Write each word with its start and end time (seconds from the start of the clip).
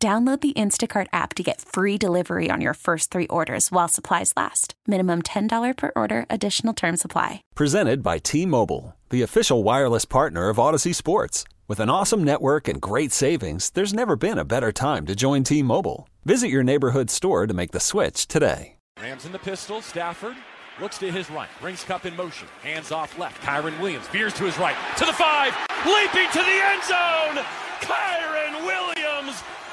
Download 0.00 0.40
the 0.40 0.52
Instacart 0.52 1.08
app 1.12 1.34
to 1.34 1.42
get 1.42 1.60
free 1.60 1.98
delivery 1.98 2.50
on 2.52 2.60
your 2.60 2.74
first 2.74 3.10
three 3.10 3.26
orders 3.26 3.72
while 3.72 3.88
supplies 3.88 4.32
last. 4.36 4.74
Minimum 4.86 5.22
$10 5.22 5.76
per 5.76 5.90
order, 5.96 6.24
additional 6.30 6.72
term 6.72 6.96
supply. 6.96 7.42
Presented 7.56 8.00
by 8.00 8.18
T 8.18 8.46
Mobile, 8.46 8.94
the 9.10 9.22
official 9.22 9.64
wireless 9.64 10.04
partner 10.04 10.50
of 10.50 10.58
Audacy 10.58 10.94
Sports. 10.94 11.42
With 11.66 11.80
an 11.80 11.90
awesome 11.90 12.22
network 12.22 12.68
and 12.68 12.80
great 12.80 13.10
savings, 13.10 13.70
there's 13.70 13.92
never 13.92 14.14
been 14.14 14.38
a 14.38 14.44
better 14.44 14.70
time 14.70 15.04
to 15.06 15.16
join 15.16 15.42
T 15.42 15.64
Mobile. 15.64 16.08
Visit 16.24 16.48
your 16.48 16.62
neighborhood 16.62 17.10
store 17.10 17.48
to 17.48 17.54
make 17.54 17.72
the 17.72 17.80
switch 17.80 18.28
today. 18.28 18.76
Rams 19.02 19.26
in 19.26 19.32
the 19.32 19.38
pistol. 19.40 19.82
Stafford 19.82 20.36
looks 20.80 20.98
to 20.98 21.10
his 21.10 21.28
right, 21.28 21.48
brings 21.60 21.82
Kupp 21.82 22.06
in 22.06 22.14
motion, 22.14 22.46
hands 22.62 22.92
off 22.92 23.18
left. 23.18 23.42
Kyren 23.42 23.80
Williams 23.80 24.06
veers 24.08 24.32
to 24.34 24.44
his 24.44 24.58
right, 24.58 24.76
to 24.96 25.06
the 25.06 25.12
five, 25.12 25.52
leaping 25.84 26.30
to 26.30 26.38
the 26.38 26.60
end 26.62 26.84
zone. 26.84 27.44
Kyren 27.80 28.64
Williams 28.64 29.07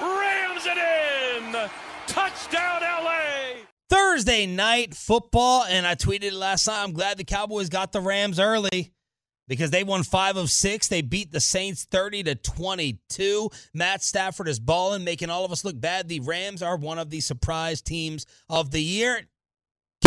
rams 0.02 0.66
it 0.66 0.78
in. 0.78 1.70
Touchdown, 2.08 2.82
LA. 2.82 3.62
Thursday 3.90 4.46
night 4.46 4.94
football, 4.94 5.64
and 5.64 5.86
I 5.86 5.96
tweeted 5.96 6.24
it 6.24 6.34
last 6.34 6.68
night. 6.68 6.84
I'm 6.84 6.94
glad 6.94 7.18
the 7.18 7.24
Cowboys 7.24 7.70
got 7.70 7.92
the 7.92 8.02
Rams 8.02 8.40
early 8.40 8.94
because 9.48 9.72
they 9.72 9.84
won 9.84 10.04
five 10.04 10.38
of 10.38 10.50
six. 10.50 10.88
They 10.88 11.02
beat 11.02 11.32
the 11.32 11.40
Saints 11.40 11.86
30 11.86 12.24
to 12.24 12.36
22. 12.36 13.50
Matt 13.74 14.04
Stafford 14.04 14.48
is 14.48 14.60
balling, 14.60 15.04
making 15.04 15.30
all 15.30 15.46
of 15.46 15.52
us 15.52 15.64
look 15.64 15.80
bad. 15.80 16.08
The 16.08 16.20
Rams 16.22 16.62
are 16.64 16.78
one 16.78 17.00
of 17.00 17.10
the 17.10 17.20
surprise 17.20 17.82
teams 17.82 18.26
of 18.50 18.72
the 18.72 18.82
year. 18.82 19.22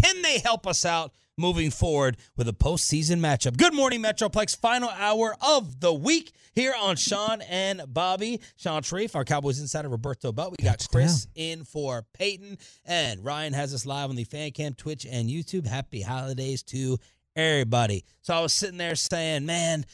Can 0.02 0.22
they 0.22 0.38
help 0.38 0.66
us 0.66 0.84
out 0.84 1.12
moving 1.39 1.70
forward 1.70 2.17
with 2.36 2.48
a 2.48 2.53
postseason 2.53 3.20
matchup? 3.20 3.56
Good 3.56 3.75
morning, 3.75 4.03
Metroplex. 4.03 4.56
Final 4.56 4.91
hour 4.91 5.36
of 5.41 5.81
the 5.81 5.92
week 5.92 6.33
here 6.55 6.75
on 6.78 6.97
Shan 6.97 7.42
and 7.48 7.83
Bobby. 7.86 8.41
Shan 8.56 8.83
Shariff, 8.83 9.14
our 9.14 9.25
Cowboys 9.25 9.61
insider, 9.61 9.89
Roberto 9.89 10.33
Butt. 10.33 10.50
We 10.50 10.64
got 10.64 10.86
Chris 10.91 11.28
in 11.34 11.64
for 11.64 12.05
Peyton, 12.12 12.59
and 12.84 13.25
Ryan 13.25 13.53
has 13.53 13.72
us 13.72 13.86
live 13.86 14.11
on 14.11 14.16
the 14.16 14.25
fan 14.25 14.50
cam, 14.50 14.75
Twitch, 14.75 15.06
and 15.09 15.31
YouTube. 15.31 15.66
Happy 15.66 16.03
holidays 16.03 16.62
to 16.64 16.98
everybody. 17.36 18.05
So 18.20 18.34
I 18.34 18.41
was 18.41 18.53
sitting 18.53 18.78
there 18.78 18.97
saying, 18.97 19.47
man, 19.47 19.86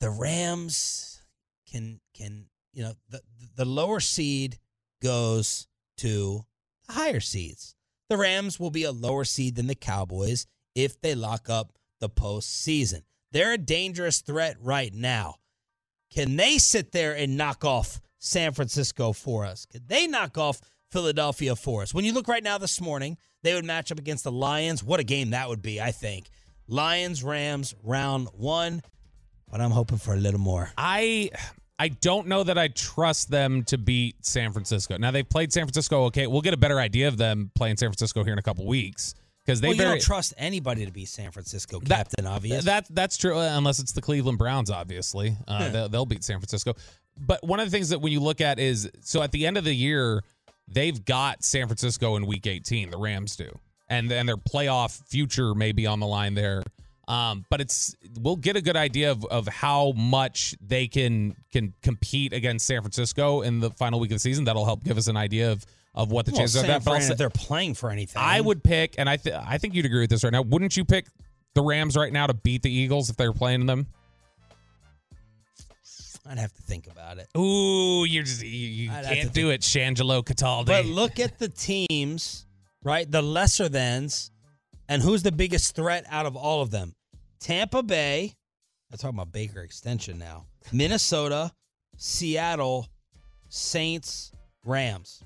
the 0.00 0.10
Rams 0.10 1.22
can 1.70 2.00
can 2.14 2.46
you 2.72 2.84
know 2.84 2.92
the 3.10 3.20
the 3.56 3.64
lower 3.64 4.00
seed 4.00 4.58
goes 5.02 5.66
to 5.98 6.44
the 6.86 6.92
higher 6.92 7.20
seeds. 7.20 7.74
The 8.08 8.16
Rams 8.16 8.60
will 8.60 8.70
be 8.70 8.84
a 8.84 8.92
lower 8.92 9.24
seed 9.24 9.56
than 9.56 9.66
the 9.66 9.74
Cowboys 9.74 10.46
if 10.76 11.00
they 11.00 11.16
lock 11.16 11.50
up 11.50 11.72
the 11.98 12.08
postseason. 12.08 13.00
They're 13.32 13.54
a 13.54 13.58
dangerous 13.58 14.20
threat 14.20 14.56
right 14.60 14.94
now. 14.94 15.36
Can 16.10 16.36
they 16.36 16.58
sit 16.58 16.92
there 16.92 17.16
and 17.16 17.36
knock 17.36 17.64
off 17.64 18.00
San 18.18 18.52
Francisco 18.52 19.12
for 19.12 19.44
us? 19.44 19.66
Could 19.66 19.88
they 19.88 20.06
knock 20.06 20.38
off 20.38 20.60
Philadelphia 20.92 21.56
for 21.56 21.82
us? 21.82 21.92
When 21.92 22.04
you 22.04 22.12
look 22.12 22.28
right 22.28 22.42
now 22.42 22.58
this 22.58 22.80
morning, 22.80 23.16
they 23.42 23.54
would 23.54 23.64
match 23.64 23.90
up 23.90 23.98
against 23.98 24.24
the 24.24 24.30
Lions. 24.30 24.84
What 24.84 25.00
a 25.00 25.04
game 25.04 25.30
that 25.30 25.48
would 25.48 25.62
be, 25.62 25.80
I 25.80 25.90
think. 25.90 26.28
Lions, 26.68 27.24
Rams, 27.24 27.74
round 27.82 28.28
one. 28.32 28.82
But 29.50 29.60
I'm 29.60 29.70
hoping 29.70 29.98
for 29.98 30.14
a 30.14 30.16
little 30.16 30.40
more. 30.40 30.70
I 30.76 31.30
I 31.78 31.88
don't 31.88 32.26
know 32.26 32.42
that 32.42 32.58
I 32.58 32.68
trust 32.68 33.30
them 33.30 33.64
to 33.64 33.78
beat 33.78 34.24
San 34.24 34.52
Francisco. 34.52 34.96
Now 34.96 35.10
they've 35.10 35.28
played 35.28 35.52
San 35.52 35.64
Francisco 35.64 36.04
okay. 36.04 36.26
We'll 36.26 36.40
get 36.40 36.54
a 36.54 36.58
better 36.58 36.80
idea 36.80 37.08
of 37.08 37.16
them 37.16 37.50
playing 37.54 37.76
San 37.76 37.88
Francisco 37.88 38.24
here 38.24 38.32
in 38.32 38.38
a 38.38 38.42
couple 38.42 38.66
weeks 38.66 39.14
because 39.46 39.60
they 39.60 39.68
well, 39.68 39.76
you 39.76 39.82
very, 39.82 39.98
don't 39.98 40.02
trust 40.02 40.34
anybody 40.36 40.84
to 40.86 40.92
be 40.92 41.04
San 41.04 41.30
Francisco 41.30 41.78
captain, 41.78 42.26
obvious. 42.26 42.64
That 42.64 42.86
that's 42.90 43.16
true, 43.16 43.38
uh, 43.38 43.56
unless 43.56 43.78
it's 43.78 43.92
the 43.92 44.02
Cleveland 44.02 44.38
Browns. 44.38 44.70
Obviously, 44.70 45.36
uh, 45.46 45.70
they'll, 45.70 45.88
they'll 45.88 46.06
beat 46.06 46.24
San 46.24 46.38
Francisco. 46.38 46.74
But 47.18 47.44
one 47.44 47.60
of 47.60 47.66
the 47.66 47.70
things 47.70 47.90
that 47.90 48.00
when 48.00 48.12
you 48.12 48.20
look 48.20 48.40
at 48.40 48.58
is 48.58 48.90
so 49.02 49.22
at 49.22 49.32
the 49.32 49.46
end 49.46 49.56
of 49.56 49.64
the 49.64 49.74
year, 49.74 50.22
they've 50.66 51.02
got 51.04 51.44
San 51.44 51.66
Francisco 51.68 52.16
in 52.16 52.26
Week 52.26 52.46
18. 52.46 52.90
The 52.90 52.98
Rams 52.98 53.36
do, 53.36 53.58
and 53.88 54.10
and 54.10 54.28
their 54.28 54.36
playoff 54.36 55.00
future 55.08 55.54
may 55.54 55.72
be 55.72 55.86
on 55.86 56.00
the 56.00 56.06
line 56.06 56.34
there. 56.34 56.62
Um, 57.08 57.44
but 57.50 57.60
it's 57.60 57.94
we'll 58.20 58.34
get 58.34 58.56
a 58.56 58.60
good 58.60 58.76
idea 58.76 59.12
of, 59.12 59.24
of 59.26 59.46
how 59.46 59.92
much 59.92 60.56
they 60.60 60.88
can 60.88 61.36
can 61.52 61.72
compete 61.82 62.32
against 62.32 62.66
San 62.66 62.80
Francisco 62.82 63.42
in 63.42 63.60
the 63.60 63.70
final 63.70 64.00
week 64.00 64.10
of 64.10 64.16
the 64.16 64.20
season. 64.20 64.44
That'll 64.44 64.64
help 64.64 64.82
give 64.82 64.98
us 64.98 65.06
an 65.06 65.16
idea 65.16 65.52
of 65.52 65.64
of 65.96 66.12
what 66.12 66.26
the 66.26 66.32
well, 66.32 66.40
chances 66.40 66.60
San 66.60 66.70
are. 66.70 66.74
That, 66.74 66.84
Fran, 66.84 67.02
say- 67.02 67.12
if 67.12 67.18
they're 67.18 67.30
playing 67.30 67.74
for 67.74 67.90
anything. 67.90 68.22
I 68.22 68.40
would 68.40 68.62
pick, 68.62 68.94
and 68.98 69.08
I 69.08 69.16
th- 69.16 69.34
I 69.34 69.58
think 69.58 69.74
you'd 69.74 69.86
agree 69.86 70.00
with 70.00 70.10
this 70.10 70.22
right 70.22 70.32
now. 70.32 70.42
Wouldn't 70.42 70.76
you 70.76 70.84
pick 70.84 71.06
the 71.54 71.62
Rams 71.62 71.96
right 71.96 72.12
now 72.12 72.26
to 72.26 72.34
beat 72.34 72.62
the 72.62 72.70
Eagles 72.70 73.10
if 73.10 73.16
they 73.16 73.26
were 73.26 73.34
playing 73.34 73.66
them? 73.66 73.86
I'd 76.28 76.38
have 76.38 76.52
to 76.54 76.62
think 76.62 76.88
about 76.88 77.18
it. 77.18 77.28
Ooh, 77.38 78.04
you're 78.04 78.24
just, 78.24 78.42
you, 78.42 78.48
you 78.48 78.88
can't 78.90 79.32
do 79.32 79.50
it, 79.50 79.60
Shangelo 79.60 80.24
Cataldi. 80.24 80.66
But 80.66 80.84
look 80.84 81.20
at 81.20 81.38
the 81.38 81.48
teams, 81.48 82.46
right? 82.82 83.08
The 83.08 83.22
lesser 83.22 83.68
thans, 83.68 84.32
and 84.88 85.00
who's 85.00 85.22
the 85.22 85.30
biggest 85.30 85.76
threat 85.76 86.04
out 86.10 86.26
of 86.26 86.34
all 86.34 86.62
of 86.62 86.72
them? 86.72 86.94
Tampa 87.38 87.82
Bay. 87.82 88.34
I'm 88.90 88.98
talking 88.98 89.16
about 89.16 89.30
Baker 89.32 89.60
extension 89.60 90.18
now. 90.18 90.46
Minnesota, 90.72 91.52
Seattle, 91.96 92.88
Saints, 93.48 94.32
Rams. 94.64 95.22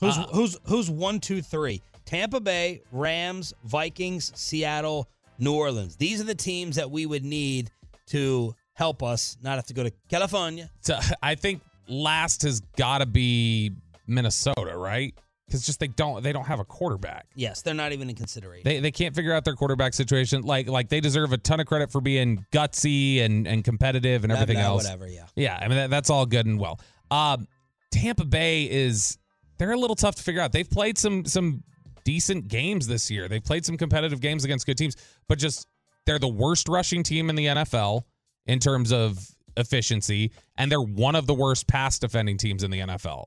Who's 0.00 0.16
Uh, 0.16 0.26
who's 0.32 0.56
who's 0.64 0.90
one, 0.90 1.20
two, 1.20 1.42
three? 1.42 1.82
Tampa 2.04 2.40
Bay, 2.40 2.82
Rams, 2.92 3.52
Vikings, 3.64 4.32
Seattle, 4.34 5.08
New 5.38 5.54
Orleans. 5.54 5.96
These 5.96 6.20
are 6.20 6.24
the 6.24 6.34
teams 6.34 6.76
that 6.76 6.90
we 6.90 7.04
would 7.06 7.24
need 7.24 7.70
to 8.06 8.54
help 8.72 9.02
us 9.02 9.36
not 9.42 9.56
have 9.56 9.66
to 9.66 9.74
go 9.74 9.82
to 9.82 9.92
California. 10.08 10.70
So, 10.80 10.98
I 11.22 11.34
think 11.34 11.60
last 11.88 12.42
has 12.42 12.60
got 12.76 12.98
to 12.98 13.06
be 13.06 13.72
Minnesota, 14.06 14.76
right? 14.76 15.14
Because 15.46 15.64
just 15.64 15.80
they 15.80 15.88
don't 15.88 16.22
they 16.22 16.32
don't 16.32 16.44
have 16.44 16.60
a 16.60 16.64
quarterback. 16.64 17.26
Yes, 17.34 17.62
they're 17.62 17.72
not 17.74 17.92
even 17.92 18.10
in 18.10 18.16
consideration. 18.16 18.64
They 18.64 18.80
they 18.80 18.90
can't 18.90 19.14
figure 19.14 19.32
out 19.32 19.44
their 19.44 19.54
quarterback 19.54 19.94
situation. 19.94 20.42
Like 20.42 20.68
like 20.68 20.90
they 20.90 21.00
deserve 21.00 21.32
a 21.32 21.38
ton 21.38 21.58
of 21.58 21.66
credit 21.66 21.90
for 21.90 22.02
being 22.02 22.44
gutsy 22.52 23.22
and 23.24 23.46
and 23.46 23.64
competitive 23.64 24.24
and 24.24 24.32
everything 24.32 24.58
else. 24.58 24.84
Whatever, 24.84 25.08
yeah. 25.08 25.24
Yeah, 25.36 25.58
I 25.60 25.68
mean 25.68 25.76
that, 25.78 25.90
that's 25.90 26.10
all 26.10 26.26
good 26.26 26.44
and 26.44 26.60
well. 26.60 26.78
Um, 27.10 27.48
Tampa 27.90 28.26
Bay 28.26 28.64
is 28.64 29.16
they're 29.58 29.72
a 29.72 29.76
little 29.78 29.96
tough 29.96 30.14
to 30.16 30.22
figure 30.22 30.40
out. 30.40 30.52
They've 30.52 30.68
played 30.68 30.98
some 30.98 31.24
some 31.24 31.62
decent 32.04 32.48
games 32.48 32.86
this 32.86 33.10
year. 33.10 33.28
They've 33.28 33.44
played 33.44 33.64
some 33.66 33.76
competitive 33.76 34.20
games 34.20 34.44
against 34.44 34.66
good 34.66 34.78
teams, 34.78 34.96
but 35.28 35.38
just 35.38 35.66
they're 36.06 36.18
the 36.18 36.28
worst 36.28 36.68
rushing 36.68 37.02
team 37.02 37.28
in 37.30 37.36
the 37.36 37.46
NFL 37.46 38.02
in 38.46 38.58
terms 38.60 38.92
of 38.92 39.18
efficiency, 39.56 40.30
and 40.56 40.70
they're 40.72 40.80
one 40.80 41.14
of 41.16 41.26
the 41.26 41.34
worst 41.34 41.66
pass 41.66 41.98
defending 41.98 42.38
teams 42.38 42.62
in 42.62 42.70
the 42.70 42.78
NFL. 42.80 43.24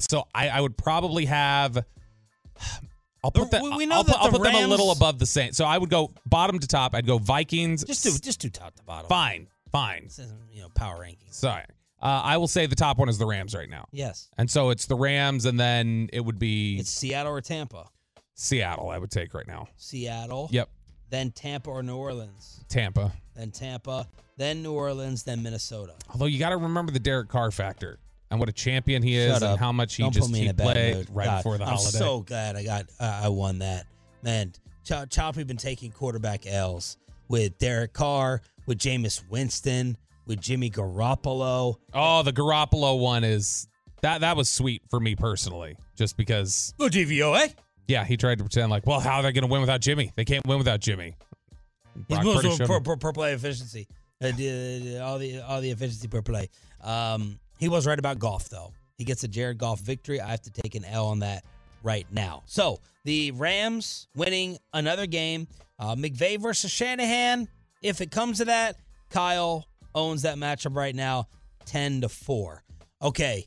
So 0.00 0.24
I, 0.34 0.48
I 0.48 0.60
would 0.60 0.76
probably 0.78 1.26
have. 1.26 1.84
I'll 3.22 3.30
put 3.30 3.50
that. 3.52 3.62
we- 3.62 3.86
know 3.86 3.96
I'll 3.96 4.04
that 4.04 4.16
I'll 4.18 4.30
the 4.30 4.38
put 4.38 4.44
them 4.52 4.64
a 4.64 4.66
little 4.66 4.92
above 4.92 5.18
the 5.18 5.26
Saints. 5.26 5.56
So 5.56 5.64
I 5.64 5.78
would 5.78 5.90
go 5.90 6.10
bottom 6.26 6.58
to 6.58 6.66
top. 6.66 6.94
I'd 6.94 7.06
go 7.06 7.18
Vikings. 7.18 7.84
Just 7.84 8.04
do 8.04 8.12
just 8.18 8.40
do 8.40 8.50
top 8.50 8.74
to 8.76 8.82
bottom. 8.84 9.08
Fine, 9.08 9.48
fine. 9.72 10.04
This 10.04 10.18
isn't, 10.18 10.38
you 10.52 10.62
know, 10.62 10.68
power 10.74 10.98
rankings. 10.98 11.32
Sorry. 11.34 11.64
Uh, 12.04 12.20
I 12.22 12.36
will 12.36 12.46
say 12.48 12.66
the 12.66 12.76
top 12.76 12.98
one 12.98 13.08
is 13.08 13.16
the 13.18 13.24
Rams 13.26 13.54
right 13.54 13.68
now. 13.70 13.86
Yes. 13.90 14.28
And 14.36 14.50
so 14.50 14.68
it's 14.70 14.84
the 14.86 14.94
Rams, 14.94 15.46
and 15.46 15.58
then 15.58 16.10
it 16.12 16.20
would 16.20 16.38
be 16.38 16.76
It's 16.78 16.90
Seattle 16.90 17.32
or 17.32 17.40
Tampa. 17.40 17.88
Seattle, 18.34 18.90
I 18.90 18.98
would 18.98 19.10
take 19.10 19.32
right 19.34 19.46
now. 19.46 19.68
Seattle. 19.76 20.48
Yep. 20.52 20.68
Then 21.10 21.30
Tampa 21.30 21.70
or 21.70 21.82
New 21.82 21.96
Orleans. 21.96 22.64
Tampa. 22.68 23.12
Then 23.34 23.50
Tampa. 23.50 24.06
Then 24.36 24.62
New 24.62 24.72
Orleans. 24.72 25.22
Then 25.22 25.42
Minnesota. 25.42 25.94
Although 26.10 26.26
you 26.26 26.38
got 26.38 26.50
to 26.50 26.56
remember 26.56 26.92
the 26.92 26.98
Derek 26.98 27.28
Carr 27.28 27.50
factor 27.50 27.98
and 28.30 28.40
what 28.40 28.48
a 28.48 28.52
champion 28.52 29.02
he 29.02 29.16
is 29.16 29.32
Shut 29.32 29.42
and 29.42 29.52
up. 29.52 29.58
how 29.58 29.70
much 29.72 29.94
he 29.94 30.02
Don't 30.02 30.12
just 30.12 30.26
put 30.28 30.32
me 30.32 30.40
in 30.40 30.44
he 30.46 30.50
a 30.50 30.54
bad 30.54 30.64
played 30.74 30.94
mood. 30.96 31.08
right 31.12 31.24
God, 31.26 31.36
before 31.38 31.58
the 31.58 31.64
holiday. 31.64 31.80
I'm 31.86 31.92
holiday. 31.92 31.98
so 31.98 32.20
glad 32.20 32.56
I 32.56 32.64
got 32.64 32.86
uh, 32.98 33.20
I 33.24 33.28
won 33.28 33.60
that. 33.60 33.86
Man, 34.22 34.52
Ch- 34.84 35.08
Choppy 35.10 35.44
been 35.44 35.56
taking 35.56 35.92
quarterback 35.92 36.46
L's 36.46 36.96
with 37.28 37.56
Derek 37.58 37.92
Carr, 37.92 38.40
with 38.66 38.78
Jameis 38.78 39.22
Winston, 39.30 39.96
with 40.26 40.40
Jimmy 40.40 40.70
Garoppolo. 40.70 41.76
oh, 41.92 42.22
the 42.22 42.32
Garoppolo 42.32 42.98
one 42.98 43.24
is 43.24 43.68
that 44.02 44.20
that 44.20 44.36
was 44.36 44.50
sweet 44.50 44.82
for 44.90 45.00
me 45.00 45.16
personally, 45.16 45.76
just 45.96 46.16
because 46.16 46.74
Go 46.78 46.88
DVOA. 46.88 47.54
yeah, 47.88 48.04
he 48.04 48.16
tried 48.16 48.38
to 48.38 48.44
pretend 48.44 48.70
like, 48.70 48.86
well, 48.86 49.00
how 49.00 49.16
are 49.16 49.22
they 49.22 49.32
going 49.32 49.46
to 49.46 49.50
win 49.52 49.60
without 49.60 49.80
Jimmy? 49.80 50.12
They 50.16 50.24
can't 50.24 50.46
win 50.46 50.58
without 50.58 50.80
Jimmy. 50.80 51.16
He's 52.08 52.18
Brock 52.18 52.24
most 52.24 52.58
Purdy 52.58 52.66
per, 52.66 52.80
per, 52.80 52.96
per 52.96 53.12
play 53.12 53.32
efficiency. 53.32 53.86
Uh, 54.22 54.28
all 55.02 55.18
the 55.18 55.40
all 55.46 55.60
the 55.60 55.70
efficiency 55.70 56.08
per 56.08 56.22
play. 56.22 56.48
Um, 56.82 57.38
he 57.58 57.68
was 57.68 57.86
right 57.86 57.98
about 57.98 58.18
Goff 58.18 58.48
though. 58.48 58.72
he 58.98 59.04
gets 59.04 59.22
a 59.24 59.28
Jared 59.28 59.58
Goff 59.58 59.80
victory. 59.80 60.20
I 60.20 60.30
have 60.30 60.42
to 60.42 60.50
take 60.50 60.74
an 60.74 60.84
L 60.84 61.06
on 61.06 61.20
that 61.20 61.44
right 61.82 62.06
now. 62.10 62.42
So 62.46 62.80
the 63.04 63.30
Rams 63.32 64.08
winning 64.16 64.58
another 64.72 65.06
game. 65.06 65.46
Uh, 65.78 65.94
McVay 65.94 66.40
versus 66.40 66.70
Shanahan. 66.70 67.48
If 67.82 68.00
it 68.00 68.10
comes 68.10 68.38
to 68.38 68.46
that, 68.46 68.76
Kyle 69.10 69.66
owns 69.94 70.22
that 70.22 70.36
matchup 70.36 70.76
right 70.76 70.94
now, 70.94 71.28
ten 71.66 72.00
to 72.02 72.08
four. 72.08 72.62
Okay, 73.02 73.46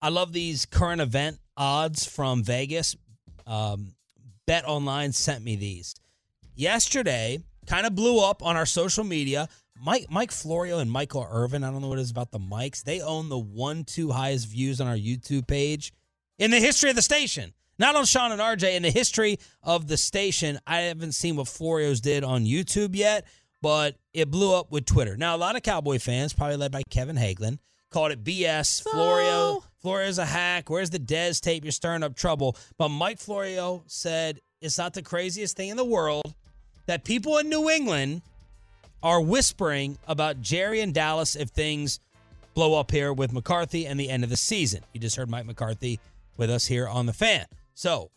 I 0.00 0.08
love 0.08 0.32
these 0.32 0.66
current 0.66 1.00
event 1.00 1.38
odds 1.56 2.06
from 2.06 2.42
Vegas. 2.42 2.96
Um, 3.46 3.94
Bet 4.46 4.64
Online 4.66 5.12
sent 5.12 5.44
me 5.44 5.56
these 5.56 5.94
yesterday. 6.54 7.38
Kind 7.66 7.86
of 7.86 7.94
blew 7.94 8.18
up 8.18 8.42
on 8.42 8.56
our 8.56 8.66
social 8.66 9.04
media. 9.04 9.48
Mike 9.80 10.06
Mike 10.10 10.30
Florio 10.30 10.78
and 10.78 10.90
Michael 10.90 11.26
Irvin. 11.30 11.64
I 11.64 11.70
don't 11.70 11.80
know 11.80 11.88
what 11.88 11.98
it 11.98 12.02
is 12.02 12.10
about 12.10 12.30
the 12.30 12.38
mics. 12.38 12.82
They 12.82 13.00
own 13.00 13.28
the 13.28 13.38
one 13.38 13.84
two 13.84 14.10
highest 14.10 14.48
views 14.48 14.80
on 14.80 14.86
our 14.86 14.96
YouTube 14.96 15.46
page 15.46 15.92
in 16.38 16.50
the 16.50 16.58
history 16.58 16.90
of 16.90 16.96
the 16.96 17.02
station. 17.02 17.52
Not 17.78 17.96
on 17.96 18.04
Shan 18.04 18.32
and 18.32 18.40
RJ 18.40 18.74
in 18.74 18.82
the 18.82 18.90
history 18.90 19.38
of 19.62 19.88
the 19.88 19.96
station. 19.96 20.58
I 20.66 20.82
haven't 20.82 21.12
seen 21.12 21.36
what 21.36 21.48
Florio's 21.48 22.00
did 22.00 22.22
on 22.22 22.44
YouTube 22.44 22.94
yet, 22.94 23.26
but 23.62 23.96
it 24.12 24.30
blew 24.30 24.54
up 24.54 24.70
with 24.70 24.84
Twitter. 24.84 25.16
Now 25.16 25.34
a 25.34 25.38
lot 25.38 25.56
of 25.56 25.62
Cowboy 25.62 25.98
fans, 25.98 26.34
probably 26.34 26.56
led 26.56 26.72
by 26.72 26.82
Kevin 26.90 27.16
Hagelin, 27.16 27.58
called 27.90 28.12
it 28.12 28.22
BS. 28.22 28.82
Florio, 28.82 29.30
oh. 29.30 29.64
Florio's 29.80 30.18
a 30.18 30.26
hack. 30.26 30.68
Where's 30.68 30.90
the 30.90 30.98
Dez 30.98 31.40
tape? 31.40 31.64
You're 31.64 31.72
stirring 31.72 32.02
up 32.02 32.14
trouble. 32.14 32.56
But 32.76 32.88
Mike 32.90 33.18
Florio 33.18 33.84
said 33.86 34.40
it's 34.60 34.76
not 34.76 34.92
the 34.92 35.02
craziest 35.02 35.56
thing 35.56 35.70
in 35.70 35.76
the 35.76 35.84
world 35.84 36.34
that 36.86 37.04
people 37.04 37.38
in 37.38 37.48
New 37.48 37.70
England 37.70 38.22
are 39.02 39.20
whispering 39.20 39.98
about 40.06 40.40
Jerry 40.40 40.80
and 40.80 40.92
Dallas 40.92 41.36
if 41.36 41.48
things 41.48 42.00
blow 42.54 42.78
up 42.78 42.90
here 42.90 43.12
with 43.12 43.32
McCarthy 43.32 43.86
and 43.86 43.98
the 43.98 44.10
end 44.10 44.24
of 44.24 44.30
the 44.30 44.36
season. 44.36 44.82
You 44.92 45.00
just 45.00 45.16
heard 45.16 45.30
Mike 45.30 45.46
McCarthy 45.46 46.00
with 46.36 46.50
us 46.50 46.66
here 46.66 46.86
on 46.86 47.06
the 47.06 47.12
fan. 47.12 47.46
So, 47.74 48.10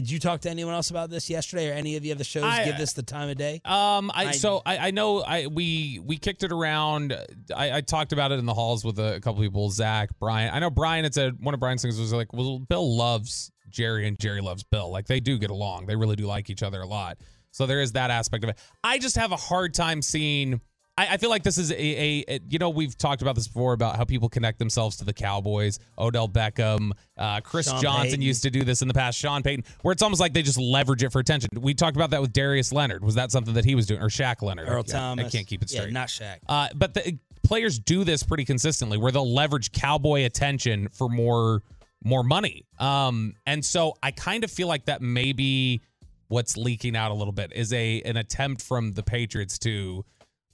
did 0.00 0.10
you 0.10 0.18
talk 0.18 0.42
to 0.42 0.50
anyone 0.50 0.74
else 0.74 0.90
about 0.90 1.08
this 1.08 1.30
yesterday, 1.30 1.70
or 1.70 1.72
any 1.72 1.96
of 1.96 2.02
the 2.02 2.12
other 2.12 2.22
shows 2.24 2.44
I- 2.44 2.64
give 2.66 2.76
this 2.76 2.92
the 2.92 3.02
time 3.02 3.30
of 3.30 3.36
day? 3.38 3.62
Um, 3.64 4.10
I, 4.14 4.26
I- 4.26 4.30
so 4.32 4.60
I, 4.66 4.88
I 4.88 4.90
know 4.90 5.22
I 5.22 5.46
we 5.46 6.00
we 6.04 6.18
kicked 6.18 6.42
it 6.42 6.52
around. 6.52 7.16
I, 7.54 7.78
I 7.78 7.80
talked 7.80 8.12
about 8.12 8.30
it 8.30 8.38
in 8.38 8.44
the 8.44 8.52
halls 8.52 8.84
with 8.84 8.98
a, 8.98 9.20
couple 9.20 9.40
people. 9.42 9.70
Zach, 9.70 10.10
Brian. 10.20 10.50
I 10.52 10.58
know 10.58 10.68
Brian. 10.68 11.04
It's 11.06 11.16
a 11.16 11.30
one 11.40 11.54
of 11.54 11.60
Brian's 11.60 11.80
things 11.80 11.98
was 11.98 12.12
like, 12.12 12.32
well, 12.34 12.58
Bill 12.58 12.96
loves 12.96 13.50
Jerry 13.70 14.06
and 14.06 14.18
Jerry 14.18 14.40
loves 14.42 14.62
Bill. 14.64 14.90
Like 14.90 15.06
they 15.06 15.18
do 15.20 15.38
get 15.38 15.50
along. 15.50 15.86
They 15.86 15.96
really 15.96 16.16
do 16.16 16.26
like 16.26 16.50
each 16.50 16.62
other 16.62 16.82
a 16.82 16.86
lot. 16.86 17.16
So 17.52 17.64
there 17.64 17.80
is 17.80 17.92
that 17.92 18.10
aspect 18.10 18.44
of 18.44 18.50
it. 18.50 18.58
I 18.84 18.98
just 18.98 19.16
have 19.16 19.32
a 19.32 19.36
hard 19.36 19.72
time 19.72 20.02
seeing. 20.02 20.60
I, 20.98 21.08
I 21.12 21.16
feel 21.18 21.30
like 21.30 21.42
this 21.42 21.58
is 21.58 21.70
a, 21.70 21.74
a, 21.76 22.24
a- 22.28 22.40
you 22.48 22.58
know 22.58 22.70
we've 22.70 22.96
talked 22.96 23.22
about 23.22 23.34
this 23.34 23.46
before 23.46 23.72
about 23.72 23.96
how 23.96 24.04
people 24.04 24.28
connect 24.28 24.58
themselves 24.58 24.96
to 24.98 25.04
the 25.04 25.12
Cowboys. 25.12 25.78
Odell 25.98 26.28
Beckham, 26.28 26.92
uh, 27.18 27.40
Chris 27.40 27.68
Sean 27.68 27.82
Johnson 27.82 28.04
Payton. 28.10 28.22
used 28.22 28.42
to 28.42 28.50
do 28.50 28.64
this 28.64 28.82
in 28.82 28.88
the 28.88 28.94
past. 28.94 29.18
Sean 29.18 29.42
Payton, 29.42 29.64
where 29.82 29.92
it's 29.92 30.02
almost 30.02 30.20
like 30.20 30.32
they 30.32 30.42
just 30.42 30.58
leverage 30.58 31.02
it 31.02 31.10
for 31.12 31.20
attention. 31.20 31.50
We 31.60 31.74
talked 31.74 31.96
about 31.96 32.10
that 32.10 32.20
with 32.22 32.32
Darius 32.32 32.72
Leonard. 32.72 33.04
Was 33.04 33.14
that 33.16 33.30
something 33.30 33.54
that 33.54 33.64
he 33.64 33.74
was 33.74 33.86
doing, 33.86 34.00
or 34.00 34.08
Shaq 34.08 34.42
Leonard? 34.42 34.68
Earl 34.68 34.84
I, 34.88 34.90
Thomas. 34.90 35.26
I 35.26 35.28
can't 35.30 35.46
keep 35.46 35.62
it 35.62 35.70
straight. 35.70 35.86
Yeah, 35.88 35.92
not 35.92 36.08
Shaq. 36.08 36.38
Uh, 36.48 36.68
but 36.74 36.94
the 36.94 37.18
players 37.42 37.78
do 37.78 38.04
this 38.04 38.22
pretty 38.22 38.44
consistently, 38.44 38.98
where 38.98 39.12
they'll 39.12 39.32
leverage 39.32 39.72
cowboy 39.72 40.24
attention 40.24 40.88
for 40.88 41.08
more 41.08 41.62
more 42.04 42.22
money. 42.22 42.64
Um, 42.78 43.34
and 43.46 43.64
so 43.64 43.94
I 44.02 44.10
kind 44.12 44.44
of 44.44 44.50
feel 44.50 44.68
like 44.68 44.84
that 44.84 45.02
maybe 45.02 45.80
what's 46.28 46.56
leaking 46.56 46.96
out 46.96 47.10
a 47.10 47.14
little 47.14 47.32
bit 47.32 47.52
is 47.54 47.72
a 47.72 48.02
an 48.02 48.16
attempt 48.16 48.62
from 48.62 48.92
the 48.92 49.02
Patriots 49.02 49.58
to 49.60 50.04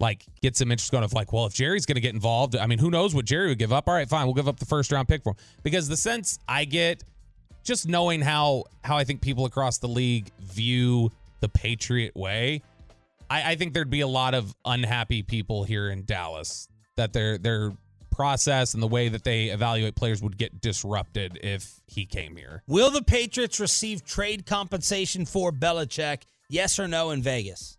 like 0.00 0.24
get 0.40 0.56
some 0.56 0.70
interest 0.72 0.90
going 0.90 1.04
of 1.04 1.12
like, 1.12 1.32
well, 1.32 1.46
if 1.46 1.54
Jerry's 1.54 1.86
going 1.86 1.94
to 1.96 2.00
get 2.00 2.14
involved, 2.14 2.56
I 2.56 2.66
mean, 2.66 2.78
who 2.78 2.90
knows 2.90 3.14
what 3.14 3.24
Jerry 3.24 3.48
would 3.48 3.58
give 3.58 3.72
up? 3.72 3.88
All 3.88 3.94
right, 3.94 4.08
fine, 4.08 4.26
we'll 4.26 4.34
give 4.34 4.48
up 4.48 4.58
the 4.58 4.66
first 4.66 4.90
round 4.92 5.08
pick 5.08 5.22
for 5.22 5.30
him 5.30 5.36
because 5.62 5.88
the 5.88 5.96
sense 5.96 6.38
I 6.48 6.64
get 6.64 7.04
just 7.62 7.88
knowing 7.88 8.20
how 8.20 8.64
how 8.82 8.96
I 8.96 9.04
think 9.04 9.20
people 9.20 9.44
across 9.46 9.78
the 9.78 9.88
league 9.88 10.30
view 10.40 11.10
the 11.40 11.48
Patriot 11.48 12.16
way, 12.16 12.62
I, 13.30 13.52
I 13.52 13.54
think 13.56 13.74
there'd 13.74 13.90
be 13.90 14.00
a 14.00 14.08
lot 14.08 14.34
of 14.34 14.54
unhappy 14.64 15.22
people 15.22 15.64
here 15.64 15.90
in 15.90 16.04
Dallas 16.04 16.68
that 16.96 17.12
their 17.12 17.38
their 17.38 17.72
process 18.10 18.74
and 18.74 18.82
the 18.82 18.88
way 18.88 19.08
that 19.08 19.24
they 19.24 19.46
evaluate 19.46 19.94
players 19.94 20.22
would 20.22 20.36
get 20.36 20.60
disrupted 20.60 21.38
if 21.42 21.80
he 21.86 22.04
came 22.04 22.36
here. 22.36 22.62
Will 22.66 22.90
the 22.90 23.02
Patriots 23.02 23.58
receive 23.58 24.04
trade 24.04 24.46
compensation 24.46 25.24
for 25.24 25.50
Belichick? 25.50 26.22
Yes 26.48 26.78
or 26.78 26.86
no 26.86 27.10
in 27.10 27.22
Vegas? 27.22 27.78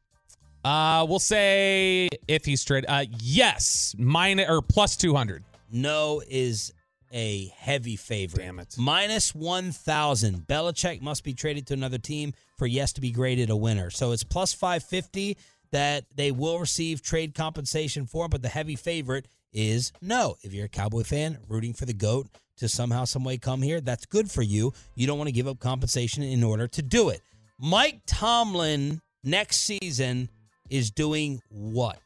Uh, 0.63 1.05
we'll 1.07 1.19
say 1.19 2.09
if 2.27 2.45
he's 2.45 2.63
traded, 2.63 2.89
uh, 2.89 3.05
yes, 3.19 3.95
minus 3.97 4.49
or 4.49 4.61
plus 4.61 4.95
two 4.95 5.13
hundred. 5.15 5.43
No 5.71 6.21
is 6.27 6.73
a 7.13 7.53
heavy 7.57 7.95
favorite. 7.95 8.43
Damn 8.43 8.59
it. 8.59 8.75
Minus 8.77 9.35
1,000. 9.35 10.47
Belichick 10.47 11.01
must 11.01 11.23
be 11.23 11.33
traded 11.33 11.67
to 11.67 11.73
another 11.75 11.99
team 11.99 12.33
for 12.57 12.65
yes 12.65 12.91
to 12.93 13.01
be 13.01 13.11
graded 13.11 13.49
a 13.51 13.55
winner. 13.55 13.91
So 13.91 14.11
it's 14.11 14.23
plus 14.23 14.51
550 14.53 15.37
that 15.71 16.05
they 16.15 16.31
will 16.31 16.59
receive 16.59 17.01
trade 17.01 17.35
compensation 17.35 18.05
for, 18.05 18.27
but 18.27 18.41
the 18.41 18.49
heavy 18.49 18.75
favorite 18.75 19.27
is 19.51 19.91
no. 20.01 20.35
If 20.41 20.53
you're 20.53 20.65
a 20.65 20.69
Cowboy 20.69 21.03
fan 21.03 21.37
rooting 21.47 21.73
for 21.73 21.85
the 21.85 21.93
GOAT 21.93 22.27
to 22.57 22.67
somehow, 22.67 23.05
some 23.05 23.23
way 23.23 23.37
come 23.37 23.61
here, 23.61 23.81
that's 23.81 24.05
good 24.05 24.29
for 24.29 24.41
you. 24.41 24.73
You 24.95 25.07
don't 25.07 25.17
want 25.17 25.27
to 25.27 25.33
give 25.33 25.47
up 25.47 25.59
compensation 25.59 26.23
in 26.23 26.43
order 26.43 26.67
to 26.67 26.81
do 26.81 27.09
it. 27.09 27.21
Mike 27.59 28.01
Tomlin 28.05 29.01
next 29.23 29.57
season 29.57 30.29
is 30.69 30.91
doing 30.91 31.41
what? 31.49 31.99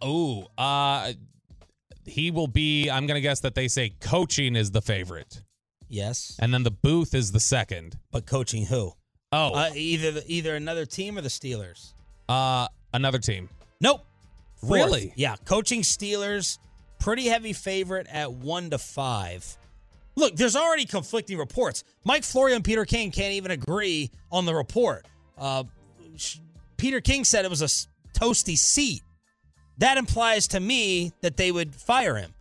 Oh, 0.00 0.46
uh, 0.56 1.12
he 2.04 2.30
will 2.30 2.46
be. 2.46 2.88
I'm 2.88 3.06
gonna 3.06 3.20
guess 3.20 3.40
that 3.40 3.54
they 3.54 3.68
say 3.68 3.90
coaching 4.00 4.54
is 4.56 4.70
the 4.70 4.82
favorite, 4.82 5.42
Yes. 5.88 6.36
and 6.38 6.52
then 6.54 6.62
the 6.62 6.70
booth 6.70 7.14
is 7.14 7.32
the 7.32 7.40
second. 7.40 7.98
But 8.12 8.26
coaching 8.26 8.66
who? 8.66 8.92
Oh, 9.32 9.54
Uh, 9.54 9.70
either 9.74 10.12
the, 10.12 10.24
either 10.26 10.54
another 10.56 10.86
team 10.86 11.18
or 11.18 11.20
the 11.20 11.28
Steelers. 11.28 11.92
uh, 12.28 12.68
another 12.94 13.18
team. 13.18 13.48
Nope. 13.80 14.04
Fourth. 14.56 14.70
Really? 14.72 15.12
Yeah. 15.16 15.36
Coaching 15.44 15.82
Steelers, 15.82 16.58
pretty 16.98 17.26
heavy 17.26 17.52
favorite 17.52 18.06
at 18.08 18.32
one 18.32 18.70
to 18.70 18.78
five. 18.78 19.56
Look, 20.16 20.34
there's 20.34 20.56
already 20.56 20.84
conflicting 20.84 21.38
reports. 21.38 21.84
Mike 22.04 22.24
Florio 22.24 22.56
and 22.56 22.64
Peter 22.64 22.84
King 22.84 23.10
can't 23.12 23.34
even 23.34 23.50
agree 23.52 24.10
on 24.32 24.46
the 24.46 24.54
report. 24.54 25.06
Uh, 25.36 25.64
sh- 26.16 26.38
Peter 26.78 27.00
King 27.00 27.24
said 27.24 27.44
it 27.44 27.50
was 27.50 27.62
a 27.62 28.18
toasty 28.18 28.56
seat. 28.56 29.02
That 29.78 29.98
implies 29.98 30.48
to 30.48 30.60
me 30.60 31.12
that 31.20 31.36
they 31.36 31.52
would 31.52 31.74
fire 31.74 32.16
him. 32.16 32.32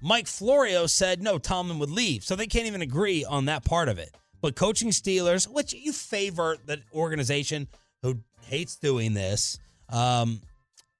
Mike 0.00 0.28
Florio 0.28 0.86
said 0.86 1.20
no, 1.20 1.38
Tomlin 1.38 1.78
would 1.80 1.90
leave. 1.90 2.22
So 2.22 2.36
they 2.36 2.46
can't 2.46 2.66
even 2.66 2.82
agree 2.82 3.24
on 3.24 3.46
that 3.46 3.64
part 3.64 3.88
of 3.88 3.98
it. 3.98 4.14
But 4.40 4.54
coaching 4.54 4.90
Steelers, 4.90 5.48
which 5.48 5.74
you 5.74 5.92
favor 5.92 6.56
the 6.64 6.80
organization 6.94 7.66
who 8.02 8.20
hates 8.42 8.76
doing 8.76 9.14
this, 9.14 9.58
um, 9.88 10.40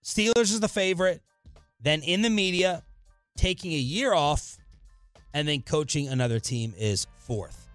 Steelers 0.02 0.50
is 0.50 0.60
the 0.60 0.68
favorite. 0.68 1.22
Then 1.80 2.02
in 2.02 2.22
the 2.22 2.30
media, 2.30 2.82
taking 3.36 3.72
a 3.72 3.76
year 3.76 4.12
off, 4.12 4.58
and 5.32 5.46
then 5.46 5.62
coaching 5.62 6.08
another 6.08 6.40
team 6.40 6.74
is 6.76 7.06
fourth. 7.18 7.68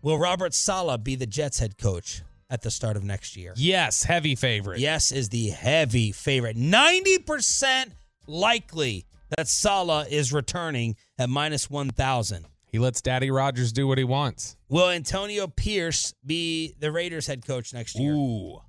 Will 0.00 0.18
Robert 0.18 0.54
Saleh 0.54 1.02
be 1.02 1.16
the 1.16 1.26
Jets 1.26 1.58
head 1.58 1.76
coach 1.76 2.22
at 2.54 2.62
the 2.62 2.70
start 2.70 2.96
of 2.96 3.02
next 3.02 3.36
year? 3.36 3.52
Yes, 3.56 4.04
heavy 4.04 4.36
favorite. 4.36 4.78
Yes, 4.78 5.10
is 5.10 5.28
the 5.28 5.48
heavy 5.48 6.12
favorite. 6.12 6.56
90% 6.56 7.90
likely 8.28 9.06
that 9.36 9.48
Saleh 9.48 10.06
is 10.08 10.32
returning 10.32 10.94
at 11.18 11.28
minus 11.28 11.68
1,000. 11.68 12.46
He 12.70 12.78
lets 12.78 13.02
Daddy 13.02 13.32
Rogers 13.32 13.72
do 13.72 13.88
what 13.88 13.98
he 13.98 14.04
wants. 14.04 14.56
Will 14.68 14.88
Antonio 14.88 15.48
Pierce 15.48 16.14
be 16.24 16.74
the 16.78 16.92
Raiders 16.92 17.26
head 17.26 17.44
coach 17.44 17.74
next 17.74 17.98
year? 17.98 18.12
Ooh. 18.12 18.60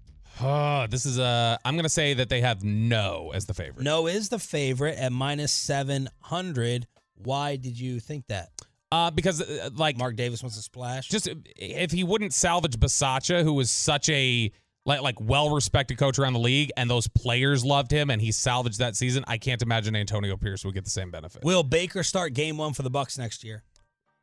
Oh, 0.41 0.87
this 0.89 1.05
is 1.05 1.17
a. 1.17 1.57
I'm 1.63 1.75
gonna 1.75 1.87
say 1.87 2.13
that 2.15 2.27
they 2.27 2.41
have 2.41 2.63
no 2.63 3.31
as 3.33 3.45
the 3.45 3.53
favorite. 3.53 3.83
No 3.83 4.07
is 4.07 4.29
the 4.29 4.37
favorite 4.37 4.97
at 4.97 5.11
minus 5.11 5.53
700. 5.53 6.87
Why 7.15 7.55
did 7.55 7.79
you 7.79 7.99
think 8.01 8.25
that? 8.27 8.49
Uh, 8.91 9.11
because 9.11 9.41
uh, 9.41 9.69
like 9.73 9.97
Mark 9.97 10.15
Davis 10.15 10.43
wants 10.43 10.55
to 10.57 10.61
splash? 10.63 11.09
just 11.09 11.27
if 11.55 11.91
he 11.91 12.03
wouldn't 12.03 12.33
salvage 12.33 12.77
Bisaccia, 12.79 13.43
who 13.43 13.53
was 13.53 13.71
such 13.71 14.09
a 14.09 14.51
like 14.85 15.01
like 15.01 15.19
well 15.19 15.49
respected 15.53 15.97
coach 15.97 16.19
around 16.19 16.33
the 16.33 16.39
league, 16.39 16.71
and 16.77 16.89
those 16.89 17.07
players 17.07 17.65
loved 17.65 17.91
him, 17.91 18.09
and 18.09 18.21
he 18.21 18.31
salvaged 18.31 18.79
that 18.79 18.95
season. 18.95 19.25
I 19.27 19.37
can't 19.37 19.61
imagine 19.61 19.95
Antonio 19.95 20.37
Pierce 20.37 20.63
would 20.63 20.73
get 20.75 20.83
the 20.83 20.91
same 20.91 21.11
benefit. 21.11 21.43
Will 21.43 21.63
Baker 21.63 22.03
start 22.03 22.33
game 22.33 22.57
one 22.57 22.73
for 22.73 22.83
the 22.83 22.91
Bucs 22.91 23.17
next 23.17 23.43
year? 23.43 23.63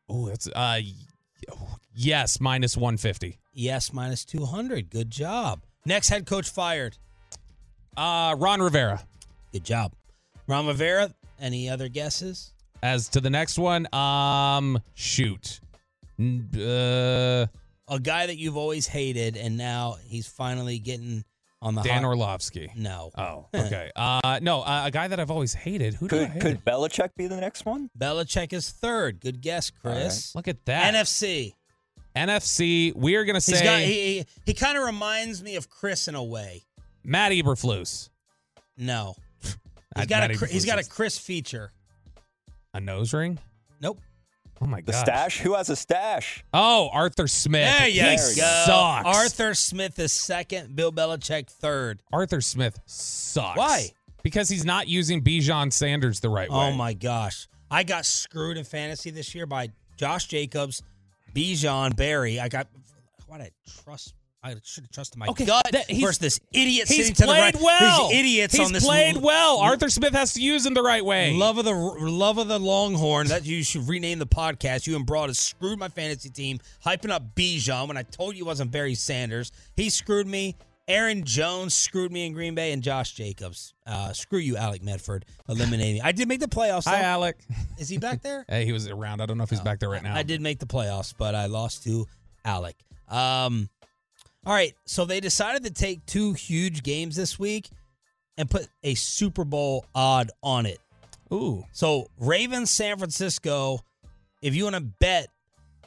Oh, 0.09 0.28
that's 0.28 0.49
uh, 0.49 0.81
yes, 1.95 2.40
minus 2.40 2.76
one 2.76 2.97
fifty. 2.97 3.38
Yes, 3.52 3.92
minus 3.92 4.25
200. 4.25 4.88
Good 4.88 5.11
job. 5.11 5.62
Next 5.85 6.09
head 6.09 6.25
coach 6.25 6.49
fired. 6.49 6.97
Uh, 7.97 8.35
Ron 8.38 8.62
Rivera. 8.62 9.02
Good 9.52 9.64
job. 9.64 9.92
Ron 10.47 10.66
Rivera, 10.66 11.14
any 11.38 11.69
other 11.69 11.88
guesses? 11.88 12.51
As 12.83 13.09
to 13.11 13.21
the 13.21 13.31
next 13.31 13.59
one, 13.59 13.87
um, 13.95 14.81
shoot, 14.95 15.61
uh, 16.21 17.47
A 17.89 18.01
guy 18.01 18.27
that 18.27 18.37
you've 18.39 18.57
always 18.57 18.87
hated, 18.87 19.37
and 19.37 19.57
now 19.57 19.97
he's 20.05 20.27
finally 20.27 20.79
getting 20.79 21.25
on 21.61 21.75
the 21.77 21.83
Dan 21.83 22.03
hot- 22.03 22.09
Orlovsky. 22.09 22.73
No. 22.75 23.11
Oh, 23.17 23.47
okay. 23.55 23.91
Uh, 23.95 24.41
no, 24.43 24.62
uh, 24.62 24.83
a 24.87 24.91
guy 24.91 25.07
that 25.09 25.21
I've 25.21 25.31
always 25.31 25.53
hated. 25.55 25.95
Who 25.95 26.09
do 26.09 26.17
I 26.17 26.19
Could 26.25 26.29
hate? 26.31 26.41
could 26.43 26.65
Belichick 26.65 27.11
be 27.17 27.27
the 27.29 27.37
next 27.37 27.65
one? 27.65 27.89
Belichick 27.97 28.53
is 28.53 28.71
third. 28.71 29.21
Good 29.21 29.41
guess, 29.41 29.71
Chris. 29.71 30.35
Look 30.35 30.49
at 30.49 30.65
that. 30.65 30.93
NFC. 30.93 31.55
NFC. 32.17 32.95
We 32.97 33.15
are 33.15 33.25
going 33.25 33.35
to 33.35 33.41
say 33.41 33.53
He's 33.53 33.62
got 33.62 33.81
he 33.81 33.93
he, 34.19 34.27
he 34.47 34.55
kind 34.55 34.77
of 34.77 34.85
reminds 34.85 35.43
me 35.43 35.55
of 35.57 35.69
Chris 35.71 36.09
in 36.09 36.15
a 36.15 36.23
way. 36.25 36.65
Matt 37.05 37.33
Eberflus. 37.33 38.11
No. 38.77 39.15
He's 39.43 39.57
I'd- 39.97 40.07
got 40.09 40.25
a 40.25 40.29
Matt 40.29 40.39
Chris- 40.39 40.51
he's 40.51 40.65
Eberflus 40.65 40.67
got 40.67 40.77
a 40.79 40.81
is- 40.81 40.89
Chris 40.89 41.19
feature. 41.19 41.71
A 42.75 42.81
nose 42.81 43.12
ring? 43.12 43.38
Nope. 43.81 44.00
Oh 44.61 44.67
my 44.67 44.81
god. 44.81 44.87
The 44.87 44.93
god. 44.93 45.00
stash? 45.00 45.41
Who 45.41 45.55
has 45.55 45.69
a 45.71 45.76
stash? 45.76 46.45
Oh, 46.55 46.88
Arthur 46.93 47.26
Smith. 47.26 47.69
There 47.79 47.88
you 47.88 48.02
he 48.02 48.17
go. 48.17 48.62
sucks. 48.67 49.07
Arthur 49.07 49.55
Smith 49.55 49.99
is 49.99 50.12
second. 50.12 50.76
Bill 50.76 50.93
Belichick 50.93 51.49
third. 51.49 52.02
Arthur 52.12 52.41
Smith 52.41 52.79
sucks. 52.87 53.59
Why? 53.59 53.91
Because 54.23 54.49
he's 54.49 54.64
not 54.64 54.88
using 54.88 55.23
Bijan 55.23 55.73
Sanders 55.73 56.21
the 56.21 56.29
right 56.29 56.49
oh 56.50 56.59
way. 56.59 56.69
Oh 56.69 56.73
my 56.73 56.95
gosh. 56.95 57.49
I 57.71 57.83
got 57.83 58.07
screwed 58.07 58.57
in 58.57 58.64
fantasy 58.64 59.11
this 59.11 59.35
year 59.35 59.47
by 59.47 59.71
Josh 59.97 60.26
Jacobs, 60.26 60.83
Bijan 61.35 61.97
Barry. 61.97 62.38
I 62.38 62.49
got 62.49 62.69
why 63.26 63.38
did 63.38 63.47
I 63.47 63.50
trust 63.83 64.14
I 64.45 64.57
should 64.65 64.85
have 64.85 64.91
trusted 64.91 65.19
my 65.19 65.27
Okay, 65.29 65.45
gut 65.45 65.63
that- 65.71 65.87
versus 65.89 66.19
this 66.19 66.41
idiot 66.53 66.89
He's 66.89 66.97
sitting 66.97 67.15
to 67.15 67.21
the 67.23 67.27
played 67.27 67.55
right. 67.55 67.63
well. 67.63 68.09
These 68.09 68.19
idiots 68.19 68.55
He's 68.57 68.67
on 68.67 68.73
this 68.73 68.85
played 68.85 69.15
l- 69.17 69.21
well. 69.23 69.59
Arthur 69.59 69.89
Smith 69.89 70.13
has 70.15 70.35
to 70.35 70.41
use 70.41 70.67
him 70.67 70.75
the 70.75 70.83
right 70.83 71.05
way. 71.05 71.33
Love 71.35 71.59
of 71.59 71.65
the 71.65 71.73
love 71.75 72.39
of 72.39 72.49
the 72.49 72.59
Longhorn. 72.59 73.29
That 73.29 73.47
you 73.47 73.63
should 73.63 73.87
rename 73.89 74.19
the 74.19 74.27
podcast. 74.27 74.87
You 74.89 74.97
and 74.97 75.07
Broad 75.07 75.29
has 75.29 75.39
screwed 75.39 75.79
my 75.79 75.89
fantasy 75.89 76.29
team, 76.29 76.59
hyping 76.85 77.11
up 77.11 77.35
Bijan 77.37 77.87
when 77.87 77.97
I 77.97 78.03
told 78.03 78.35
you 78.37 78.43
it 78.45 78.47
wasn't 78.47 78.73
Barry 78.73 78.95
Sanders. 78.97 79.53
He 79.77 79.91
screwed 79.91 80.27
me. 80.27 80.57
Aaron 80.89 81.23
Jones 81.25 81.73
screwed 81.75 82.11
me 82.11 82.27
in 82.27 82.33
Green 82.33 82.57
Bay, 82.57 82.73
and 82.73 82.83
Josh 82.83 83.13
Jacobs. 83.13 83.73
Uh, 83.87 84.13
screw 84.13 84.41
you, 84.41 84.57
Alec 84.57 84.83
Medford, 84.83 85.25
eliminating. 85.49 86.03
I 86.03 86.11
did 86.11 86.27
make 86.27 86.41
the 86.41 86.49
playoffs. 86.49 86.87
Hi. 86.87 87.03
Alec. 87.03 87.37
Is 87.79 87.89
he 87.89 87.99
back 87.99 88.21
there? 88.23 88.45
Hey, 88.49 88.65
he 88.65 88.73
was 88.73 88.89
around. 88.89 89.21
I 89.21 89.27
don't 89.27 89.39
know 89.39 89.45
if 89.45 89.51
he's 89.51 89.61
back 89.61 89.79
there 89.79 89.89
right 89.89 90.03
now. 90.03 90.17
I 90.17 90.25
did 90.25 90.41
make 90.41 90.59
the 90.59 90.67
playoffs, 90.67 91.15
but 91.17 91.37
I 91.37 91.47
lost 91.47 91.85
to 91.85 92.09
Alec. 92.45 92.75
Um, 93.09 93.69
all 94.45 94.53
right, 94.53 94.75
so 94.87 95.05
they 95.05 95.21
decided 95.21 95.65
to 95.65 95.71
take 95.71 96.05
two 96.07 96.33
huge 96.33 96.83
games 96.83 97.17
this 97.17 97.39
week 97.39 97.71
and 98.37 98.51
put 98.51 98.67
a 98.83 98.95
Super 98.95 99.45
Bowl 99.45 99.87
odd 99.95 100.31
on 100.43 100.67
it. 100.67 100.79
Ooh. 101.33 101.65
So 101.73 102.09
Ravens, 102.19 102.71
San 102.71 102.99
Francisco. 102.99 103.81
If 104.43 104.55
you 104.55 104.65
want 104.65 104.77
to 104.77 104.83
bet 104.83 105.29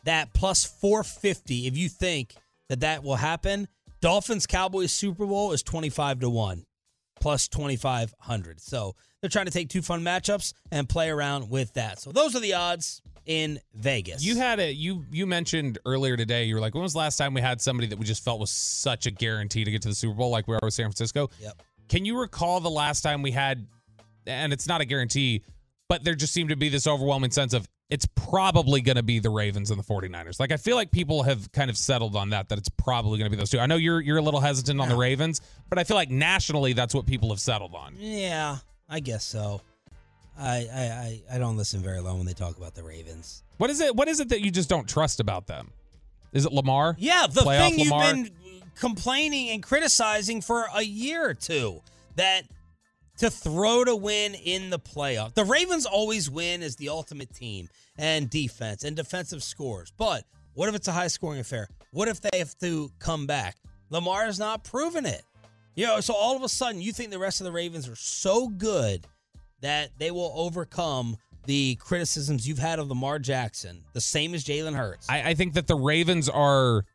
that 0.05 0.33
plus 0.33 0.63
450, 0.63 1.67
if 1.67 1.75
you 1.77 1.89
think 1.89 2.35
that 2.69 2.79
that 2.79 3.03
will 3.03 3.17
happen, 3.17 3.67
Dolphins 3.99 4.45
Cowboys 4.45 4.91
Super 4.91 5.25
Bowl 5.25 5.51
is 5.51 5.61
25 5.61 6.21
to 6.21 6.29
1 6.29 6.65
plus 7.25 7.47
2500. 7.47 8.61
So 8.61 8.95
they're 9.19 9.31
trying 9.31 9.47
to 9.47 9.51
take 9.51 9.67
two 9.67 9.81
fun 9.81 10.03
matchups 10.03 10.53
and 10.71 10.87
play 10.87 11.09
around 11.09 11.49
with 11.49 11.73
that. 11.73 11.99
So 11.99 12.11
those 12.11 12.35
are 12.35 12.39
the 12.39 12.53
odds 12.53 13.01
in 13.25 13.59
Vegas. 13.73 14.23
You 14.23 14.35
had 14.35 14.59
a 14.59 14.71
you 14.71 15.03
you 15.11 15.25
mentioned 15.25 15.79
earlier 15.87 16.15
today. 16.17 16.43
You 16.43 16.53
were 16.53 16.61
like, 16.61 16.75
when 16.75 16.83
was 16.83 16.93
the 16.93 16.99
last 16.99 17.17
time 17.17 17.33
we 17.33 17.41
had 17.41 17.59
somebody 17.59 17.87
that 17.87 17.97
we 17.97 18.05
just 18.05 18.23
felt 18.23 18.39
was 18.39 18.51
such 18.51 19.07
a 19.07 19.11
guarantee 19.11 19.63
to 19.63 19.71
get 19.71 19.81
to 19.81 19.87
the 19.87 19.95
Super 19.95 20.13
Bowl, 20.13 20.29
like 20.29 20.47
we 20.47 20.53
are 20.53 20.59
with 20.61 20.75
San 20.75 20.85
Francisco? 20.85 21.31
Yep. 21.39 21.63
Can 21.89 22.05
you 22.05 22.19
recall 22.19 22.59
the 22.59 22.69
last 22.69 23.01
time 23.01 23.23
we 23.23 23.31
had? 23.31 23.65
And 24.27 24.53
it's 24.53 24.67
not 24.67 24.81
a 24.81 24.85
guarantee, 24.85 25.41
but 25.89 26.03
there 26.03 26.13
just 26.13 26.31
seemed 26.31 26.49
to 26.49 26.55
be 26.55 26.69
this 26.69 26.85
overwhelming 26.85 27.31
sense 27.31 27.55
of 27.55 27.67
it's 27.89 28.07
probably 28.15 28.81
going 28.81 28.95
to 28.95 29.03
be 29.03 29.19
the 29.19 29.29
Ravens 29.29 29.69
and 29.69 29.79
the 29.79 29.83
49ers. 29.83 30.39
Like 30.39 30.51
I 30.51 30.57
feel 30.57 30.75
like 30.75 30.91
people 30.91 31.23
have 31.23 31.51
kind 31.51 31.69
of 31.69 31.77
settled 31.77 32.15
on 32.15 32.31
that 32.31 32.49
that 32.49 32.57
it's 32.57 32.69
probably 32.69 33.19
going 33.19 33.29
to 33.29 33.35
be 33.35 33.37
those 33.37 33.49
two. 33.49 33.59
I 33.59 33.67
know 33.67 33.75
you're 33.75 34.01
you're 34.01 34.17
a 34.17 34.21
little 34.21 34.39
hesitant 34.39 34.79
on 34.81 34.89
the 34.89 34.95
Ravens, 34.95 35.41
but 35.69 35.77
I 35.77 35.83
feel 35.83 35.95
like 35.95 36.09
nationally 36.09 36.73
that's 36.73 36.95
what 36.95 37.05
people 37.05 37.29
have 37.29 37.39
settled 37.39 37.75
on. 37.75 37.95
Yeah, 37.97 38.57
I 38.89 38.99
guess 38.99 39.23
so. 39.23 39.61
I, 40.37 40.67
I, 40.73 40.81
I, 40.81 41.35
I 41.35 41.37
don't 41.37 41.55
listen 41.55 41.81
very 41.81 42.01
long 42.01 42.17
when 42.17 42.25
they 42.25 42.33
talk 42.33 42.57
about 42.57 42.75
the 42.75 42.83
Ravens. 42.83 43.43
What 43.57 43.69
is 43.69 43.79
it? 43.79 43.95
What 43.95 44.07
is 44.07 44.19
it 44.19 44.29
that 44.29 44.41
you 44.41 44.51
just 44.51 44.67
don't 44.67 44.87
trust 44.87 45.19
about 45.19 45.47
them? 45.47 45.71
Is 46.33 46.45
it 46.45 46.51
Lamar? 46.51 46.95
Yeah, 46.99 47.27
the 47.31 47.41
Playoff 47.41 47.69
thing 47.69 47.79
you've 47.79 47.89
been 47.91 48.29
complaining 48.77 49.51
and 49.51 49.63
criticizing 49.63 50.41
for 50.41 50.65
a 50.73 50.81
year 50.81 51.29
or 51.29 51.33
two 51.33 51.81
that 52.17 52.43
to 53.17 53.29
throw 53.29 53.83
to 53.83 53.95
win 53.95 54.33
in 54.35 54.69
the 54.69 54.79
playoff. 54.79 55.33
The 55.33 55.45
Ravens 55.45 55.85
always 55.85 56.29
win 56.29 56.61
as 56.61 56.75
the 56.75 56.89
ultimate 56.89 57.33
team 57.33 57.69
and 57.97 58.29
defense 58.29 58.83
and 58.83 58.95
defensive 58.95 59.43
scores. 59.43 59.91
But 59.97 60.25
what 60.53 60.69
if 60.69 60.75
it's 60.75 60.87
a 60.87 60.91
high 60.91 61.07
scoring 61.07 61.39
affair? 61.39 61.67
What 61.91 62.07
if 62.07 62.21
they 62.21 62.37
have 62.39 62.57
to 62.59 62.91
come 62.99 63.25
back? 63.25 63.55
Lamar 63.89 64.25
has 64.25 64.39
not 64.39 64.63
proven 64.63 65.05
it. 65.05 65.23
You 65.75 65.85
know, 65.85 65.99
so 65.99 66.13
all 66.13 66.35
of 66.35 66.43
a 66.43 66.49
sudden 66.49 66.81
you 66.81 66.93
think 66.93 67.11
the 67.11 67.19
rest 67.19 67.41
of 67.41 67.45
the 67.45 67.51
Ravens 67.51 67.87
are 67.87 67.95
so 67.95 68.47
good 68.47 69.05
that 69.61 69.91
they 69.97 70.11
will 70.11 70.31
overcome 70.35 71.17
the 71.45 71.75
criticisms 71.75 72.47
you've 72.47 72.59
had 72.59 72.79
of 72.79 72.87
Lamar 72.87 73.19
Jackson, 73.19 73.83
the 73.93 74.01
same 74.01 74.33
as 74.33 74.43
Jalen 74.43 74.75
Hurts. 74.75 75.07
I, 75.09 75.29
I 75.29 75.33
think 75.35 75.53
that 75.53 75.67
the 75.67 75.75
Ravens 75.75 76.27
are 76.27 76.85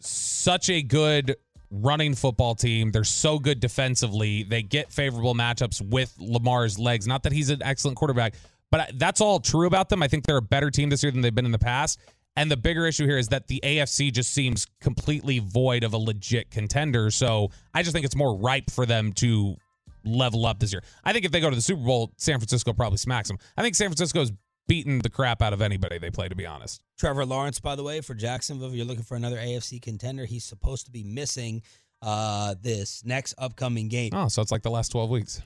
such 0.00 0.68
a 0.70 0.82
good 0.82 1.36
running 1.70 2.14
football 2.14 2.54
team. 2.54 2.90
They're 2.92 3.04
so 3.04 3.38
good 3.38 3.60
defensively. 3.60 4.42
They 4.44 4.62
get 4.62 4.92
favorable 4.92 5.34
matchups 5.34 5.80
with 5.80 6.14
Lamar's 6.18 6.78
legs. 6.78 7.06
Not 7.06 7.22
that 7.24 7.32
he's 7.32 7.50
an 7.50 7.62
excellent 7.62 7.96
quarterback, 7.96 8.34
but 8.70 8.92
that's 8.94 9.20
all 9.20 9.40
true 9.40 9.66
about 9.66 9.88
them. 9.88 10.02
I 10.02 10.08
think 10.08 10.24
they're 10.24 10.36
a 10.36 10.42
better 10.42 10.70
team 10.70 10.90
this 10.90 11.02
year 11.02 11.12
than 11.12 11.20
they've 11.20 11.34
been 11.34 11.46
in 11.46 11.52
the 11.52 11.58
past. 11.58 12.00
And 12.36 12.50
the 12.50 12.56
bigger 12.56 12.86
issue 12.86 13.06
here 13.06 13.16
is 13.16 13.28
that 13.28 13.46
the 13.46 13.60
AFC 13.64 14.12
just 14.12 14.34
seems 14.34 14.66
completely 14.80 15.38
void 15.38 15.84
of 15.84 15.94
a 15.94 15.98
legit 15.98 16.50
contender. 16.50 17.10
So 17.10 17.50
I 17.72 17.82
just 17.82 17.94
think 17.94 18.04
it's 18.04 18.16
more 18.16 18.36
ripe 18.36 18.70
for 18.70 18.84
them 18.84 19.12
to 19.14 19.56
level 20.04 20.44
up 20.46 20.60
this 20.60 20.72
year. 20.72 20.82
I 21.02 21.12
think 21.12 21.24
if 21.24 21.32
they 21.32 21.40
go 21.40 21.48
to 21.48 21.56
the 21.56 21.62
Super 21.62 21.82
Bowl, 21.82 22.12
San 22.18 22.38
Francisco 22.38 22.72
probably 22.74 22.98
smacks 22.98 23.28
them. 23.28 23.38
I 23.56 23.62
think 23.62 23.74
San 23.74 23.88
Francisco's 23.88 24.32
beaten 24.66 24.98
the 25.00 25.10
crap 25.10 25.42
out 25.42 25.52
of 25.52 25.62
anybody 25.62 25.98
they 25.98 26.10
play, 26.10 26.28
to 26.28 26.34
be 26.34 26.46
honest. 26.46 26.80
Trevor 26.98 27.24
Lawrence, 27.24 27.60
by 27.60 27.76
the 27.76 27.82
way, 27.82 28.00
for 28.00 28.14
Jacksonville, 28.14 28.68
if 28.68 28.74
you're 28.74 28.84
looking 28.86 29.04
for 29.04 29.16
another 29.16 29.36
AFC 29.36 29.80
contender, 29.80 30.24
he's 30.24 30.44
supposed 30.44 30.86
to 30.86 30.92
be 30.92 31.04
missing 31.04 31.62
uh, 32.02 32.54
this 32.60 33.04
next 33.04 33.34
upcoming 33.38 33.88
game. 33.88 34.10
Oh, 34.12 34.28
so 34.28 34.42
it's 34.42 34.52
like 34.52 34.62
the 34.62 34.70
last 34.70 34.90
12 34.90 35.10
weeks. 35.10 35.42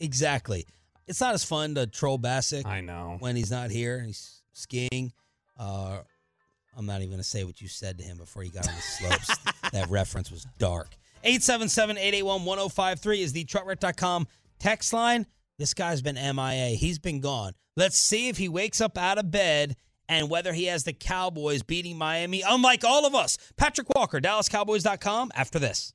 Exactly. 0.00 0.66
It's 1.06 1.20
not 1.20 1.34
as 1.34 1.44
fun 1.44 1.74
to 1.74 1.86
troll 1.86 2.18
Bassick 2.18 2.66
I 2.66 2.80
know. 2.80 3.16
when 3.20 3.36
he's 3.36 3.50
not 3.50 3.70
here 3.70 3.98
and 3.98 4.06
he's 4.06 4.42
skiing. 4.52 5.12
Uh, 5.58 5.98
I'm 6.76 6.86
not 6.86 6.98
even 6.98 7.08
going 7.10 7.18
to 7.18 7.24
say 7.24 7.44
what 7.44 7.60
you 7.60 7.68
said 7.68 7.98
to 7.98 8.04
him 8.04 8.16
before 8.16 8.42
he 8.42 8.50
got 8.50 8.68
on 8.68 8.74
the 8.74 8.80
slopes. 8.80 9.36
that 9.72 9.90
reference 9.90 10.30
was 10.30 10.46
dark. 10.58 10.88
877 11.24 11.98
881 11.98 12.44
1053 12.44 13.22
is 13.22 13.32
the 13.32 13.44
truckwreck.com 13.44 14.26
text 14.58 14.92
line. 14.92 15.26
This 15.62 15.74
guy's 15.74 16.02
been 16.02 16.16
MIA. 16.16 16.70
He's 16.70 16.98
been 16.98 17.20
gone. 17.20 17.52
Let's 17.76 17.96
see 17.96 18.28
if 18.28 18.36
he 18.36 18.48
wakes 18.48 18.80
up 18.80 18.98
out 18.98 19.16
of 19.16 19.30
bed 19.30 19.76
and 20.08 20.28
whether 20.28 20.52
he 20.52 20.64
has 20.64 20.82
the 20.82 20.92
Cowboys 20.92 21.62
beating 21.62 21.96
Miami, 21.96 22.42
unlike 22.44 22.82
all 22.82 23.06
of 23.06 23.14
us. 23.14 23.38
Patrick 23.56 23.86
Walker, 23.94 24.20
DallasCowboys.com, 24.20 25.30
after 25.36 25.60
this. 25.60 25.94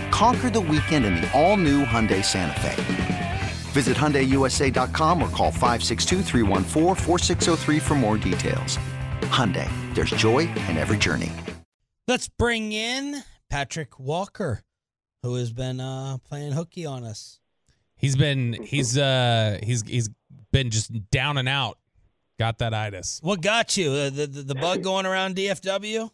Conquer 0.11 0.49
the 0.49 0.59
weekend 0.59 1.05
in 1.05 1.15
the 1.15 1.31
all-new 1.39 1.85
Hyundai 1.85 2.23
Santa 2.23 2.59
Fe. 2.59 3.39
Visit 3.71 3.95
HyundaiUSA.com 3.95 5.23
or 5.23 5.29
call 5.29 5.51
562 5.51 7.79
for 7.79 7.95
more 7.95 8.17
details. 8.17 8.77
Hyundai, 9.21 9.69
there's 9.95 10.09
joy 10.11 10.39
in 10.39 10.77
every 10.77 10.97
journey. 10.97 11.31
Let's 12.07 12.27
bring 12.27 12.73
in 12.73 13.23
Patrick 13.49 13.97
Walker, 13.99 14.61
who 15.23 15.35
has 15.35 15.53
been 15.53 15.79
uh, 15.79 16.17
playing 16.27 16.51
hooky 16.51 16.85
on 16.85 17.05
us. 17.05 17.39
He's 17.95 18.15
been 18.15 18.53
he's 18.53 18.97
uh 18.97 19.59
he's 19.61 19.87
he's 19.87 20.09
been 20.51 20.71
just 20.71 20.91
down 21.11 21.37
and 21.37 21.47
out. 21.47 21.77
Got 22.39 22.57
that 22.57 22.73
itis. 22.73 23.19
What 23.21 23.41
got 23.41 23.77
you? 23.77 23.91
Uh, 23.91 24.09
the, 24.09 24.27
the 24.27 24.41
the 24.41 24.55
bug 24.55 24.83
going 24.83 25.05
around 25.05 25.35
DFW? 25.35 26.09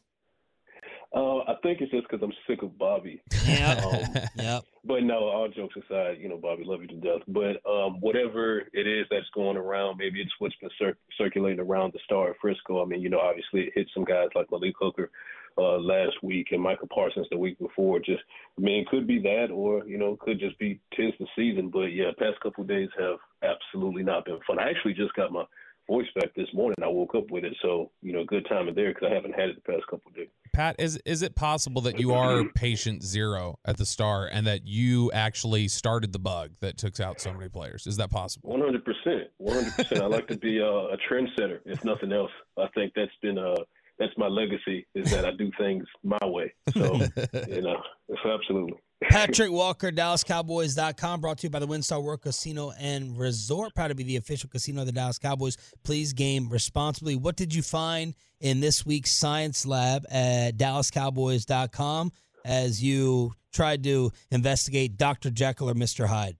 Uh, 1.17 1.39
I 1.47 1.55
think 1.63 1.81
it's 1.81 1.91
just 1.91 2.07
because 2.07 2.21
I'm 2.23 2.33
sick 2.47 2.61
of 2.61 2.77
Bobby. 2.77 3.19
Yeah. 3.47 3.81
Um, 3.83 4.21
yep. 4.35 4.63
But 4.85 5.01
no, 5.01 5.23
all 5.25 5.49
jokes 5.49 5.75
aside, 5.75 6.17
you 6.19 6.29
know, 6.29 6.37
Bobby, 6.37 6.63
love 6.63 6.81
you 6.81 6.87
to 6.89 6.95
death. 6.95 7.23
But 7.27 7.67
um, 7.67 7.99
whatever 8.01 8.59
it 8.71 8.85
is 8.85 9.07
that's 9.09 9.25
going 9.33 9.57
around, 9.57 9.97
maybe 9.97 10.21
it's 10.21 10.31
what's 10.37 10.55
been 10.57 10.69
cir- 10.77 10.97
circulating 11.17 11.59
around 11.59 11.93
the 11.93 11.99
star 12.05 12.29
of 12.29 12.35
Frisco. 12.39 12.83
I 12.83 12.85
mean, 12.85 13.01
you 13.01 13.09
know, 13.09 13.19
obviously 13.19 13.61
it 13.61 13.73
hit 13.73 13.87
some 13.95 14.03
guys 14.03 14.27
like 14.35 14.51
Malik 14.51 14.75
Hooker 14.79 15.09
uh, 15.57 15.79
last 15.79 16.21
week 16.21 16.49
and 16.51 16.61
Micah 16.61 16.85
Parsons 16.85 17.25
the 17.31 17.37
week 17.37 17.57
before. 17.57 17.97
Just, 17.97 18.21
I 18.55 18.61
mean, 18.61 18.81
it 18.81 18.87
could 18.87 19.07
be 19.07 19.19
that, 19.23 19.47
or 19.51 19.87
you 19.87 19.97
know, 19.97 20.13
it 20.13 20.19
could 20.19 20.39
just 20.39 20.59
be 20.59 20.79
tis 20.95 21.13
the 21.19 21.25
season. 21.35 21.69
But 21.73 21.87
yeah, 21.87 22.11
past 22.19 22.39
couple 22.41 22.61
of 22.61 22.67
days 22.67 22.89
have 22.99 23.17
absolutely 23.41 24.03
not 24.03 24.25
been 24.25 24.39
fun. 24.45 24.59
I 24.59 24.69
actually 24.69 24.93
just 24.93 25.15
got 25.15 25.31
my 25.31 25.45
voice 25.87 26.07
back 26.15 26.33
this 26.35 26.47
morning. 26.53 26.75
I 26.83 26.87
woke 26.87 27.15
up 27.15 27.31
with 27.31 27.43
it, 27.43 27.55
so 27.61 27.91
you 28.01 28.13
know, 28.13 28.23
good 28.23 28.45
timing 28.47 28.75
there 28.75 28.93
because 28.93 29.09
I 29.11 29.15
haven't 29.15 29.33
had 29.33 29.49
it 29.49 29.55
the 29.55 29.71
past 29.71 29.85
couple 29.87 30.09
of 30.09 30.15
days. 30.15 30.27
Pat, 30.53 30.75
is 30.79 30.99
is 31.05 31.21
it 31.21 31.35
possible 31.35 31.81
that 31.83 31.99
you 31.99 32.13
are 32.13 32.43
patient 32.55 33.03
zero 33.03 33.59
at 33.65 33.77
the 33.77 33.85
star 33.85 34.27
and 34.31 34.45
that 34.47 34.65
you 34.65 35.11
actually 35.11 35.67
started 35.67 36.13
the 36.13 36.19
bug 36.19 36.51
that 36.61 36.77
took 36.77 36.99
out 36.99 37.19
so 37.19 37.33
many 37.33 37.49
players? 37.49 37.87
Is 37.87 37.97
that 37.97 38.09
possible? 38.09 38.49
One 38.49 38.61
hundred 38.61 38.85
percent, 38.85 39.29
one 39.37 39.55
hundred 39.55 39.75
percent. 39.75 40.01
I 40.01 40.07
like 40.07 40.27
to 40.27 40.37
be 40.37 40.59
a, 40.59 40.67
a 40.67 40.97
trendsetter, 41.09 41.59
if 41.65 41.83
nothing 41.83 42.11
else. 42.11 42.31
I 42.57 42.67
think 42.75 42.93
that's 42.95 43.11
been 43.21 43.37
uh 43.37 43.55
that's 43.99 44.13
my 44.17 44.27
legacy 44.27 44.85
is 44.93 45.09
that 45.11 45.25
I 45.25 45.31
do 45.31 45.51
things 45.57 45.85
my 46.03 46.19
way. 46.23 46.53
So 46.73 46.83
you 47.47 47.61
know, 47.61 47.81
it's 48.09 48.21
absolutely. 48.25 48.77
Patrick 49.03 49.51
Walker, 49.51 49.91
DallasCowboys.com, 49.91 51.21
brought 51.21 51.37
to 51.39 51.47
you 51.47 51.51
by 51.51 51.59
the 51.59 51.67
WinStar 51.67 52.01
World 52.01 52.21
Casino 52.21 52.71
and 52.79 53.17
Resort. 53.17 53.75
Proud 53.75 53.89
to 53.89 53.95
be 53.95 54.03
the 54.03 54.15
official 54.15 54.49
casino 54.49 54.81
of 54.81 54.87
the 54.87 54.91
Dallas 54.91 55.19
Cowboys. 55.19 55.55
Please 55.83 56.13
game 56.13 56.49
responsibly. 56.49 57.15
What 57.15 57.35
did 57.35 57.53
you 57.53 57.61
find 57.61 58.15
in 58.39 58.59
this 58.59 58.85
week's 58.85 59.11
science 59.11 59.67
lab 59.67 60.05
at 60.09 60.57
DallasCowboys.com 60.57 62.11
as 62.43 62.83
you 62.83 63.33
tried 63.53 63.83
to 63.83 64.11
investigate 64.31 64.97
Dr. 64.97 65.29
Jekyll 65.29 65.69
or 65.69 65.75
Mr. 65.75 66.07
Hyde? 66.07 66.37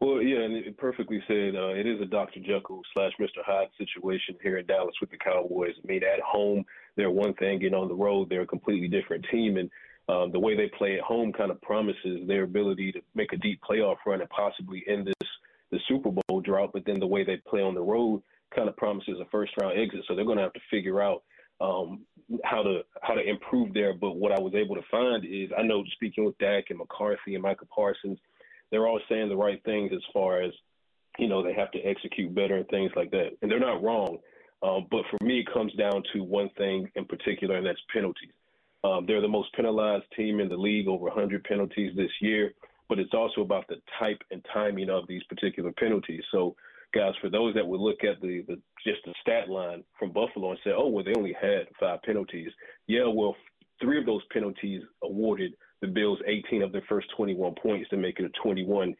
Well, 0.00 0.20
yeah, 0.20 0.40
and 0.40 0.56
it 0.56 0.76
perfectly 0.78 1.22
said 1.28 1.54
uh, 1.54 1.68
it 1.68 1.86
is 1.86 2.00
a 2.00 2.06
Dr. 2.06 2.40
Jekyll 2.40 2.82
slash 2.92 3.12
Mr. 3.20 3.38
Hyde 3.46 3.68
situation 3.78 4.34
here 4.42 4.58
in 4.58 4.66
Dallas 4.66 4.96
with 5.00 5.12
the 5.12 5.16
Cowboys. 5.16 5.74
I 5.82 5.86
mean, 5.86 6.02
at 6.02 6.18
home, 6.20 6.64
they're 6.96 7.10
one 7.10 7.34
thing, 7.34 7.64
and 7.64 7.74
on 7.74 7.86
the 7.86 7.94
road, 7.94 8.28
they're 8.28 8.42
a 8.42 8.46
completely 8.46 8.88
different 8.88 9.24
team. 9.30 9.58
And 9.58 9.70
um, 10.12 10.30
the 10.30 10.38
way 10.38 10.56
they 10.56 10.70
play 10.76 10.96
at 10.96 11.00
home 11.00 11.32
kind 11.32 11.50
of 11.50 11.60
promises 11.62 12.26
their 12.26 12.42
ability 12.42 12.92
to 12.92 13.00
make 13.14 13.32
a 13.32 13.36
deep 13.38 13.60
playoff 13.68 13.96
run 14.06 14.20
and 14.20 14.28
possibly 14.30 14.84
end 14.86 15.06
this 15.06 15.28
the 15.70 15.78
Super 15.88 16.10
Bowl 16.10 16.40
drought. 16.42 16.70
But 16.74 16.84
then 16.84 17.00
the 17.00 17.06
way 17.06 17.24
they 17.24 17.38
play 17.48 17.62
on 17.62 17.74
the 17.74 17.80
road 17.80 18.22
kind 18.54 18.68
of 18.68 18.76
promises 18.76 19.16
a 19.20 19.24
first 19.30 19.52
round 19.60 19.78
exit. 19.78 20.04
So 20.06 20.14
they're 20.14 20.26
going 20.26 20.36
to 20.36 20.44
have 20.44 20.52
to 20.52 20.60
figure 20.70 21.00
out 21.00 21.22
um, 21.60 22.00
how 22.44 22.62
to 22.62 22.82
how 23.02 23.14
to 23.14 23.22
improve 23.22 23.72
there. 23.72 23.94
But 23.94 24.16
what 24.16 24.32
I 24.32 24.40
was 24.40 24.54
able 24.54 24.74
to 24.74 24.82
find 24.90 25.24
is 25.24 25.50
I 25.56 25.62
know 25.62 25.82
speaking 25.92 26.24
with 26.24 26.36
Dak 26.38 26.64
and 26.68 26.78
McCarthy 26.78 27.34
and 27.34 27.42
Micah 27.42 27.66
Parsons, 27.74 28.18
they're 28.70 28.86
all 28.86 29.00
saying 29.08 29.30
the 29.30 29.36
right 29.36 29.62
things 29.64 29.92
as 29.94 30.02
far 30.12 30.42
as 30.42 30.52
you 31.18 31.28
know 31.28 31.42
they 31.42 31.54
have 31.54 31.70
to 31.72 31.80
execute 31.80 32.34
better 32.34 32.56
and 32.56 32.68
things 32.68 32.90
like 32.96 33.10
that, 33.12 33.30
and 33.40 33.50
they're 33.50 33.60
not 33.60 33.82
wrong. 33.82 34.18
Um, 34.62 34.86
but 34.90 35.02
for 35.10 35.24
me, 35.24 35.40
it 35.40 35.52
comes 35.52 35.72
down 35.74 36.02
to 36.12 36.22
one 36.22 36.50
thing 36.56 36.88
in 36.94 37.06
particular, 37.06 37.56
and 37.56 37.66
that's 37.66 37.80
penalties. 37.92 38.30
Um, 38.84 39.06
they're 39.06 39.20
the 39.20 39.28
most 39.28 39.54
penalized 39.54 40.04
team 40.16 40.40
in 40.40 40.48
the 40.48 40.56
league, 40.56 40.88
over 40.88 41.04
100 41.04 41.44
penalties 41.44 41.92
this 41.96 42.10
year. 42.20 42.52
But 42.88 42.98
it's 42.98 43.14
also 43.14 43.40
about 43.40 43.66
the 43.68 43.76
type 43.98 44.18
and 44.30 44.44
timing 44.52 44.90
of 44.90 45.06
these 45.06 45.22
particular 45.24 45.72
penalties. 45.72 46.22
So, 46.30 46.56
guys, 46.92 47.14
for 47.20 47.30
those 47.30 47.54
that 47.54 47.66
would 47.66 47.80
look 47.80 48.04
at 48.04 48.20
the, 48.20 48.44
the 48.46 48.60
just 48.84 49.00
the 49.06 49.14
stat 49.22 49.48
line 49.48 49.84
from 49.98 50.12
Buffalo 50.12 50.50
and 50.50 50.58
say, 50.64 50.72
"Oh, 50.76 50.88
well, 50.88 51.04
they 51.04 51.14
only 51.16 51.34
had 51.40 51.68
five 51.80 52.02
penalties." 52.02 52.50
Yeah, 52.88 53.06
well, 53.06 53.36
three 53.80 53.98
of 53.98 54.04
those 54.04 54.22
penalties 54.32 54.82
awarded 55.02 55.54
the 55.80 55.86
Bills 55.86 56.18
18 56.26 56.62
of 56.62 56.72
their 56.72 56.84
first 56.88 57.08
21 57.16 57.54
points 57.62 57.88
to 57.90 57.96
make 57.96 58.18
it 58.18 58.24
a 58.24 58.46
21-3 58.46 58.94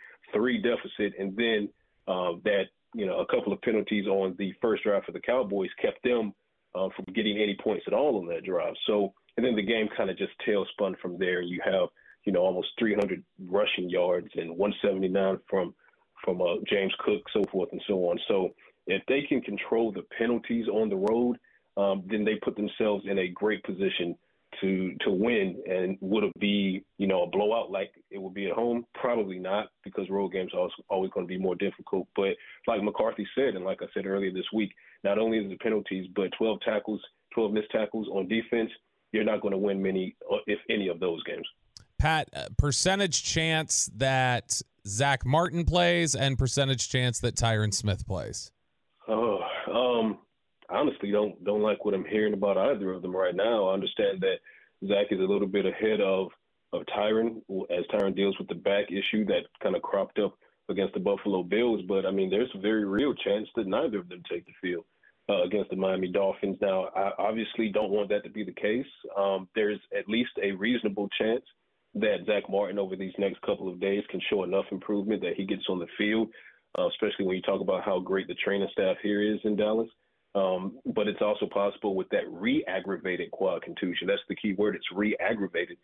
deficit, 0.62 1.12
and 1.18 1.36
then 1.36 1.68
uh, 2.08 2.32
that 2.44 2.64
you 2.94 3.04
know 3.04 3.18
a 3.18 3.26
couple 3.26 3.52
of 3.52 3.60
penalties 3.62 4.06
on 4.06 4.34
the 4.38 4.54
first 4.62 4.84
drive 4.84 5.04
for 5.04 5.12
the 5.12 5.20
Cowboys 5.20 5.70
kept 5.80 6.02
them 6.02 6.32
uh, 6.74 6.88
from 6.96 7.04
getting 7.14 7.36
any 7.38 7.56
points 7.62 7.84
at 7.86 7.92
all 7.92 8.18
on 8.18 8.26
that 8.26 8.44
drive. 8.44 8.74
So 8.86 9.12
and 9.36 9.46
then 9.46 9.56
the 9.56 9.62
game 9.62 9.88
kind 9.96 10.10
of 10.10 10.18
just 10.18 10.32
tailspun 10.46 10.98
from 10.98 11.18
there. 11.18 11.40
You 11.40 11.60
have, 11.64 11.88
you 12.24 12.32
know, 12.32 12.40
almost 12.40 12.68
300 12.78 13.22
rushing 13.46 13.88
yards 13.88 14.28
and 14.36 14.56
179 14.56 15.38
from 15.48 15.74
from 16.24 16.40
uh, 16.40 16.54
James 16.70 16.94
Cook, 17.00 17.22
so 17.32 17.42
forth 17.50 17.70
and 17.72 17.82
so 17.88 17.94
on. 18.08 18.18
So 18.28 18.50
if 18.86 19.02
they 19.08 19.22
can 19.22 19.40
control 19.40 19.90
the 19.90 20.04
penalties 20.16 20.68
on 20.68 20.88
the 20.88 20.96
road, 20.96 21.36
um, 21.76 22.04
then 22.08 22.24
they 22.24 22.36
put 22.36 22.54
themselves 22.54 23.04
in 23.08 23.18
a 23.18 23.28
great 23.28 23.64
position 23.64 24.16
to 24.60 24.94
to 25.00 25.10
win. 25.10 25.60
And 25.66 25.96
would 26.00 26.24
it 26.24 26.32
be, 26.38 26.84
you 26.98 27.06
know, 27.06 27.22
a 27.22 27.30
blowout 27.30 27.70
like 27.70 27.90
it 28.10 28.20
would 28.20 28.34
be 28.34 28.46
at 28.46 28.52
home? 28.52 28.84
Probably 28.94 29.38
not, 29.38 29.68
because 29.82 30.08
road 30.10 30.28
games 30.28 30.52
are 30.54 30.68
always, 30.90 31.10
going 31.10 31.26
to 31.26 31.34
be 31.34 31.38
more 31.38 31.56
difficult. 31.56 32.06
But 32.14 32.36
like 32.66 32.82
McCarthy 32.82 33.26
said, 33.34 33.54
and 33.54 33.64
like 33.64 33.80
I 33.82 33.86
said 33.94 34.06
earlier 34.06 34.32
this 34.32 34.52
week, 34.52 34.72
not 35.02 35.18
only 35.18 35.38
is 35.38 35.50
the 35.50 35.56
penalties, 35.56 36.06
but 36.14 36.30
12 36.38 36.60
tackles, 36.60 37.00
12 37.34 37.52
missed 37.52 37.70
tackles 37.72 38.06
on 38.08 38.28
defense– 38.28 38.70
you're 39.12 39.24
not 39.24 39.40
going 39.40 39.52
to 39.52 39.58
win 39.58 39.80
many, 39.80 40.16
uh, 40.30 40.36
if 40.46 40.58
any, 40.68 40.88
of 40.88 40.98
those 41.00 41.22
games. 41.24 41.46
Pat, 41.98 42.28
uh, 42.34 42.46
percentage 42.58 43.22
chance 43.22 43.90
that 43.96 44.60
Zach 44.86 45.24
Martin 45.24 45.64
plays 45.64 46.14
and 46.14 46.36
percentage 46.36 46.88
chance 46.88 47.20
that 47.20 47.36
Tyron 47.36 47.72
Smith 47.72 48.06
plays. 48.06 48.50
Oh, 49.08 49.40
um, 49.72 50.18
honestly, 50.68 51.12
don't 51.12 51.42
don't 51.44 51.62
like 51.62 51.84
what 51.84 51.94
I'm 51.94 52.04
hearing 52.04 52.34
about 52.34 52.56
either 52.56 52.92
of 52.92 53.02
them 53.02 53.14
right 53.14 53.34
now. 53.34 53.68
I 53.68 53.74
understand 53.74 54.20
that 54.20 54.36
Zach 54.86 55.06
is 55.10 55.20
a 55.20 55.22
little 55.22 55.46
bit 55.46 55.66
ahead 55.66 56.00
of 56.00 56.28
of 56.72 56.82
Tyron 56.96 57.42
as 57.70 57.84
Tyron 57.92 58.16
deals 58.16 58.36
with 58.38 58.48
the 58.48 58.54
back 58.54 58.86
issue 58.90 59.24
that 59.26 59.42
kind 59.62 59.76
of 59.76 59.82
cropped 59.82 60.18
up 60.18 60.36
against 60.68 60.94
the 60.94 61.00
Buffalo 61.00 61.42
Bills. 61.42 61.82
But 61.86 62.06
I 62.06 62.10
mean, 62.10 62.30
there's 62.30 62.50
a 62.54 62.60
very 62.60 62.84
real 62.84 63.14
chance 63.14 63.48
that 63.56 63.66
neither 63.66 63.98
of 63.98 64.08
them 64.08 64.22
take 64.30 64.46
the 64.46 64.52
field 64.60 64.84
uh, 65.32 65.44
against 65.44 65.70
the 65.70 65.76
Miami 65.76 66.08
Dolphins. 66.08 66.58
Now, 66.60 66.88
I 66.94 67.10
obviously 67.18 67.70
don't 67.70 67.90
want 67.90 68.08
that 68.10 68.24
to 68.24 68.30
be 68.30 68.44
the 68.44 68.52
case. 68.52 68.86
Um, 69.16 69.48
there's 69.54 69.80
at 69.96 70.08
least 70.08 70.30
a 70.42 70.52
reasonable 70.52 71.08
chance 71.18 71.44
that 71.94 72.26
Zach 72.26 72.44
Martin 72.50 72.78
over 72.78 72.96
these 72.96 73.12
next 73.18 73.40
couple 73.42 73.68
of 73.68 73.80
days 73.80 74.02
can 74.10 74.20
show 74.28 74.44
enough 74.44 74.64
improvement 74.70 75.22
that 75.22 75.34
he 75.36 75.44
gets 75.44 75.62
on 75.68 75.78
the 75.78 75.86
field, 75.96 76.28
uh, 76.78 76.88
especially 76.88 77.26
when 77.26 77.36
you 77.36 77.42
talk 77.42 77.60
about 77.60 77.84
how 77.84 77.98
great 77.98 78.28
the 78.28 78.34
training 78.34 78.68
staff 78.72 78.96
here 79.02 79.22
is 79.22 79.38
in 79.44 79.56
Dallas. 79.56 79.88
Um, 80.34 80.78
but 80.86 81.08
it's 81.08 81.20
also 81.20 81.46
possible 81.46 81.94
with 81.94 82.08
that 82.10 82.30
re-aggravated 82.30 83.30
quad 83.30 83.62
contusion. 83.62 84.06
That's 84.06 84.22
the 84.28 84.36
key 84.36 84.54
word. 84.54 84.74
It's 84.74 84.92
re-aggravated. 84.94 85.78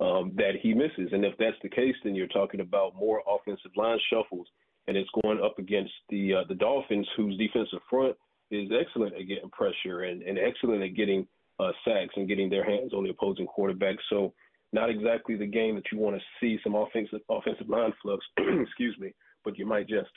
Um, 0.00 0.32
that 0.36 0.52
he 0.62 0.72
misses, 0.72 1.12
and 1.12 1.26
if 1.26 1.34
that's 1.38 1.58
the 1.62 1.68
case, 1.68 1.94
then 2.02 2.14
you're 2.14 2.26
talking 2.28 2.60
about 2.60 2.96
more 2.96 3.22
offensive 3.28 3.72
line 3.76 3.98
shuffles, 4.10 4.46
and 4.86 4.96
it's 4.96 5.10
going 5.22 5.42
up 5.44 5.58
against 5.58 5.92
the 6.08 6.36
uh, 6.36 6.44
the 6.48 6.54
Dolphins, 6.54 7.06
whose 7.18 7.36
defensive 7.36 7.80
front 7.90 8.16
is 8.50 8.70
excellent 8.78 9.14
at 9.14 9.28
getting 9.28 9.50
pressure 9.50 10.02
and, 10.02 10.22
and 10.22 10.38
excellent 10.38 10.82
at 10.82 10.94
getting 10.94 11.26
uh, 11.58 11.72
sacks 11.84 12.14
and 12.16 12.28
getting 12.28 12.50
their 12.50 12.64
hands 12.64 12.92
on 12.92 13.04
the 13.04 13.10
opposing 13.10 13.46
quarterback. 13.46 13.96
So 14.08 14.32
not 14.72 14.90
exactly 14.90 15.36
the 15.36 15.46
game 15.46 15.74
that 15.76 15.84
you 15.92 15.98
want 15.98 16.16
to 16.16 16.22
see 16.40 16.58
some 16.62 16.74
offensive 16.74 17.20
offensive 17.28 17.68
line 17.68 17.92
flux, 18.02 18.24
excuse 18.38 18.96
me, 18.98 19.12
but 19.44 19.58
you 19.58 19.66
might 19.66 19.88
just. 19.88 20.10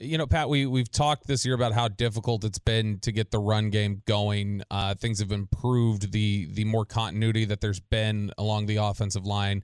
You 0.00 0.18
know, 0.18 0.26
Pat, 0.26 0.48
we 0.48 0.66
we've 0.66 0.90
talked 0.90 1.26
this 1.26 1.46
year 1.46 1.54
about 1.54 1.72
how 1.72 1.86
difficult 1.86 2.44
it's 2.44 2.58
been 2.58 2.98
to 3.00 3.12
get 3.12 3.30
the 3.30 3.38
run 3.38 3.70
game 3.70 4.02
going. 4.06 4.62
Uh, 4.70 4.94
things 4.94 5.20
have 5.20 5.30
improved. 5.30 6.12
The 6.12 6.48
the 6.52 6.64
more 6.64 6.84
continuity 6.84 7.44
that 7.44 7.60
there's 7.60 7.80
been 7.80 8.32
along 8.36 8.66
the 8.66 8.76
offensive 8.76 9.24
line 9.24 9.62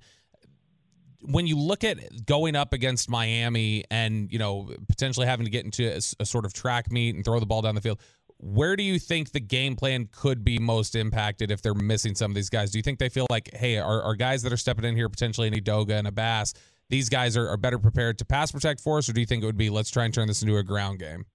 when 1.23 1.47
you 1.47 1.59
look 1.59 1.85
at 1.85 2.27
going 2.27 2.57
up 2.57 2.73
against 2.73 3.09
Miami 3.11 3.85
and 3.91 4.33
you 4.33 4.39
know 4.39 4.71
potentially 4.89 5.27
having 5.27 5.45
to 5.45 5.51
get 5.51 5.65
into 5.65 5.87
a, 5.91 6.01
a, 6.21 6.27
sort 6.27 6.45
of 6.45 6.53
track 6.53 6.91
meet 6.91 7.15
and 7.15 7.25
throw 7.25 7.39
the 7.41 7.47
ball 7.47 7.63
down 7.63 7.75
the 7.75 7.81
field, 7.81 8.01
where 8.39 8.75
do 8.75 8.83
you 8.83 8.99
think 8.99 9.33
the 9.33 9.41
game 9.41 9.77
plan 9.77 10.09
could 10.13 10.45
be 10.45 10.59
most 10.59 10.95
impacted 10.95 11.51
if 11.51 11.61
they're 11.61 11.75
missing 11.75 12.15
some 12.15 12.31
of 12.31 12.35
these 12.35 12.49
guys? 12.49 12.71
Do 12.71 12.79
you 12.79 12.83
think 12.83 12.99
they 12.99 13.11
feel 13.11 13.27
like, 13.29 13.51
hey, 13.55 13.79
our, 13.79 14.15
guys 14.15 14.43
that 14.43 14.53
are 14.53 14.57
stepping 14.57 14.85
in 14.85 14.97
here 14.97 15.09
potentially 15.09 15.47
in 15.47 15.55
Edoga 15.55 15.93
and 15.93 16.09
Abbas, 16.09 16.55
these 16.89 17.09
guys 17.09 17.37
are, 17.37 17.49
are 17.49 17.59
better 17.59 17.79
prepared 17.79 18.19
to 18.19 18.25
pass 18.25 18.51
protect 18.51 18.81
for 18.81 18.99
us, 18.99 19.09
or 19.09 19.13
do 19.13 19.21
you 19.21 19.27
think 19.27 19.43
it 19.43 19.47
would 19.47 19.59
be 19.59 19.71
let's 19.71 19.91
try 19.91 20.05
and 20.05 20.15
turn 20.15 20.27
this 20.27 20.43
into 20.43 20.57
a 20.57 20.63
ground 20.63 20.99
game? 20.99 21.27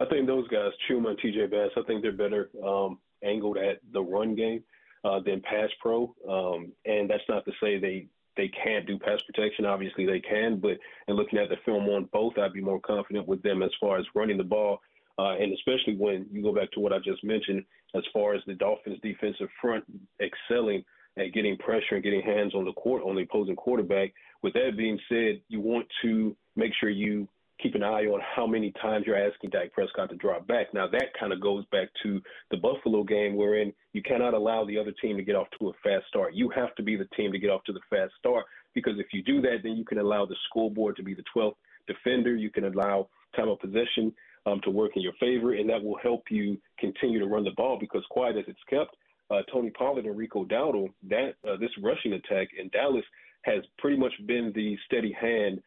I 0.00 0.04
think 0.06 0.26
those 0.26 0.46
guys, 0.48 0.70
Chuma 0.90 1.10
and 1.10 1.20
TJ 1.20 1.50
Bass, 1.50 1.70
I 1.76 1.82
think 1.86 2.02
they're 2.02 2.12
better 2.12 2.50
um, 2.64 2.98
angled 3.24 3.56
at 3.56 3.78
the 3.92 4.02
run 4.02 4.34
game 4.34 4.62
uh, 5.04 5.20
than 5.24 5.40
pass 5.40 5.68
pro. 5.80 6.14
Um, 6.28 6.72
and 6.84 7.08
that's 7.08 7.22
not 7.28 7.44
to 7.44 7.52
say 7.62 7.78
they 7.78 8.06
they 8.36 8.48
can't 8.48 8.86
do 8.86 8.98
pass 8.98 9.20
protection. 9.22 9.64
Obviously, 9.64 10.06
they 10.06 10.20
can. 10.20 10.58
But 10.58 10.78
in 11.08 11.16
looking 11.16 11.38
at 11.38 11.48
the 11.48 11.56
film 11.64 11.88
on 11.88 12.08
both, 12.12 12.38
I'd 12.38 12.52
be 12.52 12.60
more 12.60 12.80
confident 12.80 13.28
with 13.28 13.42
them 13.42 13.62
as 13.62 13.70
far 13.80 13.98
as 13.98 14.06
running 14.14 14.38
the 14.38 14.44
ball. 14.44 14.80
Uh, 15.18 15.36
and 15.36 15.52
especially 15.52 15.96
when 15.96 16.26
you 16.30 16.42
go 16.42 16.54
back 16.54 16.70
to 16.72 16.80
what 16.80 16.92
I 16.92 16.98
just 16.98 17.22
mentioned, 17.22 17.64
as 17.94 18.02
far 18.12 18.34
as 18.34 18.40
the 18.46 18.54
Dolphins' 18.54 18.98
defensive 19.02 19.48
front 19.60 19.84
excelling 20.20 20.84
at 21.18 21.34
getting 21.34 21.58
pressure 21.58 21.96
and 21.96 22.02
getting 22.02 22.22
hands 22.22 22.54
on 22.54 22.64
the 22.64 22.72
court 22.72 23.02
on 23.04 23.16
the 23.16 23.22
opposing 23.22 23.56
quarterback. 23.56 24.14
With 24.42 24.54
that 24.54 24.76
being 24.76 24.98
said, 25.08 25.42
you 25.48 25.60
want 25.60 25.86
to 26.02 26.34
make 26.56 26.72
sure 26.80 26.88
you 26.88 27.28
keep 27.62 27.74
an 27.74 27.82
eye 27.82 28.04
on 28.06 28.20
how 28.34 28.46
many 28.46 28.72
times 28.82 29.06
you're 29.06 29.16
asking 29.16 29.50
Dak 29.50 29.72
Prescott 29.72 30.10
to 30.10 30.16
drop 30.16 30.46
back. 30.46 30.72
Now 30.74 30.88
that 30.88 31.14
kind 31.18 31.32
of 31.32 31.40
goes 31.40 31.64
back 31.70 31.88
to 32.02 32.20
the 32.50 32.56
Buffalo 32.56 33.04
game 33.04 33.36
wherein 33.36 33.72
you 33.92 34.02
cannot 34.02 34.34
allow 34.34 34.64
the 34.64 34.78
other 34.78 34.92
team 35.00 35.16
to 35.16 35.22
get 35.22 35.36
off 35.36 35.48
to 35.58 35.68
a 35.68 35.72
fast 35.82 36.06
start. 36.08 36.34
You 36.34 36.50
have 36.50 36.74
to 36.76 36.82
be 36.82 36.96
the 36.96 37.08
team 37.16 37.32
to 37.32 37.38
get 37.38 37.50
off 37.50 37.64
to 37.64 37.72
the 37.72 37.80
fast 37.88 38.12
start 38.18 38.46
because 38.74 38.94
if 38.98 39.06
you 39.12 39.22
do 39.22 39.40
that, 39.42 39.58
then 39.62 39.76
you 39.76 39.84
can 39.84 39.98
allow 39.98 40.26
the 40.26 40.36
scoreboard 40.48 40.96
to 40.96 41.02
be 41.02 41.14
the 41.14 41.24
12th 41.34 41.54
defender. 41.86 42.34
You 42.34 42.50
can 42.50 42.64
allow 42.64 43.08
time 43.36 43.48
of 43.48 43.60
possession 43.60 44.12
um, 44.46 44.60
to 44.64 44.70
work 44.70 44.92
in 44.96 45.02
your 45.02 45.12
favor, 45.20 45.54
and 45.54 45.68
that 45.70 45.82
will 45.82 45.98
help 46.02 46.24
you 46.30 46.58
continue 46.78 47.18
to 47.20 47.26
run 47.26 47.44
the 47.44 47.52
ball 47.52 47.78
because 47.78 48.02
quiet 48.10 48.36
as 48.36 48.44
it's 48.48 48.58
kept, 48.68 48.96
uh, 49.30 49.42
Tony 49.52 49.70
Pollard 49.70 50.04
and 50.04 50.16
Rico 50.16 50.44
Dowdle, 50.44 50.88
that 51.08 51.34
uh, 51.48 51.56
this 51.58 51.70
rushing 51.80 52.14
attack 52.14 52.48
in 52.58 52.68
Dallas 52.68 53.04
has 53.42 53.62
pretty 53.78 53.96
much 53.96 54.12
been 54.26 54.52
the 54.54 54.76
steady 54.86 55.12
hand 55.12 55.60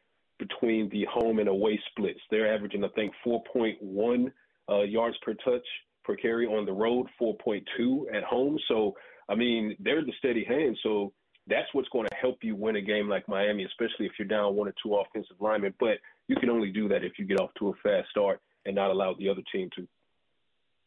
between 0.47 0.89
the 0.89 1.05
home 1.11 1.39
and 1.39 1.49
away 1.49 1.79
splits. 1.91 2.19
They're 2.29 2.53
averaging, 2.53 2.83
I 2.83 2.89
think, 2.89 3.13
4.1 3.25 4.31
uh, 4.69 4.81
yards 4.81 5.17
per 5.23 5.33
touch 5.33 5.65
per 6.03 6.15
carry 6.15 6.45
on 6.45 6.65
the 6.65 6.71
road, 6.71 7.07
4.2 7.21 8.13
at 8.13 8.23
home. 8.23 8.57
So, 8.67 8.93
I 9.29 9.35
mean, 9.35 9.75
they're 9.79 10.05
the 10.05 10.13
steady 10.19 10.43
hand. 10.43 10.77
So 10.83 11.13
that's 11.47 11.67
what's 11.73 11.89
going 11.89 12.07
to 12.07 12.15
help 12.15 12.37
you 12.41 12.55
win 12.55 12.75
a 12.75 12.81
game 12.81 13.09
like 13.09 13.27
Miami, 13.27 13.63
especially 13.63 14.05
if 14.05 14.13
you're 14.17 14.27
down 14.27 14.55
one 14.55 14.67
or 14.67 14.73
two 14.83 14.95
offensive 14.95 15.37
linemen. 15.39 15.73
But 15.79 15.97
you 16.27 16.35
can 16.35 16.49
only 16.49 16.71
do 16.71 16.87
that 16.89 17.03
if 17.03 17.13
you 17.17 17.25
get 17.25 17.39
off 17.39 17.51
to 17.59 17.69
a 17.69 17.73
fast 17.83 18.09
start 18.09 18.41
and 18.65 18.75
not 18.75 18.91
allow 18.91 19.15
the 19.17 19.29
other 19.29 19.43
team 19.51 19.69
to. 19.75 19.87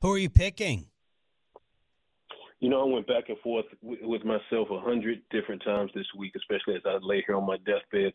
Who 0.03 0.13
are 0.13 0.19
you 0.19 0.31
picking? 0.31 0.87
You 2.61 2.69
know, 2.69 2.83
I 2.83 2.93
went 2.93 3.07
back 3.07 3.29
and 3.29 3.39
forth 3.39 3.67
w- 3.83 4.09
with 4.09 4.25
myself 4.25 4.69
a 4.71 4.81
hundred 4.81 5.23
different 5.31 5.63
times 5.65 5.91
this 5.95 6.07
week, 6.17 6.33
especially 6.37 6.75
as 6.75 6.83
I 6.85 6.99
lay 7.01 7.23
here 7.27 7.37
on 7.37 7.47
my 7.47 7.57
deathbed. 7.59 8.13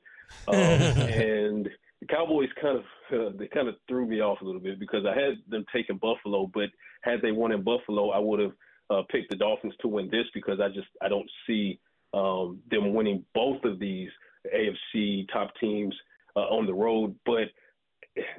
Um, 0.48 0.58
and 0.58 1.70
the 2.02 2.08
Cowboys 2.08 2.50
kind 2.62 2.78
of 2.78 2.84
uh, 3.14 3.38
they 3.38 3.48
kind 3.48 3.68
of 3.68 3.76
threw 3.88 4.06
me 4.06 4.20
off 4.22 4.42
a 4.42 4.46
little 4.46 4.60
bit 4.60 4.80
because 4.80 5.06
I 5.06 5.18
had 5.18 5.36
them 5.48 5.66
taking 5.74 5.98
Buffalo, 5.98 6.50
but 6.54 6.70
had 7.02 7.22
they 7.22 7.32
won 7.32 7.52
in 7.52 7.64
Buffalo, 7.64 8.10
I 8.10 8.20
would 8.20 8.40
have 8.40 8.52
uh, 8.90 9.02
picked 9.10 9.30
the 9.30 9.38
Dolphins 9.38 9.74
to 9.82 9.88
win 9.88 10.10
this 10.12 10.26
because 10.34 10.60
I 10.60 10.68
just 10.68 10.88
I 11.02 11.08
don't 11.08 11.30
see 11.48 11.80
um, 12.14 12.60
them 12.70 12.94
winning 12.94 13.24
both 13.34 13.64
of 13.64 13.80
these 13.80 14.10
AFC 14.54 15.28
top 15.32 15.54
teams 15.60 15.96
uh, 16.36 16.42
on 16.42 16.66
the 16.66 16.74
road. 16.74 17.16
But 17.26 17.50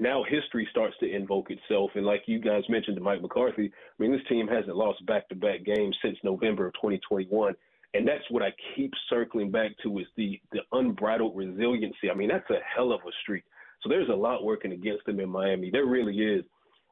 now 0.01 0.25
history 0.29 0.67
starts 0.71 0.95
to 1.01 1.11
invoke 1.11 1.51
itself. 1.51 1.91
And 1.95 2.07
like 2.07 2.23
you 2.27 2.39
guys 2.39 2.63
mentioned 2.69 2.97
to 2.97 3.03
Mike 3.03 3.23
McCarthy, 3.23 3.71
I 3.73 4.03
mean, 4.03 4.13
this 4.13 4.21
team 4.29 4.47
hasn't 4.47 4.77
lost 4.77 5.05
back 5.07 5.29
to 5.29 5.35
back 5.35 5.65
games 5.65 5.97
since 6.03 6.17
November 6.23 6.67
of 6.67 6.75
2021. 6.75 7.55
And 7.95 8.07
that's 8.07 8.25
what 8.31 8.43
I 8.43 8.53
keep 8.75 8.93
circling 9.09 9.51
back 9.51 9.71
to 9.85 9.99
is 9.99 10.07
the, 10.17 10.41
the 10.53 10.61
unbridled 10.73 11.37
resiliency. 11.37 12.11
I 12.11 12.15
mean, 12.15 12.29
that's 12.29 12.49
a 12.51 12.59
hell 12.75 12.93
of 12.93 13.01
a 13.01 13.13
streak. 13.23 13.45
So 13.83 13.89
there's 13.89 14.09
a 14.09 14.15
lot 14.15 14.45
working 14.45 14.73
against 14.73 15.05
them 15.07 15.21
in 15.21 15.29
Miami. 15.29 15.71
There 15.71 15.87
really 15.87 16.17
is. 16.17 16.45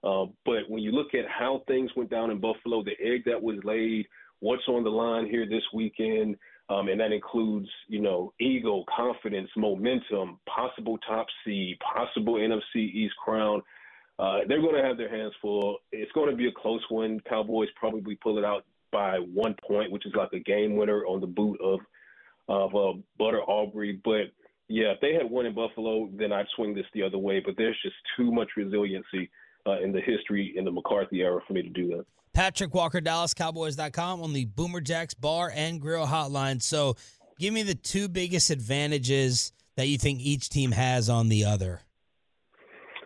Uh, 0.05 0.27
but 0.45 0.69
when 0.69 0.83
you 0.83 0.93
look 0.93 1.15
at 1.15 1.29
how 1.29 1.63
things 1.67 1.91
went 1.97 2.11
down 2.11 2.31
in 2.31 2.41
Buffalo, 2.41 2.83
the 2.83 2.97
egg 3.01 3.25
that 3.27 3.41
was 3.41 3.59
laid, 3.65 4.07
what's 4.41 4.67
on 4.69 4.85
the 4.85 4.91
line 4.91 5.27
here 5.27 5.47
this 5.47 5.63
weekend, 5.73 6.37
um, 6.73 6.89
and 6.89 7.01
that 7.01 7.13
includes, 7.13 7.69
you 7.89 8.01
know, 8.01 8.33
ego, 8.41 8.85
confidence, 8.95 9.51
momentum, 9.57 10.39
possible 10.49 10.99
top 11.07 11.27
seed, 11.45 11.77
possible 11.81 12.35
NFC 12.35 12.77
East 12.77 13.15
crown. 13.23 13.63
Uh, 14.19 14.39
they're 14.49 14.61
going 14.61 14.77
to 14.77 14.83
have 14.83 14.97
their 14.97 15.11
hands 15.11 15.33
full. 15.43 15.79
It's 15.91 16.13
going 16.13 16.31
to 16.31 16.37
be 16.37 16.47
a 16.47 16.53
close 16.53 16.83
one. 16.89 17.21
Cowboys 17.29 17.69
probably 17.77 18.15
pull 18.17 18.39
it 18.39 18.45
out 18.45 18.65
by 18.91 19.17
one 19.17 19.55
point, 19.67 19.91
which 19.91 20.07
is 20.07 20.13
like 20.17 20.33
a 20.33 20.39
game 20.39 20.77
winner 20.77 21.05
on 21.07 21.21
the 21.21 21.27
boot 21.27 21.59
of 21.63 21.81
of 22.49 22.75
uh, 22.75 22.99
Butter 23.19 23.43
Aubrey. 23.43 24.01
But 24.05 24.33
yeah, 24.69 24.93
if 24.93 25.01
they 25.01 25.15
had 25.15 25.31
won 25.31 25.47
in 25.47 25.55
Buffalo, 25.55 26.11
then 26.13 26.33
I'd 26.33 26.47
swing 26.57 26.75
this 26.75 26.87
the 26.95 27.03
other 27.03 27.19
way. 27.19 27.41
But 27.45 27.55
there's 27.57 27.79
just 27.83 27.97
too 28.17 28.33
much 28.33 28.51
resiliency 28.57 29.31
uh, 29.67 29.81
in 29.81 29.93
the 29.93 30.01
history 30.01 30.55
in 30.57 30.65
the 30.65 30.71
McCarthy 30.71 31.21
era 31.21 31.41
for 31.47 31.53
me 31.53 31.63
to 31.63 31.69
do 31.69 31.89
that. 31.89 32.07
Patrick 32.35 32.73
Walker, 32.75 33.01
DallasCowboys.com 33.01 34.23
on 34.23 34.33
the 34.33 34.47
Boomer 34.47 34.81
Jacks 34.81 35.15
Bar 35.15 35.53
and 35.55 35.81
Grill 35.81 36.07
Hotline. 36.07 36.63
So 36.63 36.97
give 37.39 37.53
me 37.53 37.63
the 37.63 37.75
two 37.75 38.09
biggest 38.09 38.51
advantages 38.51 39.53
that 39.77 39.89
you 39.89 39.99
think 39.99 40.21
each 40.21 40.49
team 40.49 40.73
has 40.73 41.11
on 41.11 41.29
the 41.29 41.45
other. 41.45 41.81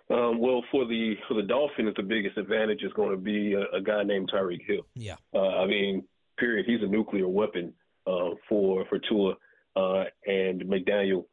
Um, 0.09 0.39
well, 0.39 0.63
for 0.71 0.85
the 0.85 1.15
for 1.27 1.35
the 1.35 1.43
Dolphins, 1.43 1.95
the 1.97 2.03
biggest 2.03 2.39
advantage 2.39 2.83
is 2.83 2.93
going 2.93 3.11
to 3.11 3.17
be 3.17 3.55
a, 3.55 3.77
a 3.77 3.81
guy 3.81 4.05
named 4.05 4.31
Tyreek 4.33 4.65
Hill. 4.65 4.87
Yeah. 4.95 5.17
Uh, 5.35 5.49
I 5.49 5.67
mean, 5.67 6.05
period. 6.39 6.65
He's 6.67 6.83
a 6.83 6.87
nuclear 6.87 7.27
weapon 7.27 7.73
uh, 8.07 8.31
for 8.49 8.85
for 8.89 9.01
Tua 9.09 9.35
uh, 9.75 10.05
and 10.27 10.63
McDaniel. 10.63 11.25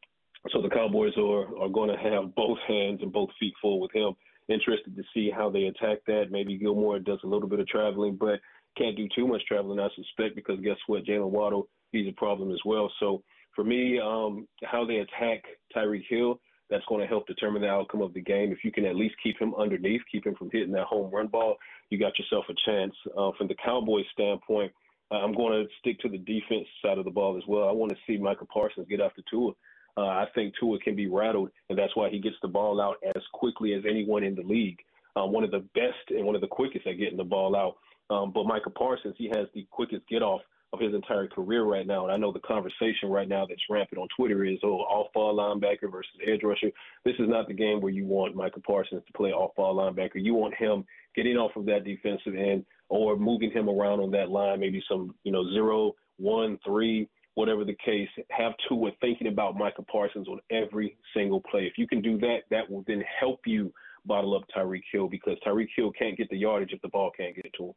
So 0.51 0.61
the 0.63 0.69
Cowboys 0.69 1.13
are 1.17 1.55
are 1.61 1.69
going 1.69 1.89
to 1.89 1.97
have 1.97 2.33
both 2.33 2.57
hands 2.67 3.01
and 3.03 3.13
both 3.13 3.29
feet 3.39 3.53
full 3.61 3.79
with 3.79 3.93
him 3.93 4.15
interested 4.49 4.95
to 4.95 5.03
see 5.13 5.29
how 5.29 5.49
they 5.49 5.65
attack 5.65 5.99
that. 6.07 6.31
Maybe 6.31 6.57
Gilmore 6.57 6.99
does 6.99 7.19
a 7.23 7.27
little 7.27 7.47
bit 7.47 7.59
of 7.59 7.67
traveling, 7.67 8.17
but 8.19 8.39
can't 8.77 8.97
do 8.97 9.07
too 9.15 9.27
much 9.27 9.45
traveling, 9.47 9.79
I 9.79 9.87
suspect, 9.95 10.35
because 10.35 10.59
guess 10.61 10.77
what? 10.87 11.05
Jaylen 11.05 11.29
Waddle, 11.29 11.67
he's 11.91 12.07
a 12.07 12.13
problem 12.13 12.51
as 12.51 12.59
well. 12.65 12.91
So 12.99 13.23
for 13.55 13.63
me, 13.63 13.99
um, 13.99 14.47
how 14.63 14.85
they 14.85 14.97
attack 14.97 15.43
Tyreek 15.75 16.03
Hill, 16.09 16.39
that's 16.69 16.85
going 16.87 17.01
to 17.01 17.07
help 17.07 17.27
determine 17.27 17.61
the 17.61 17.69
outcome 17.69 18.01
of 18.01 18.13
the 18.13 18.21
game. 18.21 18.51
If 18.51 18.63
you 18.63 18.71
can 18.71 18.85
at 18.85 18.95
least 18.95 19.15
keep 19.21 19.39
him 19.39 19.53
underneath, 19.55 20.01
keep 20.11 20.25
him 20.25 20.35
from 20.35 20.49
hitting 20.51 20.71
that 20.71 20.85
home 20.85 21.13
run 21.13 21.27
ball, 21.27 21.57
you 21.89 21.99
got 21.99 22.17
yourself 22.17 22.45
a 22.49 22.53
chance. 22.65 22.95
Uh, 23.15 23.31
from 23.37 23.47
the 23.47 23.55
Cowboys 23.63 24.05
standpoint, 24.11 24.71
I'm 25.11 25.33
going 25.33 25.53
to 25.53 25.69
stick 25.79 25.99
to 25.99 26.09
the 26.09 26.17
defense 26.17 26.65
side 26.83 26.97
of 26.97 27.05
the 27.05 27.11
ball 27.11 27.37
as 27.37 27.43
well. 27.47 27.69
I 27.69 27.71
want 27.71 27.91
to 27.91 27.97
see 28.07 28.17
Micah 28.17 28.45
Parsons 28.45 28.87
get 28.89 29.01
after 29.01 29.21
Tua. 29.29 29.51
Uh, 29.95 30.07
I 30.07 30.25
think 30.33 30.53
Tua 30.59 30.79
can 30.79 30.95
be 30.95 31.07
rattled, 31.07 31.51
and 31.69 31.77
that's 31.77 31.95
why 31.95 32.09
he 32.09 32.19
gets 32.19 32.35
the 32.41 32.47
ball 32.47 32.81
out 32.81 32.97
as 33.15 33.21
quickly 33.33 33.73
as 33.73 33.83
anyone 33.87 34.23
in 34.23 34.35
the 34.35 34.41
league. 34.41 34.79
Um, 35.15 35.31
one 35.31 35.43
of 35.43 35.51
the 35.51 35.65
best 35.75 36.09
and 36.09 36.25
one 36.25 36.35
of 36.35 36.41
the 36.41 36.47
quickest 36.47 36.87
at 36.87 36.97
getting 36.97 37.17
the 37.17 37.23
ball 37.23 37.55
out. 37.55 37.75
Um, 38.09 38.31
but 38.33 38.45
Micah 38.45 38.71
Parsons, 38.71 39.15
he 39.17 39.27
has 39.27 39.47
the 39.53 39.67
quickest 39.71 40.07
get 40.07 40.23
off 40.23 40.41
of 40.73 40.79
his 40.79 40.93
entire 40.95 41.27
career 41.27 41.63
right 41.63 41.85
now. 41.85 42.03
And 42.03 42.11
I 42.11 42.17
know 42.17 42.33
the 42.33 42.39
conversation 42.39 43.09
right 43.09 43.27
now 43.27 43.45
that's 43.47 43.61
rampant 43.69 44.01
on 44.01 44.07
Twitter 44.17 44.43
is, 44.43 44.57
oh, 44.63 44.79
off 44.79 45.13
ball 45.13 45.37
linebacker 45.37 45.91
versus 45.91 46.11
edge 46.27 46.41
rusher. 46.43 46.71
This 47.05 47.13
is 47.19 47.29
not 47.29 47.47
the 47.47 47.53
game 47.53 47.79
where 47.79 47.93
you 47.93 48.05
want 48.05 48.35
Micah 48.35 48.59
Parsons 48.59 49.03
to 49.05 49.13
play 49.13 49.31
off 49.31 49.55
ball 49.55 49.75
linebacker. 49.75 50.15
You 50.15 50.33
want 50.33 50.55
him 50.55 50.83
getting 51.15 51.37
off 51.37 51.55
of 51.55 51.65
that 51.65 51.83
defensive 51.83 52.33
end 52.33 52.65
or 52.89 53.15
moving 53.15 53.51
him 53.51 53.69
around 53.69 53.99
on 53.99 54.09
that 54.11 54.29
line, 54.29 54.59
maybe 54.59 54.83
some, 54.89 55.13
you 55.23 55.31
know, 55.31 55.47
zero, 55.51 55.93
one, 56.17 56.57
three, 56.65 57.07
whatever 57.35 57.65
the 57.65 57.75
case, 57.83 58.09
have 58.29 58.53
two 58.67 58.75
Tua 58.75 58.91
thinking 59.01 59.27
about 59.27 59.55
Micah 59.55 59.81
Parsons 59.83 60.27
on 60.27 60.39
every 60.51 60.97
single 61.15 61.41
play. 61.41 61.61
If 61.61 61.77
you 61.77 61.87
can 61.87 62.01
do 62.01 62.17
that, 62.19 62.39
that 62.51 62.69
will 62.69 62.83
then 62.87 63.03
help 63.19 63.41
you 63.45 63.73
bottle 64.05 64.35
up 64.35 64.43
Tyreek 64.55 64.83
Hill 64.91 65.07
because 65.07 65.37
Tyreek 65.45 65.69
Hill 65.75 65.91
can't 65.91 66.17
get 66.17 66.29
the 66.29 66.37
yardage 66.37 66.73
if 66.73 66.81
the 66.81 66.89
ball 66.89 67.11
can't 67.15 67.35
get 67.35 67.51
to 67.57 67.67
him. 67.67 67.73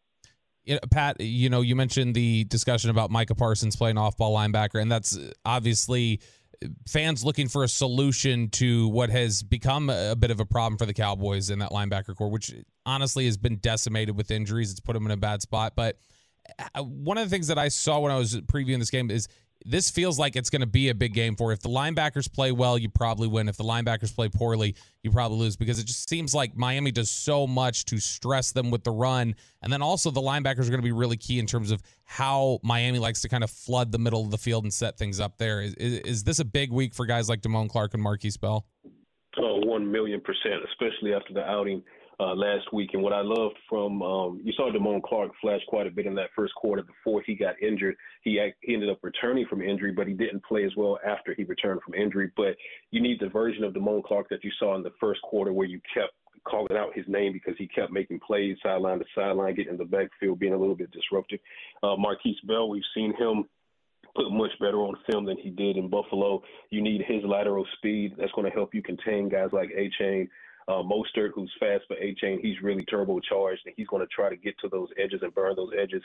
Yeah, 0.64 0.78
Pat, 0.90 1.20
you 1.20 1.48
know, 1.48 1.60
you 1.60 1.76
mentioned 1.76 2.14
the 2.14 2.42
discussion 2.44 2.90
about 2.90 3.10
Micah 3.10 3.36
Parsons 3.36 3.76
playing 3.76 3.98
off 3.98 4.16
ball 4.16 4.36
linebacker, 4.36 4.82
and 4.82 4.90
that's 4.90 5.16
obviously 5.44 6.20
fans 6.88 7.24
looking 7.24 7.48
for 7.48 7.62
a 7.62 7.68
solution 7.68 8.48
to 8.48 8.88
what 8.88 9.10
has 9.10 9.42
become 9.42 9.90
a 9.90 10.16
bit 10.16 10.30
of 10.30 10.40
a 10.40 10.44
problem 10.44 10.76
for 10.76 10.86
the 10.86 10.94
Cowboys 10.94 11.50
in 11.50 11.60
that 11.60 11.70
linebacker 11.70 12.16
core, 12.16 12.30
which 12.30 12.52
honestly 12.84 13.26
has 13.26 13.36
been 13.36 13.56
decimated 13.56 14.16
with 14.16 14.30
injuries. 14.30 14.70
It's 14.70 14.80
put 14.80 14.94
them 14.94 15.06
in 15.06 15.12
a 15.12 15.16
bad 15.16 15.42
spot. 15.42 15.74
But 15.76 15.98
uh, 16.74 16.82
one 16.82 17.18
of 17.18 17.24
the 17.24 17.30
things 17.30 17.48
that 17.48 17.58
I 17.58 17.68
saw 17.68 18.00
when 18.00 18.12
I 18.12 18.16
was 18.16 18.36
previewing 18.40 18.78
this 18.78 18.90
game 18.90 19.10
is 19.10 19.28
this 19.66 19.90
feels 19.90 20.18
like 20.18 20.36
it's 20.36 20.48
going 20.48 20.60
to 20.60 20.66
be 20.66 20.88
a 20.88 20.94
big 20.94 21.12
game 21.12 21.34
for. 21.34 21.52
If 21.52 21.60
the 21.60 21.68
linebackers 21.68 22.32
play 22.32 22.52
well, 22.52 22.78
you 22.78 22.88
probably 22.88 23.26
win. 23.26 23.48
If 23.48 23.56
the 23.56 23.64
linebackers 23.64 24.14
play 24.14 24.28
poorly, 24.28 24.76
you 25.02 25.10
probably 25.10 25.38
lose 25.38 25.56
because 25.56 25.78
it 25.78 25.86
just 25.86 26.08
seems 26.08 26.34
like 26.34 26.56
Miami 26.56 26.92
does 26.92 27.10
so 27.10 27.46
much 27.46 27.84
to 27.86 27.98
stress 27.98 28.52
them 28.52 28.70
with 28.70 28.84
the 28.84 28.92
run. 28.92 29.34
And 29.62 29.72
then 29.72 29.82
also 29.82 30.10
the 30.10 30.20
linebackers 30.20 30.60
are 30.60 30.70
going 30.70 30.76
to 30.76 30.82
be 30.82 30.92
really 30.92 31.16
key 31.16 31.38
in 31.38 31.46
terms 31.46 31.70
of 31.70 31.82
how 32.04 32.60
Miami 32.62 32.98
likes 32.98 33.20
to 33.22 33.28
kind 33.28 33.42
of 33.42 33.50
flood 33.50 33.90
the 33.90 33.98
middle 33.98 34.22
of 34.22 34.30
the 34.30 34.38
field 34.38 34.64
and 34.64 34.72
set 34.72 34.96
things 34.96 35.18
up 35.18 35.36
there. 35.38 35.60
Is, 35.60 35.74
is, 35.74 35.98
is 36.00 36.24
this 36.24 36.38
a 36.38 36.44
big 36.44 36.70
week 36.70 36.94
for 36.94 37.04
guys 37.04 37.28
like 37.28 37.42
Damone 37.42 37.68
Clark 37.68 37.94
and 37.94 38.04
Markquese 38.04 38.40
Bell? 38.40 38.66
Oh, 39.38 39.60
one 39.64 39.90
million 39.90 40.20
percent, 40.20 40.62
especially 40.70 41.12
after 41.12 41.34
the 41.34 41.42
outing 41.42 41.82
uh, 42.18 42.34
last 42.34 42.72
week. 42.72 42.90
And 42.94 43.02
what 43.02 43.12
I 43.12 43.20
loved 43.20 43.56
from 43.68 44.02
um, 44.02 44.40
you 44.42 44.52
saw 44.56 44.70
Damone 44.70 45.02
Clark 45.02 45.32
flash 45.40 45.60
quite 45.68 45.86
a 45.86 45.90
bit 45.90 46.06
in 46.06 46.14
that 46.14 46.30
first 46.34 46.54
quarter 46.54 46.82
before 46.82 47.22
he 47.26 47.34
got 47.34 47.60
injured. 47.60 47.96
He 48.22 48.40
he 48.62 48.74
ended 48.74 48.90
up 48.90 48.98
returning 49.02 49.46
from 49.48 49.62
injury, 49.62 49.92
but 49.92 50.06
he 50.06 50.14
didn't 50.14 50.44
play 50.44 50.64
as 50.64 50.72
well 50.76 50.98
after 51.06 51.34
he 51.34 51.44
returned 51.44 51.80
from 51.82 51.94
injury. 51.94 52.30
But 52.36 52.56
you 52.90 53.00
need 53.00 53.20
the 53.20 53.28
version 53.28 53.64
of 53.64 53.74
Damone 53.74 54.04
Clark 54.04 54.28
that 54.30 54.44
you 54.44 54.50
saw 54.58 54.76
in 54.76 54.82
the 54.82 54.92
first 55.00 55.20
quarter 55.22 55.52
where 55.52 55.66
you 55.66 55.80
kept 55.92 56.12
calling 56.46 56.76
out 56.76 56.94
his 56.94 57.04
name 57.08 57.32
because 57.32 57.54
he 57.58 57.66
kept 57.66 57.92
making 57.92 58.20
plays 58.20 58.56
sideline 58.62 58.98
to 58.98 59.04
sideline, 59.14 59.54
getting 59.54 59.72
in 59.72 59.78
the 59.78 59.84
backfield, 59.84 60.38
being 60.38 60.54
a 60.54 60.58
little 60.58 60.76
bit 60.76 60.90
disruptive. 60.92 61.40
Uh, 61.82 61.96
Markquese 61.96 62.46
Bell, 62.46 62.68
we've 62.68 62.82
seen 62.94 63.12
him 63.18 63.44
put 64.14 64.30
much 64.30 64.52
better 64.60 64.78
on 64.78 64.94
film 65.10 65.26
than 65.26 65.36
he 65.38 65.50
did 65.50 65.76
in 65.76 65.90
Buffalo. 65.90 66.42
You 66.70 66.82
need 66.82 67.02
his 67.06 67.22
lateral 67.24 67.66
speed. 67.76 68.14
That's 68.18 68.32
going 68.32 68.50
to 68.50 68.56
help 68.56 68.74
you 68.74 68.82
contain 68.82 69.28
guys 69.28 69.50
like 69.52 69.70
Achane. 69.70 70.28
Uh, 70.68 70.82
Mostert, 70.82 71.30
who's 71.34 71.52
fast, 71.60 71.84
for 71.86 71.96
Achane, 71.96 72.40
he's 72.40 72.60
really 72.60 72.84
turbocharged, 72.84 73.64
and 73.66 73.74
he's 73.76 73.86
going 73.86 74.02
to 74.02 74.08
try 74.08 74.28
to 74.28 74.36
get 74.36 74.58
to 74.58 74.68
those 74.68 74.88
edges 74.98 75.20
and 75.22 75.34
burn 75.34 75.54
those 75.54 75.70
edges. 75.80 76.02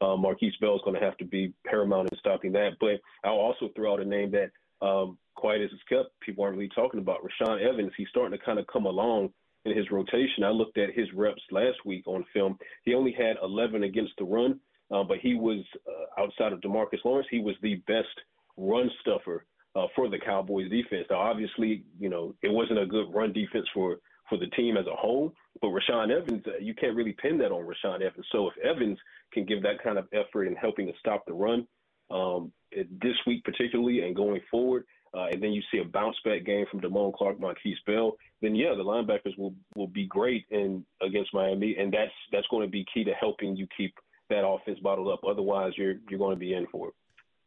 Uh, 0.00 0.16
Markquese 0.16 0.58
Bell 0.60 0.76
is 0.76 0.82
going 0.84 0.98
to 0.98 1.04
have 1.04 1.16
to 1.18 1.24
be 1.24 1.52
paramount 1.66 2.10
in 2.12 2.18
stopping 2.18 2.52
that. 2.52 2.72
But 2.80 3.00
I'll 3.24 3.34
also 3.34 3.70
throw 3.74 3.92
out 3.92 4.00
a 4.00 4.04
name 4.04 4.32
that, 4.32 4.50
um, 4.86 5.18
quiet 5.34 5.62
as 5.62 5.70
it's 5.72 5.82
kept, 5.88 6.18
people 6.20 6.44
aren't 6.44 6.56
really 6.56 6.70
talking 6.74 7.00
about. 7.00 7.20
Rashaan 7.22 7.60
Evans, 7.60 7.92
he's 7.96 8.08
starting 8.08 8.38
to 8.38 8.44
kind 8.44 8.58
of 8.58 8.66
come 8.66 8.86
along 8.86 9.30
in 9.64 9.76
his 9.76 9.90
rotation. 9.90 10.44
I 10.44 10.50
looked 10.50 10.78
at 10.78 10.94
his 10.94 11.12
reps 11.14 11.42
last 11.50 11.84
week 11.84 12.06
on 12.06 12.24
film. 12.32 12.58
He 12.84 12.94
only 12.94 13.12
had 13.12 13.36
11 13.42 13.82
against 13.82 14.12
the 14.18 14.24
run, 14.24 14.60
uh, 14.90 15.02
but 15.02 15.18
he 15.18 15.34
was 15.34 15.64
uh, 15.88 16.22
outside 16.22 16.52
of 16.52 16.60
Demarcus 16.60 17.04
Lawrence. 17.04 17.26
He 17.30 17.40
was 17.40 17.56
the 17.62 17.76
best 17.86 18.20
run 18.56 18.90
stuffer 19.00 19.44
uh, 19.74 19.86
for 19.94 20.08
the 20.08 20.18
Cowboys 20.18 20.70
defense. 20.70 21.06
Now, 21.10 21.18
obviously, 21.18 21.84
you 21.98 22.08
know 22.08 22.34
it 22.42 22.52
wasn't 22.52 22.80
a 22.80 22.86
good 22.86 23.12
run 23.12 23.32
defense 23.32 23.66
for 23.74 23.98
for 24.28 24.38
the 24.38 24.46
team 24.48 24.76
as 24.76 24.86
a 24.86 24.96
whole, 24.96 25.34
but 25.60 25.68
Rashaan 25.68 26.10
Evans, 26.10 26.42
uh, 26.46 26.52
you 26.58 26.74
can't 26.74 26.96
really 26.96 27.14
pin 27.20 27.36
that 27.38 27.52
on 27.52 27.66
Rashaan 27.66 28.00
Evans. 28.00 28.26
So 28.32 28.48
if 28.48 28.54
Evans 28.64 28.98
can 29.32 29.44
give 29.44 29.62
that 29.62 29.82
kind 29.82 29.98
of 29.98 30.06
effort 30.14 30.46
in 30.46 30.56
helping 30.56 30.86
to 30.86 30.92
stop 30.98 31.24
the 31.26 31.34
run 31.34 31.66
um, 32.10 32.50
this 32.72 33.16
week 33.26 33.44
particularly 33.44 34.00
and 34.00 34.16
going 34.16 34.40
forward, 34.50 34.84
uh, 35.14 35.26
and 35.30 35.42
then 35.42 35.52
you 35.52 35.62
see 35.70 35.78
a 35.78 35.84
bounce 35.84 36.16
back 36.24 36.44
game 36.44 36.64
from 36.70 36.80
Damone 36.80 37.14
Clark, 37.14 37.38
Markquese 37.38 37.84
Bell, 37.86 38.16
then 38.42 38.54
yeah, 38.54 38.74
the 38.76 38.82
linebackers 38.82 39.38
will 39.38 39.54
will 39.76 39.86
be 39.86 40.06
great 40.06 40.44
in 40.50 40.84
against 41.02 41.32
Miami, 41.32 41.76
and 41.78 41.92
that's 41.92 42.12
that's 42.32 42.46
going 42.48 42.66
to 42.66 42.70
be 42.70 42.84
key 42.92 43.04
to 43.04 43.12
helping 43.12 43.56
you 43.56 43.66
keep 43.76 43.94
that 44.30 44.46
offense 44.46 44.78
bottled 44.80 45.08
up. 45.08 45.20
Otherwise, 45.28 45.72
you're 45.76 45.96
you're 46.08 46.18
going 46.18 46.34
to 46.34 46.40
be 46.40 46.54
in 46.54 46.66
for 46.72 46.88
it. 46.88 46.94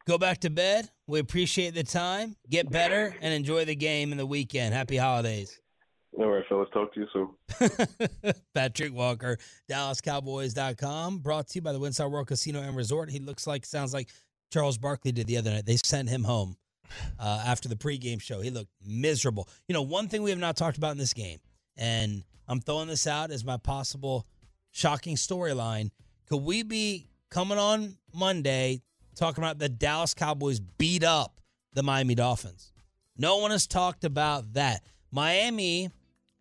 Go 0.08 0.18
back 0.18 0.38
to 0.40 0.50
bed. 0.50 0.90
We 1.06 1.20
appreciate 1.20 1.74
the 1.76 1.84
time. 1.84 2.38
Get 2.50 2.72
better 2.72 3.14
and 3.22 3.34
enjoy 3.34 3.66
the 3.66 3.76
game 3.76 4.12
and 4.12 4.20
the 4.20 4.26
weekend. 4.26 4.74
Happy 4.74 4.96
holidays. 4.96 5.60
All 6.18 6.30
right, 6.30 6.46
fellas. 6.48 6.70
Talk 6.74 6.94
to 6.94 7.02
you 7.02 7.08
soon. 7.12 8.34
Patrick 8.56 8.94
Walker, 8.94 9.38
DallasCowboys.com. 9.70 11.18
Brought 11.18 11.50
to 11.50 11.56
you 11.56 11.62
by 11.62 11.74
the 11.74 11.80
WinStar 11.80 12.10
World 12.10 12.28
Casino 12.28 12.62
and 12.62 12.74
Resort. 12.74 13.10
He 13.10 13.20
looks 13.20 13.46
like, 13.46 13.66
sounds 13.66 13.94
like 13.94 14.08
Charles 14.50 14.78
Barkley 14.78 15.12
did 15.12 15.28
the 15.28 15.36
other 15.36 15.52
night. 15.52 15.66
They 15.66 15.76
sent 15.76 16.08
him 16.08 16.24
home 16.24 16.56
uh, 17.20 17.44
after 17.46 17.68
the 17.68 17.76
pregame 17.76 18.22
show. 18.22 18.40
He 18.40 18.50
looked 18.50 18.72
miserable. 18.82 19.50
You 19.68 19.74
know, 19.74 19.82
one 19.82 20.08
thing 20.08 20.24
we 20.24 20.30
have 20.30 20.40
not 20.40 20.56
talked 20.56 20.78
about 20.78 20.92
in 20.92 20.98
this 20.98 21.14
game, 21.14 21.40
and 21.76 22.24
I'm 22.48 22.62
throwing 22.62 22.88
this 22.88 23.08
out 23.08 23.30
as 23.32 23.44
my 23.44 23.58
possible 23.58 24.26
shocking 24.72 25.18
storyline. 25.18 25.90
Could 26.30 26.44
we 26.44 26.64
be 26.64 27.10
coming 27.30 27.58
on 27.58 27.98
Monday 28.14 28.84
talking 29.18 29.44
about 29.44 29.60
the 29.60 29.70
Dallas 29.70 30.14
Cowboys 30.14 30.60
beat 30.60 31.04
up 31.04 31.42
the 31.74 31.84
Miami 31.84 32.16
Dolphins? 32.16 32.72
No 33.18 33.38
one 33.38 33.52
has 33.52 33.68
talked 33.68 34.04
about 34.04 34.54
that. 34.54 34.84
Miami 35.12 35.90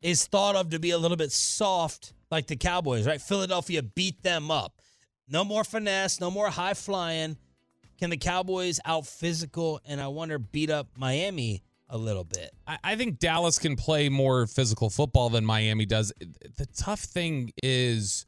is 0.02 0.26
thought 0.26 0.56
of 0.56 0.70
to 0.70 0.78
be 0.78 0.90
a 0.90 0.98
little 0.98 1.16
bit 1.16 1.32
soft 1.32 2.12
like 2.30 2.46
the 2.46 2.56
Cowboys, 2.56 3.06
right? 3.06 3.20
Philadelphia 3.20 3.82
beat 3.82 4.22
them 4.22 4.50
up. 4.50 4.80
No 5.28 5.44
more 5.44 5.64
finesse, 5.64 6.20
no 6.20 6.30
more 6.30 6.48
high 6.48 6.74
flying. 6.74 7.36
Can 7.98 8.10
the 8.10 8.16
Cowboys 8.16 8.78
out 8.84 9.06
physical 9.06 9.80
and 9.86 10.00
I 10.00 10.08
wonder 10.08 10.38
beat 10.38 10.70
up 10.70 10.88
Miami 10.96 11.62
a 11.88 11.96
little 11.96 12.24
bit? 12.24 12.52
I, 12.66 12.78
I 12.84 12.96
think 12.96 13.18
Dallas 13.18 13.58
can 13.58 13.74
play 13.74 14.08
more 14.08 14.46
physical 14.46 14.90
football 14.90 15.30
than 15.30 15.44
Miami 15.44 15.86
does. 15.86 16.12
The 16.20 16.66
tough 16.76 17.00
thing 17.00 17.52
is 17.62 18.26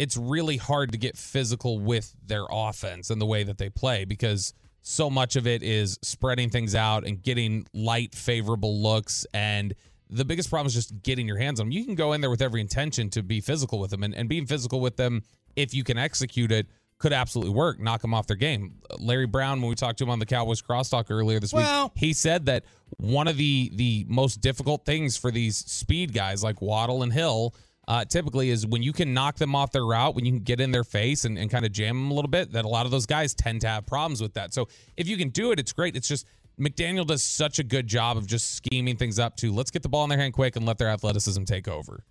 it's 0.00 0.16
really 0.16 0.56
hard 0.56 0.92
to 0.92 0.98
get 0.98 1.14
physical 1.14 1.78
with 1.78 2.16
their 2.26 2.46
offense 2.50 3.10
and 3.10 3.20
the 3.20 3.26
way 3.26 3.42
that 3.42 3.58
they 3.58 3.68
play 3.68 4.06
because 4.06 4.54
so 4.80 5.10
much 5.10 5.36
of 5.36 5.46
it 5.46 5.62
is 5.62 5.98
spreading 6.00 6.48
things 6.48 6.74
out 6.74 7.06
and 7.06 7.22
getting 7.22 7.66
light, 7.74 8.14
favorable 8.14 8.80
looks. 8.80 9.26
And 9.34 9.74
the 10.08 10.24
biggest 10.24 10.48
problem 10.48 10.68
is 10.68 10.74
just 10.74 11.02
getting 11.02 11.28
your 11.28 11.36
hands 11.36 11.60
on 11.60 11.66
them. 11.66 11.72
You 11.72 11.84
can 11.84 11.96
go 11.96 12.14
in 12.14 12.22
there 12.22 12.30
with 12.30 12.40
every 12.40 12.62
intention 12.62 13.10
to 13.10 13.22
be 13.22 13.42
physical 13.42 13.78
with 13.78 13.90
them, 13.90 14.02
and, 14.02 14.14
and 14.14 14.26
being 14.26 14.46
physical 14.46 14.80
with 14.80 14.96
them, 14.96 15.22
if 15.54 15.74
you 15.74 15.84
can 15.84 15.98
execute 15.98 16.50
it, 16.50 16.66
could 16.96 17.12
absolutely 17.12 17.52
work, 17.52 17.78
knock 17.78 18.00
them 18.00 18.14
off 18.14 18.26
their 18.26 18.36
game. 18.36 18.76
Larry 18.98 19.26
Brown, 19.26 19.60
when 19.60 19.68
we 19.68 19.74
talked 19.74 19.98
to 19.98 20.04
him 20.04 20.10
on 20.10 20.18
the 20.18 20.24
Cowboys 20.24 20.62
crosstalk 20.62 21.10
earlier 21.10 21.40
this 21.40 21.52
well, 21.52 21.84
week, 21.84 21.92
he 21.96 22.14
said 22.14 22.46
that 22.46 22.64
one 22.96 23.28
of 23.28 23.36
the 23.36 23.70
the 23.74 24.06
most 24.08 24.40
difficult 24.40 24.86
things 24.86 25.18
for 25.18 25.30
these 25.30 25.58
speed 25.58 26.14
guys 26.14 26.42
like 26.42 26.62
Waddle 26.62 27.02
and 27.02 27.12
Hill 27.12 27.54
uh, 27.90 28.04
typically 28.04 28.50
is 28.50 28.64
when 28.64 28.84
you 28.84 28.92
can 28.92 29.12
knock 29.12 29.34
them 29.34 29.56
off 29.56 29.72
their 29.72 29.84
route, 29.84 30.14
when 30.14 30.24
you 30.24 30.30
can 30.30 30.44
get 30.44 30.60
in 30.60 30.70
their 30.70 30.84
face 30.84 31.24
and, 31.24 31.36
and 31.36 31.50
kind 31.50 31.64
of 31.64 31.72
jam 31.72 31.96
them 31.96 32.12
a 32.12 32.14
little 32.14 32.30
bit, 32.30 32.52
that 32.52 32.64
a 32.64 32.68
lot 32.68 32.86
of 32.86 32.92
those 32.92 33.04
guys 33.04 33.34
tend 33.34 33.60
to 33.62 33.66
have 33.66 33.84
problems 33.84 34.22
with 34.22 34.32
that. 34.34 34.54
So 34.54 34.68
if 34.96 35.08
you 35.08 35.16
can 35.16 35.30
do 35.30 35.50
it, 35.50 35.58
it's 35.58 35.72
great. 35.72 35.96
It's 35.96 36.06
just 36.06 36.24
McDaniel 36.56 37.04
does 37.04 37.24
such 37.24 37.58
a 37.58 37.64
good 37.64 37.88
job 37.88 38.16
of 38.16 38.28
just 38.28 38.54
scheming 38.54 38.96
things 38.96 39.18
up 39.18 39.34
to 39.38 39.50
let's 39.50 39.72
get 39.72 39.82
the 39.82 39.88
ball 39.88 40.04
in 40.04 40.08
their 40.08 40.20
hand 40.20 40.34
quick 40.34 40.54
and 40.54 40.64
let 40.64 40.78
their 40.78 40.86
athleticism 40.86 41.42
take 41.42 41.66
over. 41.66 42.04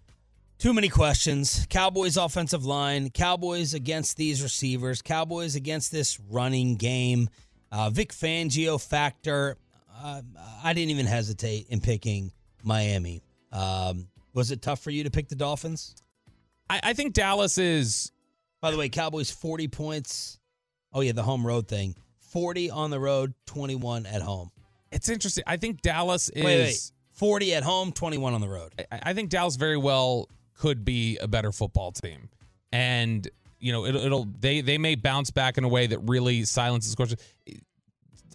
Too 0.57 0.73
many 0.73 0.89
questions. 0.89 1.65
Cowboys 1.69 2.17
offensive 2.17 2.65
line, 2.65 3.09
Cowboys 3.11 3.73
against 3.73 4.17
these 4.17 4.43
receivers, 4.43 5.01
Cowboys 5.01 5.55
against 5.55 5.93
this 5.93 6.19
running 6.29 6.75
game. 6.75 7.29
Uh, 7.71 7.89
Vic 7.89 8.11
Fangio 8.11 8.85
factor. 8.85 9.55
Uh, 9.97 10.23
I 10.61 10.73
didn't 10.73 10.89
even 10.89 11.05
hesitate 11.05 11.67
in 11.69 11.79
picking 11.79 12.33
Miami. 12.65 13.21
Um, 13.53 14.07
was 14.33 14.51
it 14.51 14.61
tough 14.61 14.81
for 14.81 14.91
you 14.91 15.03
to 15.03 15.11
pick 15.11 15.29
the 15.29 15.35
Dolphins? 15.35 15.95
I, 16.69 16.79
I 16.83 16.93
think 16.93 17.13
Dallas 17.13 17.57
is. 17.57 18.11
By 18.61 18.71
the 18.71 18.77
way, 18.77 18.89
Cowboys 18.89 19.31
40 19.31 19.67
points. 19.69 20.39
Oh, 20.91 21.01
yeah, 21.01 21.13
the 21.13 21.23
home 21.23 21.45
road 21.45 21.67
thing 21.67 21.95
40 22.19 22.69
on 22.71 22.89
the 22.89 22.99
road, 22.99 23.33
21 23.45 24.05
at 24.05 24.21
home. 24.21 24.51
It's 24.91 25.09
interesting. 25.09 25.43
I 25.47 25.57
think 25.57 25.81
Dallas 25.81 26.29
is. 26.29 26.43
Wait, 26.43 26.59
wait. 26.59 26.91
40 27.13 27.53
at 27.55 27.63
home, 27.63 27.91
21 27.91 28.33
on 28.33 28.41
the 28.41 28.47
road. 28.47 28.73
I, 28.91 28.99
I 29.03 29.13
think 29.13 29.29
Dallas 29.29 29.57
very 29.57 29.77
well 29.77 30.29
could 30.55 30.85
be 30.85 31.17
a 31.17 31.27
better 31.27 31.51
football 31.51 31.91
team. 31.91 32.29
And 32.71 33.27
you 33.59 33.73
know, 33.73 33.85
it'll, 33.85 34.05
it'll 34.05 34.27
they 34.39 34.61
they 34.61 34.77
may 34.77 34.95
bounce 34.95 35.31
back 35.31 35.57
in 35.57 35.63
a 35.63 35.67
way 35.67 35.87
that 35.87 35.99
really 35.99 36.43
silences 36.45 36.95
questions. 36.95 37.21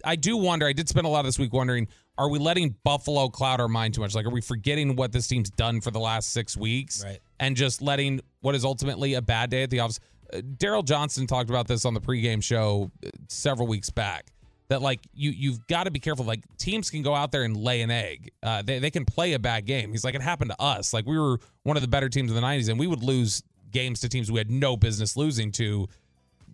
I 0.03 0.15
do 0.15 0.37
wonder. 0.37 0.67
I 0.67 0.73
did 0.73 0.87
spend 0.87 1.07
a 1.07 1.09
lot 1.09 1.21
of 1.21 1.25
this 1.25 1.39
week 1.39 1.51
wondering: 1.51 1.87
Are 2.17 2.29
we 2.29 2.39
letting 2.39 2.75
Buffalo 2.83 3.27
cloud 3.27 3.59
our 3.59 3.67
mind 3.67 3.93
too 3.93 4.01
much? 4.01 4.15
Like, 4.15 4.25
are 4.25 4.29
we 4.31 4.41
forgetting 4.41 4.95
what 4.95 5.11
this 5.11 5.27
team's 5.27 5.49
done 5.49 5.81
for 5.81 5.91
the 5.91 5.99
last 5.99 6.31
six 6.31 6.55
weeks, 6.55 7.03
right. 7.03 7.19
and 7.39 7.55
just 7.55 7.81
letting 7.81 8.21
what 8.41 8.55
is 8.55 8.63
ultimately 8.63 9.15
a 9.15 9.21
bad 9.21 9.49
day 9.49 9.63
at 9.63 9.69
the 9.69 9.81
office? 9.81 9.99
Uh, 10.33 10.37
Daryl 10.37 10.83
Johnston 10.83 11.27
talked 11.27 11.49
about 11.49 11.67
this 11.67 11.85
on 11.85 11.93
the 11.93 12.01
pregame 12.01 12.41
show 12.41 12.91
uh, 13.05 13.09
several 13.27 13.67
weeks 13.67 13.89
back 13.89 14.31
that 14.67 14.81
like 14.81 14.99
you 15.13 15.31
you've 15.31 15.65
got 15.67 15.83
to 15.83 15.91
be 15.91 15.99
careful. 15.99 16.25
Like 16.25 16.43
teams 16.57 16.89
can 16.89 17.01
go 17.01 17.13
out 17.13 17.31
there 17.31 17.43
and 17.43 17.55
lay 17.55 17.81
an 17.81 17.91
egg. 17.91 18.31
Uh, 18.41 18.61
they 18.61 18.79
they 18.79 18.91
can 18.91 19.05
play 19.05 19.33
a 19.33 19.39
bad 19.39 19.65
game. 19.65 19.91
He's 19.91 20.03
like 20.03 20.15
it 20.15 20.21
happened 20.21 20.51
to 20.51 20.61
us. 20.61 20.93
Like 20.93 21.05
we 21.05 21.17
were 21.17 21.39
one 21.63 21.77
of 21.77 21.81
the 21.81 21.87
better 21.87 22.09
teams 22.09 22.31
in 22.31 22.35
the 22.35 22.41
'90s, 22.41 22.69
and 22.69 22.79
we 22.79 22.87
would 22.87 23.03
lose 23.03 23.43
games 23.71 23.99
to 24.01 24.09
teams 24.09 24.31
we 24.31 24.39
had 24.39 24.51
no 24.51 24.77
business 24.77 25.15
losing 25.17 25.51
to. 25.53 25.87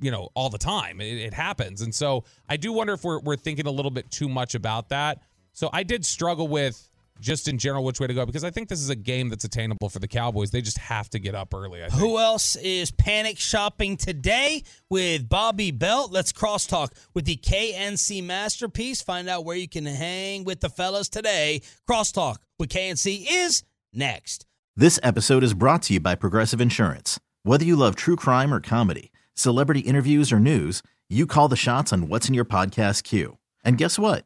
You 0.03 0.09
know, 0.09 0.29
all 0.33 0.49
the 0.49 0.57
time 0.57 0.99
it, 0.99 1.13
it 1.19 1.33
happens, 1.33 1.83
and 1.83 1.93
so 1.93 2.23
I 2.49 2.57
do 2.57 2.73
wonder 2.73 2.93
if 2.93 3.03
we're 3.03 3.19
we're 3.19 3.35
thinking 3.35 3.67
a 3.67 3.71
little 3.71 3.91
bit 3.91 4.09
too 4.09 4.27
much 4.27 4.55
about 4.55 4.89
that. 4.89 5.21
So 5.53 5.69
I 5.73 5.83
did 5.83 6.05
struggle 6.05 6.47
with 6.47 6.87
just 7.21 7.47
in 7.47 7.57
general 7.57 7.83
which 7.83 7.99
way 7.99 8.07
to 8.07 8.13
go 8.13 8.25
because 8.25 8.43
I 8.43 8.49
think 8.49 8.67
this 8.67 8.81
is 8.81 8.89
a 8.89 8.95
game 8.95 9.29
that's 9.29 9.43
attainable 9.43 9.89
for 9.89 9.99
the 9.99 10.07
Cowboys. 10.07 10.51
They 10.51 10.61
just 10.61 10.79
have 10.79 11.09
to 11.11 11.19
get 11.19 11.35
up 11.35 11.53
early. 11.53 11.81
Who 11.93 12.17
else 12.17 12.55
is 12.55 12.91
panic 12.91 13.37
shopping 13.37 13.95
today 13.95 14.63
with 14.89 15.29
Bobby 15.29 15.71
Belt? 15.71 16.11
Let's 16.11 16.33
crosstalk 16.33 16.91
with 17.13 17.25
the 17.25 17.37
KNC 17.37 18.23
masterpiece. 18.23 19.01
Find 19.01 19.29
out 19.29 19.45
where 19.45 19.55
you 19.55 19.69
can 19.69 19.85
hang 19.85 20.43
with 20.43 20.61
the 20.61 20.69
fellas 20.69 21.07
today. 21.09 21.61
Crosstalk 21.87 22.37
with 22.59 22.69
KNC 22.69 23.25
is 23.29 23.63
next. 23.93 24.45
This 24.75 24.99
episode 25.03 25.43
is 25.43 25.53
brought 25.53 25.83
to 25.83 25.93
you 25.93 25.99
by 25.99 26.15
Progressive 26.15 26.59
Insurance. 26.59 27.19
Whether 27.43 27.65
you 27.65 27.75
love 27.75 27.95
true 27.95 28.15
crime 28.15 28.53
or 28.53 28.59
comedy, 28.59 29.11
celebrity 29.35 29.81
interviews 29.81 30.31
or 30.31 30.39
news, 30.39 30.81
you 31.09 31.27
call 31.27 31.47
the 31.47 31.55
shots 31.55 31.91
on 31.93 32.07
what's 32.07 32.27
in 32.27 32.33
your 32.33 32.45
podcast 32.45 33.03
queue. 33.03 33.37
And 33.63 33.77
guess 33.77 33.99
what? 33.99 34.25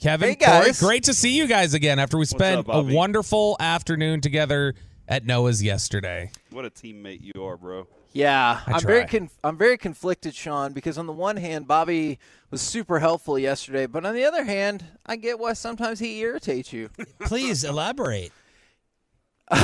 Kevin, 0.00 0.28
Hey, 0.30 0.34
guys. 0.36 0.78
Corey, 0.80 0.88
great 0.90 1.04
to 1.04 1.14
see 1.14 1.36
you 1.36 1.46
guys 1.48 1.74
again 1.74 1.98
after 1.98 2.16
we 2.18 2.24
spent 2.24 2.68
up, 2.68 2.74
a 2.74 2.82
wonderful 2.82 3.56
afternoon 3.58 4.20
together 4.20 4.74
at 5.08 5.26
Noah's 5.26 5.62
yesterday. 5.62 6.30
What 6.50 6.64
a 6.64 6.70
teammate 6.70 7.20
you 7.22 7.44
are, 7.44 7.56
bro. 7.56 7.88
Yeah, 8.12 8.60
I 8.66 8.72
I'm 8.74 8.80
very 8.80 9.04
conf- 9.06 9.36
I'm 9.44 9.58
very 9.58 9.76
conflicted, 9.76 10.34
Shan, 10.34 10.72
because 10.72 10.98
on 10.98 11.06
the 11.06 11.12
one 11.12 11.36
hand, 11.36 11.66
Bobby 11.66 12.18
was 12.50 12.62
super 12.62 13.00
helpful 13.00 13.38
yesterday, 13.38 13.86
but 13.86 14.06
on 14.06 14.14
the 14.14 14.24
other 14.24 14.44
hand, 14.44 14.84
I 15.04 15.16
get 15.16 15.38
why 15.38 15.52
sometimes 15.52 15.98
he 15.98 16.18
irritates 16.20 16.72
you. 16.72 16.90
Please 17.20 17.64
elaborate. 17.64 18.32
um, 19.50 19.60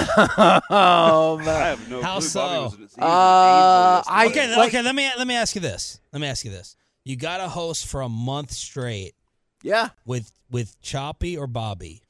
I 0.69 1.43
have 1.47 1.89
no 1.91 2.03
How 2.03 2.19
clue. 2.19 2.29
so? 2.29 2.41
Bobby 2.41 2.63
was, 2.65 2.75
he 2.75 2.83
was 2.83 2.95
an 2.97 3.03
Uh, 3.03 4.03
I- 4.07 4.27
Okay, 4.31 4.57
like- 4.57 4.69
okay. 4.69 4.83
Let 4.83 4.95
me 4.95 5.09
let 5.17 5.27
me 5.27 5.35
ask 5.35 5.55
you 5.55 5.61
this. 5.61 6.01
Let 6.13 6.21
me 6.21 6.27
ask 6.27 6.45
you 6.45 6.51
this. 6.51 6.77
You 7.05 7.17
got 7.17 7.39
to 7.39 7.49
host 7.49 7.87
for 7.87 8.01
a 8.01 8.09
month 8.09 8.51
straight 8.51 9.15
yeah, 9.65 9.89
with 10.07 10.31
with 10.51 10.81
Choppy 10.83 11.37
or 11.37 11.47
Bobby. 11.49 12.03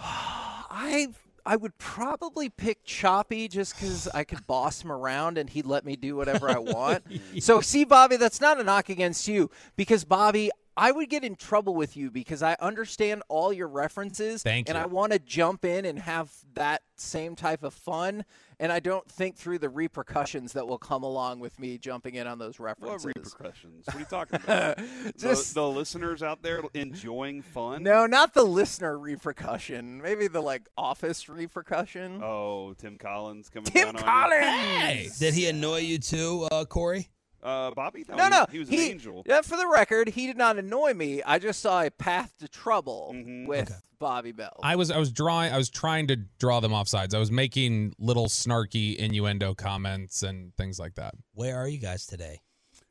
I 0.00 1.08
I 1.44 1.56
would 1.56 1.76
probably 1.78 2.48
pick 2.48 2.84
Choppy 2.84 3.48
just 3.48 3.74
because 3.74 4.08
I 4.08 4.24
could 4.24 4.46
boss 4.46 4.82
him 4.82 4.90
around 4.90 5.38
and 5.38 5.50
he'd 5.50 5.66
let 5.66 5.84
me 5.84 5.94
do 5.94 6.16
whatever 6.16 6.48
I 6.48 6.58
want. 6.58 7.04
So 7.40 7.60
see, 7.60 7.84
Bobby, 7.84 8.16
that's 8.16 8.40
not 8.40 8.60
a 8.60 8.64
knock 8.64 8.88
against 8.88 9.28
you 9.28 9.50
because 9.76 10.04
Bobby. 10.04 10.50
I 10.74 10.90
would 10.90 11.10
get 11.10 11.22
in 11.22 11.36
trouble 11.36 11.74
with 11.74 11.98
you 11.98 12.10
because 12.10 12.42
I 12.42 12.56
understand 12.58 13.22
all 13.28 13.52
your 13.52 13.68
references 13.68 14.42
Thank 14.42 14.70
and 14.70 14.78
you. 14.78 14.82
I 14.82 14.86
want 14.86 15.12
to 15.12 15.18
jump 15.18 15.66
in 15.66 15.84
and 15.84 15.98
have 15.98 16.32
that 16.54 16.80
same 16.96 17.36
type 17.36 17.62
of 17.62 17.74
fun 17.74 18.24
and 18.62 18.70
I 18.72 18.78
don't 18.80 19.06
think 19.10 19.36
through 19.36 19.58
the 19.58 19.68
repercussions 19.68 20.52
that 20.52 20.66
will 20.68 20.78
come 20.78 21.02
along 21.02 21.40
with 21.40 21.58
me 21.58 21.76
jumping 21.78 22.14
in 22.14 22.26
on 22.28 22.38
those 22.38 22.58
What 22.60 22.78
references. 22.80 23.34
repercussions? 23.34 23.86
What 23.86 23.96
are 23.96 23.98
you 23.98 24.04
talking 24.04 24.40
about? 24.42 24.78
Just- 25.18 25.48
the, 25.54 25.60
the 25.60 25.68
listeners 25.68 26.22
out 26.22 26.42
there 26.42 26.62
enjoying 26.72 27.42
fun? 27.42 27.82
No, 27.82 28.06
not 28.06 28.34
the 28.34 28.44
listener 28.44 28.96
repercussion. 28.98 30.00
Maybe 30.00 30.28
the 30.28 30.40
like 30.40 30.68
office 30.78 31.28
repercussion. 31.28 32.22
Oh, 32.22 32.74
Tim 32.74 32.98
Collins 32.98 33.50
coming 33.50 33.64
Tim 33.66 33.86
down 33.92 33.96
on 33.96 34.02
Collins. 34.02 35.18
Did 35.18 35.34
he 35.34 35.48
annoy 35.48 35.78
you 35.78 35.98
too, 35.98 36.46
uh, 36.52 36.64
Corey? 36.64 37.08
You. 37.42 37.48
Uh, 37.48 37.70
Bobby? 37.72 38.04
No, 38.08 38.22
he, 38.24 38.30
no, 38.30 38.46
He 38.50 38.58
was 38.58 38.68
an 38.68 38.74
angel. 38.74 39.22
Yeah, 39.26 39.40
for 39.42 39.56
the 39.56 39.66
record, 39.66 40.08
he 40.10 40.26
did 40.26 40.36
not 40.36 40.58
annoy 40.58 40.94
me. 40.94 41.22
I 41.22 41.38
just 41.38 41.60
saw 41.60 41.82
a 41.82 41.90
path 41.90 42.32
to 42.38 42.48
trouble 42.48 43.12
Mhm. 43.14 43.46
with 43.46 43.70
Okay. 43.70 43.80
Bobby 43.98 44.32
Bell. 44.32 44.58
I 44.62 44.76
was 44.76 44.90
I 44.90 44.98
was 44.98 45.12
drawing 45.12 45.52
I 45.52 45.56
was 45.56 45.70
trying 45.70 46.08
to 46.08 46.16
draw 46.16 46.60
them 46.60 46.74
off 46.74 46.88
sides. 46.88 47.14
I 47.14 47.18
was 47.18 47.30
making 47.30 47.94
little 47.98 48.26
snarky 48.26 48.96
innuendo 48.96 49.54
comments 49.54 50.22
and 50.22 50.54
things 50.56 50.78
like 50.80 50.94
that. 50.96 51.14
Where 51.34 51.56
are 51.56 51.68
you 51.68 51.78
guys 51.78 52.06
today? 52.06 52.40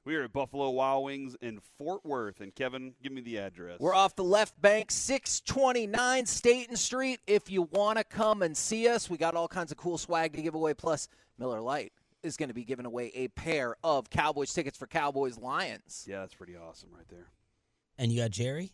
We 0.03 0.15
are 0.15 0.23
at 0.23 0.33
Buffalo 0.33 0.69
Wild 0.71 1.03
Wings 1.05 1.35
in 1.41 1.59
Fort 1.77 2.03
Worth. 2.03 2.39
And 2.41 2.55
Kevin, 2.55 2.95
give 3.03 3.11
me 3.11 3.21
the 3.21 3.37
address. 3.37 3.77
We're 3.79 3.93
off 3.93 4.15
the 4.15 4.23
left 4.23 4.59
bank, 4.59 4.89
629 4.89 6.25
Staten 6.25 6.75
Street. 6.75 7.19
If 7.27 7.51
you 7.51 7.63
want 7.63 7.99
to 7.99 8.03
come 8.03 8.41
and 8.41 8.57
see 8.57 8.87
us, 8.87 9.09
we 9.11 9.17
got 9.17 9.35
all 9.35 9.47
kinds 9.47 9.71
of 9.71 9.77
cool 9.77 9.99
swag 9.99 10.33
to 10.33 10.41
give 10.41 10.55
away. 10.55 10.73
Plus, 10.73 11.07
Miller 11.37 11.61
Lite 11.61 11.93
is 12.23 12.37
going 12.37 12.49
to 12.49 12.55
be 12.55 12.63
giving 12.63 12.85
away 12.85 13.11
a 13.15 13.27
pair 13.29 13.75
of 13.83 14.09
Cowboys 14.09 14.53
tickets 14.53 14.77
for 14.77 14.87
Cowboys 14.87 15.37
Lions. 15.37 16.05
Yeah, 16.07 16.19
that's 16.19 16.35
pretty 16.35 16.55
awesome 16.55 16.89
right 16.95 17.07
there. 17.09 17.27
And 17.97 18.11
you 18.11 18.21
got 18.21 18.31
Jerry. 18.31 18.73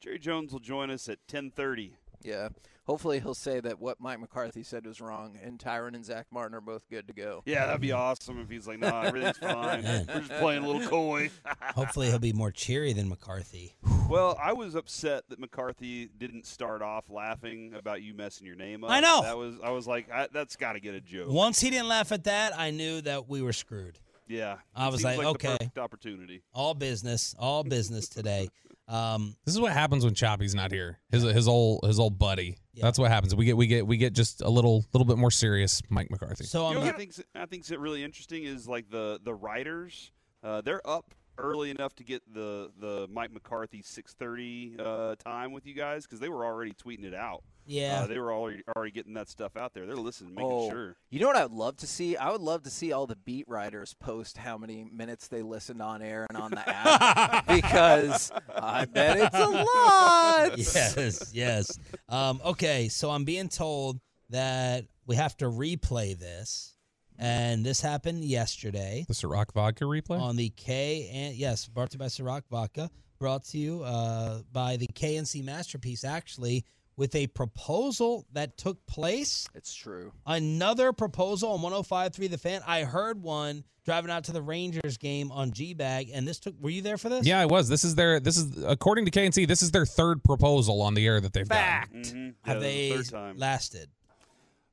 Jerry 0.00 0.18
Jones 0.18 0.52
will 0.52 0.60
join 0.60 0.90
us 0.90 1.08
at 1.08 1.18
10:30. 1.28 1.92
Yeah. 2.24 2.48
Hopefully, 2.86 3.18
he'll 3.18 3.34
say 3.34 3.60
that 3.60 3.80
what 3.80 3.98
Mike 3.98 4.20
McCarthy 4.20 4.62
said 4.62 4.86
was 4.86 5.00
wrong, 5.00 5.38
and 5.42 5.58
Tyron 5.58 5.94
and 5.94 6.04
Zach 6.04 6.26
Martin 6.30 6.54
are 6.54 6.60
both 6.60 6.86
good 6.90 7.08
to 7.08 7.14
go. 7.14 7.42
Yeah, 7.46 7.64
that'd 7.64 7.80
be 7.80 7.92
awesome 7.92 8.38
if 8.40 8.50
he's 8.50 8.66
like, 8.66 8.78
"No, 8.78 9.00
everything's 9.00 9.38
fine. 9.38 9.82
Man. 9.82 10.04
We're 10.06 10.20
just 10.20 10.32
playing 10.32 10.64
a 10.64 10.66
little 10.66 10.86
coy." 10.86 11.30
Hopefully, 11.74 12.08
he'll 12.08 12.18
be 12.18 12.34
more 12.34 12.50
cheery 12.50 12.92
than 12.92 13.08
McCarthy. 13.08 13.74
Well, 14.10 14.38
I 14.38 14.52
was 14.52 14.74
upset 14.74 15.24
that 15.30 15.40
McCarthy 15.40 16.10
didn't 16.18 16.44
start 16.44 16.82
off 16.82 17.08
laughing 17.08 17.72
about 17.74 18.02
you 18.02 18.12
messing 18.12 18.46
your 18.46 18.56
name 18.56 18.84
up. 18.84 18.90
I 18.90 19.00
know. 19.00 19.22
That 19.22 19.38
was 19.38 19.54
I 19.64 19.70
was 19.70 19.86
like, 19.86 20.10
I, 20.12 20.28
that's 20.30 20.56
got 20.56 20.74
to 20.74 20.80
get 20.80 20.94
a 20.94 21.00
joke. 21.00 21.30
Once 21.30 21.60
he 21.60 21.70
didn't 21.70 21.88
laugh 21.88 22.12
at 22.12 22.24
that, 22.24 22.52
I 22.58 22.70
knew 22.70 23.00
that 23.00 23.30
we 23.30 23.40
were 23.40 23.54
screwed. 23.54 23.98
Yeah, 24.28 24.56
I 24.74 24.88
was 24.88 25.02
Seems 25.02 25.16
like, 25.16 25.26
okay. 25.26 25.56
perfect 25.58 25.78
opportunity. 25.78 26.42
All 26.52 26.74
business, 26.74 27.34
all 27.38 27.64
business 27.64 28.08
today. 28.08 28.50
Um, 28.86 29.36
This 29.44 29.54
is 29.54 29.60
what 29.60 29.72
happens 29.72 30.04
when 30.04 30.14
Choppy's 30.14 30.54
not 30.54 30.70
here. 30.72 30.98
His 31.10 31.22
his 31.22 31.48
old 31.48 31.84
his 31.84 31.98
old 31.98 32.18
buddy. 32.18 32.58
Yeah. 32.74 32.84
That's 32.84 32.98
what 32.98 33.10
happens. 33.10 33.34
We 33.34 33.44
get 33.44 33.56
we 33.56 33.66
get 33.66 33.86
we 33.86 33.96
get 33.96 34.12
just 34.12 34.42
a 34.42 34.48
little 34.50 34.84
little 34.92 35.06
bit 35.06 35.16
more 35.16 35.30
serious, 35.30 35.80
Mike 35.88 36.10
McCarthy. 36.10 36.44
so 36.44 36.68
You 36.70 36.78
I'm 36.78 36.84
know 36.84 36.90
I 36.90 36.92
think 36.92 37.14
I 37.34 37.46
think's 37.46 37.70
really 37.70 38.02
interesting 38.04 38.44
is 38.44 38.68
like 38.68 38.90
the 38.90 39.20
the 39.22 39.34
writers. 39.34 40.12
Uh, 40.42 40.60
they're 40.60 40.86
up 40.86 41.14
early 41.38 41.70
enough 41.70 41.94
to 41.96 42.04
get 42.04 42.22
the 42.32 42.70
the 42.78 43.08
Mike 43.10 43.32
McCarthy 43.32 43.82
6:30 43.82 44.80
uh, 44.80 45.16
time 45.16 45.52
with 45.52 45.66
you 45.66 45.74
guys 45.74 46.04
because 46.04 46.20
they 46.20 46.28
were 46.28 46.44
already 46.44 46.72
tweeting 46.72 47.04
it 47.04 47.14
out. 47.14 47.42
yeah. 47.66 48.02
Uh, 48.02 48.06
they 48.06 48.18
were 48.18 48.32
already 48.32 48.62
already 48.76 48.90
getting 48.90 49.14
that 49.14 49.28
stuff 49.28 49.56
out 49.56 49.74
there. 49.74 49.86
They're 49.86 49.96
listening, 49.96 50.34
making 50.34 50.50
oh, 50.50 50.70
sure. 50.70 50.96
you 51.10 51.20
know 51.20 51.26
what 51.26 51.36
I 51.36 51.42
would 51.42 51.52
love 51.52 51.76
to 51.78 51.86
see? 51.86 52.16
I 52.16 52.30
would 52.30 52.40
love 52.40 52.62
to 52.64 52.70
see 52.70 52.92
all 52.92 53.06
the 53.06 53.16
beat 53.16 53.48
writers 53.48 53.94
post 53.94 54.36
how 54.36 54.58
many 54.58 54.84
minutes 54.84 55.28
they 55.28 55.42
listened 55.42 55.82
on 55.82 56.02
air 56.02 56.26
and 56.28 56.38
on 56.38 56.50
the 56.50 56.68
app 56.68 57.46
because 57.48 58.32
I 58.54 58.84
bet 58.84 59.16
it's 59.18 59.36
a 59.36 59.48
lot. 59.48 60.58
yes, 60.58 61.30
yes. 61.32 61.78
Um, 62.08 62.40
okay, 62.44 62.88
so 62.88 63.10
I'm 63.10 63.24
being 63.24 63.48
told 63.48 64.00
that 64.30 64.84
we 65.06 65.16
have 65.16 65.36
to 65.38 65.46
replay 65.46 66.18
this, 66.18 66.73
and 67.18 67.64
this 67.64 67.80
happened 67.80 68.24
yesterday 68.24 69.04
the 69.08 69.14
Ciroc 69.14 69.52
vodka 69.52 69.84
replay. 69.84 70.20
on 70.20 70.36
the 70.36 70.50
K 70.50 71.10
and 71.12 71.34
yes, 71.34 71.66
brought 71.68 71.90
to 71.90 71.94
you 71.96 71.98
by 72.00 72.06
Ciroc 72.06 72.42
Vodka, 72.50 72.90
brought 73.18 73.44
to 73.46 73.58
you 73.58 73.82
uh, 73.82 74.40
by 74.52 74.76
the 74.76 74.86
K&C 74.94 75.42
Masterpiece. 75.42 76.04
Actually, 76.04 76.64
with 76.96 77.14
a 77.16 77.26
proposal 77.28 78.24
that 78.32 78.56
took 78.56 78.84
place. 78.86 79.48
It's 79.54 79.74
true. 79.74 80.12
Another 80.26 80.92
proposal 80.92 81.50
on 81.52 81.60
105.3 81.60 82.30
The 82.30 82.38
Fan. 82.38 82.62
I 82.66 82.84
heard 82.84 83.20
one 83.20 83.64
driving 83.84 84.10
out 84.12 84.24
to 84.24 84.32
the 84.32 84.40
Rangers 84.40 84.96
game 84.96 85.30
on 85.32 85.50
G 85.52 85.74
Bag, 85.74 86.10
and 86.14 86.26
this 86.26 86.38
took. 86.38 86.54
Were 86.60 86.70
you 86.70 86.82
there 86.82 86.96
for 86.96 87.08
this? 87.08 87.26
yeah, 87.26 87.40
I 87.40 87.46
was. 87.46 87.68
This 87.68 87.84
is 87.84 87.94
their 87.96 88.20
this 88.20 88.36
is 88.36 88.62
according 88.64 89.04
to 89.06 89.10
K&C. 89.10 89.44
This 89.44 89.60
is 89.62 89.70
their 89.72 89.86
third 89.86 90.22
proposal 90.24 90.80
on 90.82 90.94
the 90.94 91.06
air 91.06 91.20
that 91.20 91.32
they've 91.32 91.46
Fact. 91.46 91.92
Mhm. 91.94 92.14
Yeah, 92.46 92.52
Have 92.52 92.60
the 92.60 92.66
they 92.66 92.90
third 92.90 93.10
time. 93.10 93.38
lasted? 93.38 93.90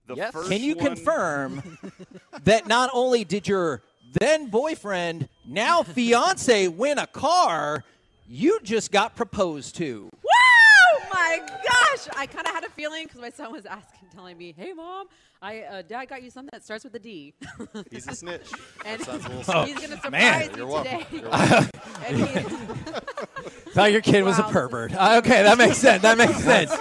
The 0.08 0.16
yes. 0.16 0.34
first 0.34 0.50
Can 0.50 0.62
you 0.62 0.76
one- 0.76 0.86
confirm 0.88 1.78
that 2.44 2.68
not 2.68 2.90
only 2.94 3.24
did 3.24 3.48
your 3.48 3.82
then 4.20 4.50
boyfriend, 4.50 5.30
now 5.48 5.84
fiance, 5.84 6.68
win 6.68 6.98
a 6.98 7.08
car, 7.08 7.84
you 8.28 8.60
just 8.64 8.92
got 8.92 9.16
proposed 9.16 9.76
to? 9.78 10.10
Woo! 10.12 11.08
My 11.14 11.40
gosh! 11.48 12.08
I 12.18 12.26
kind 12.26 12.46
of 12.48 12.54
had 12.54 12.64
a 12.64 12.70
feeling 12.70 13.04
because 13.06 13.22
my 13.22 13.30
son 13.30 13.52
was 13.52 13.66
asking, 13.66 14.10
telling 14.14 14.38
me, 14.38 14.54
"Hey, 14.58 14.74
mom, 14.74 15.08
I 15.42 15.60
uh, 15.62 15.82
dad 15.82 16.06
got 16.10 16.24
you 16.24 16.30
something 16.30 16.50
that 16.54 16.64
starts 16.64 16.84
with 16.84 16.94
a 16.96 17.00
D." 17.00 17.34
He's 17.90 18.08
a 18.08 18.16
snitch. 18.16 18.50
and 18.86 19.02
a 19.02 19.66
he's 19.66 19.76
gonna 19.76 20.02
surprise 20.02 20.12
man. 20.12 20.50
you 20.52 20.58
You're 20.58 20.68
welcome. 20.68 21.00
today. 21.00 21.06
You're 21.12 21.30
welcome. 21.30 21.70
And 23.72 23.76
Thought 23.76 23.92
your 23.94 24.02
kid 24.02 24.24
was 24.24 24.38
a 24.38 24.44
pervert. 24.44 24.94
Uh, 24.94 25.22
Okay, 25.24 25.44
that 25.44 25.58
makes 25.58 25.78
sense. 25.78 26.02
That 26.02 26.18
makes 26.18 26.38
sense. 26.44 26.72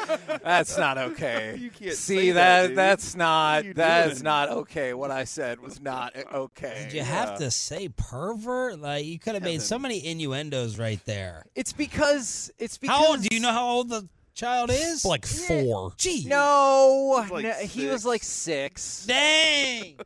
That's 0.42 0.76
not 0.76 0.98
okay. 0.98 1.56
You 1.60 1.70
can't 1.70 1.94
See 1.94 2.16
say 2.16 2.30
that? 2.32 2.68
that, 2.68 2.74
that's 2.74 3.14
not. 3.14 3.64
you 3.64 3.74
That's 3.74 4.14
doing? 4.14 4.24
not 4.24 4.48
okay. 4.48 4.92
What 4.94 5.10
I 5.12 5.24
said 5.24 5.60
was 5.60 5.80
not 5.80 6.16
okay. 6.34 6.86
Did 6.88 6.92
you 6.94 7.02
have 7.02 7.38
to 7.38 7.50
say 7.50 7.88
pervert? 7.88 8.80
Like 8.80 9.04
you 9.06 9.18
could 9.18 9.34
have 9.34 9.42
made 9.44 9.62
so 9.62 9.78
many 9.78 10.04
innuendos 10.04 10.78
right 10.78 11.00
there. 11.04 11.44
It's 11.54 11.72
because 11.72 12.50
it's 12.58 12.76
because. 12.76 12.96
How 12.98 13.10
old? 13.12 13.22
Do 13.22 13.28
you 13.34 13.40
know 13.40 13.52
how 13.52 13.66
old 13.68 13.88
the 13.88 14.08
child 14.34 14.70
is? 14.72 15.04
like 15.04 15.26
four. 15.26 15.92
Gee, 15.96 16.24
No, 16.26 17.24
like 17.30 17.44
no, 17.44 17.52
he 17.52 17.86
was 17.86 18.04
like 18.04 18.24
six. 18.24 19.04
dang. 19.06 19.96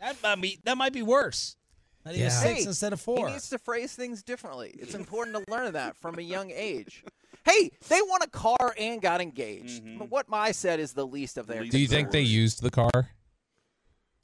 that 0.00 0.16
might 0.22 0.40
be 0.40 0.58
that 0.64 0.76
might 0.76 0.92
be 0.92 1.02
worse. 1.02 1.56
Not 2.04 2.14
even 2.14 2.26
Yeah. 2.26 2.30
six 2.30 2.60
Hey, 2.62 2.66
instead 2.66 2.92
of 2.92 3.00
four. 3.00 3.26
He 3.26 3.32
needs 3.32 3.48
to 3.50 3.58
phrase 3.58 3.94
things 3.94 4.22
differently. 4.22 4.74
It's 4.78 4.94
important 4.94 5.36
to 5.36 5.50
learn 5.50 5.72
that 5.72 5.96
from 5.96 6.18
a 6.18 6.22
young 6.22 6.50
age. 6.50 7.02
Hey, 7.44 7.70
they 7.88 8.00
won 8.02 8.22
a 8.22 8.26
car 8.26 8.74
and 8.78 9.00
got 9.00 9.20
engaged. 9.20 9.82
Mhm. 9.84 9.98
But 9.98 10.10
what 10.10 10.28
my 10.28 10.52
said 10.52 10.80
is 10.80 10.92
the 10.92 11.06
least 11.06 11.36
of 11.38 11.46
their. 11.46 11.64
Do 11.64 11.78
you 11.78 11.88
think 11.88 12.10
they 12.10 12.20
used 12.20 12.62
the 12.62 12.70
car? 12.70 13.10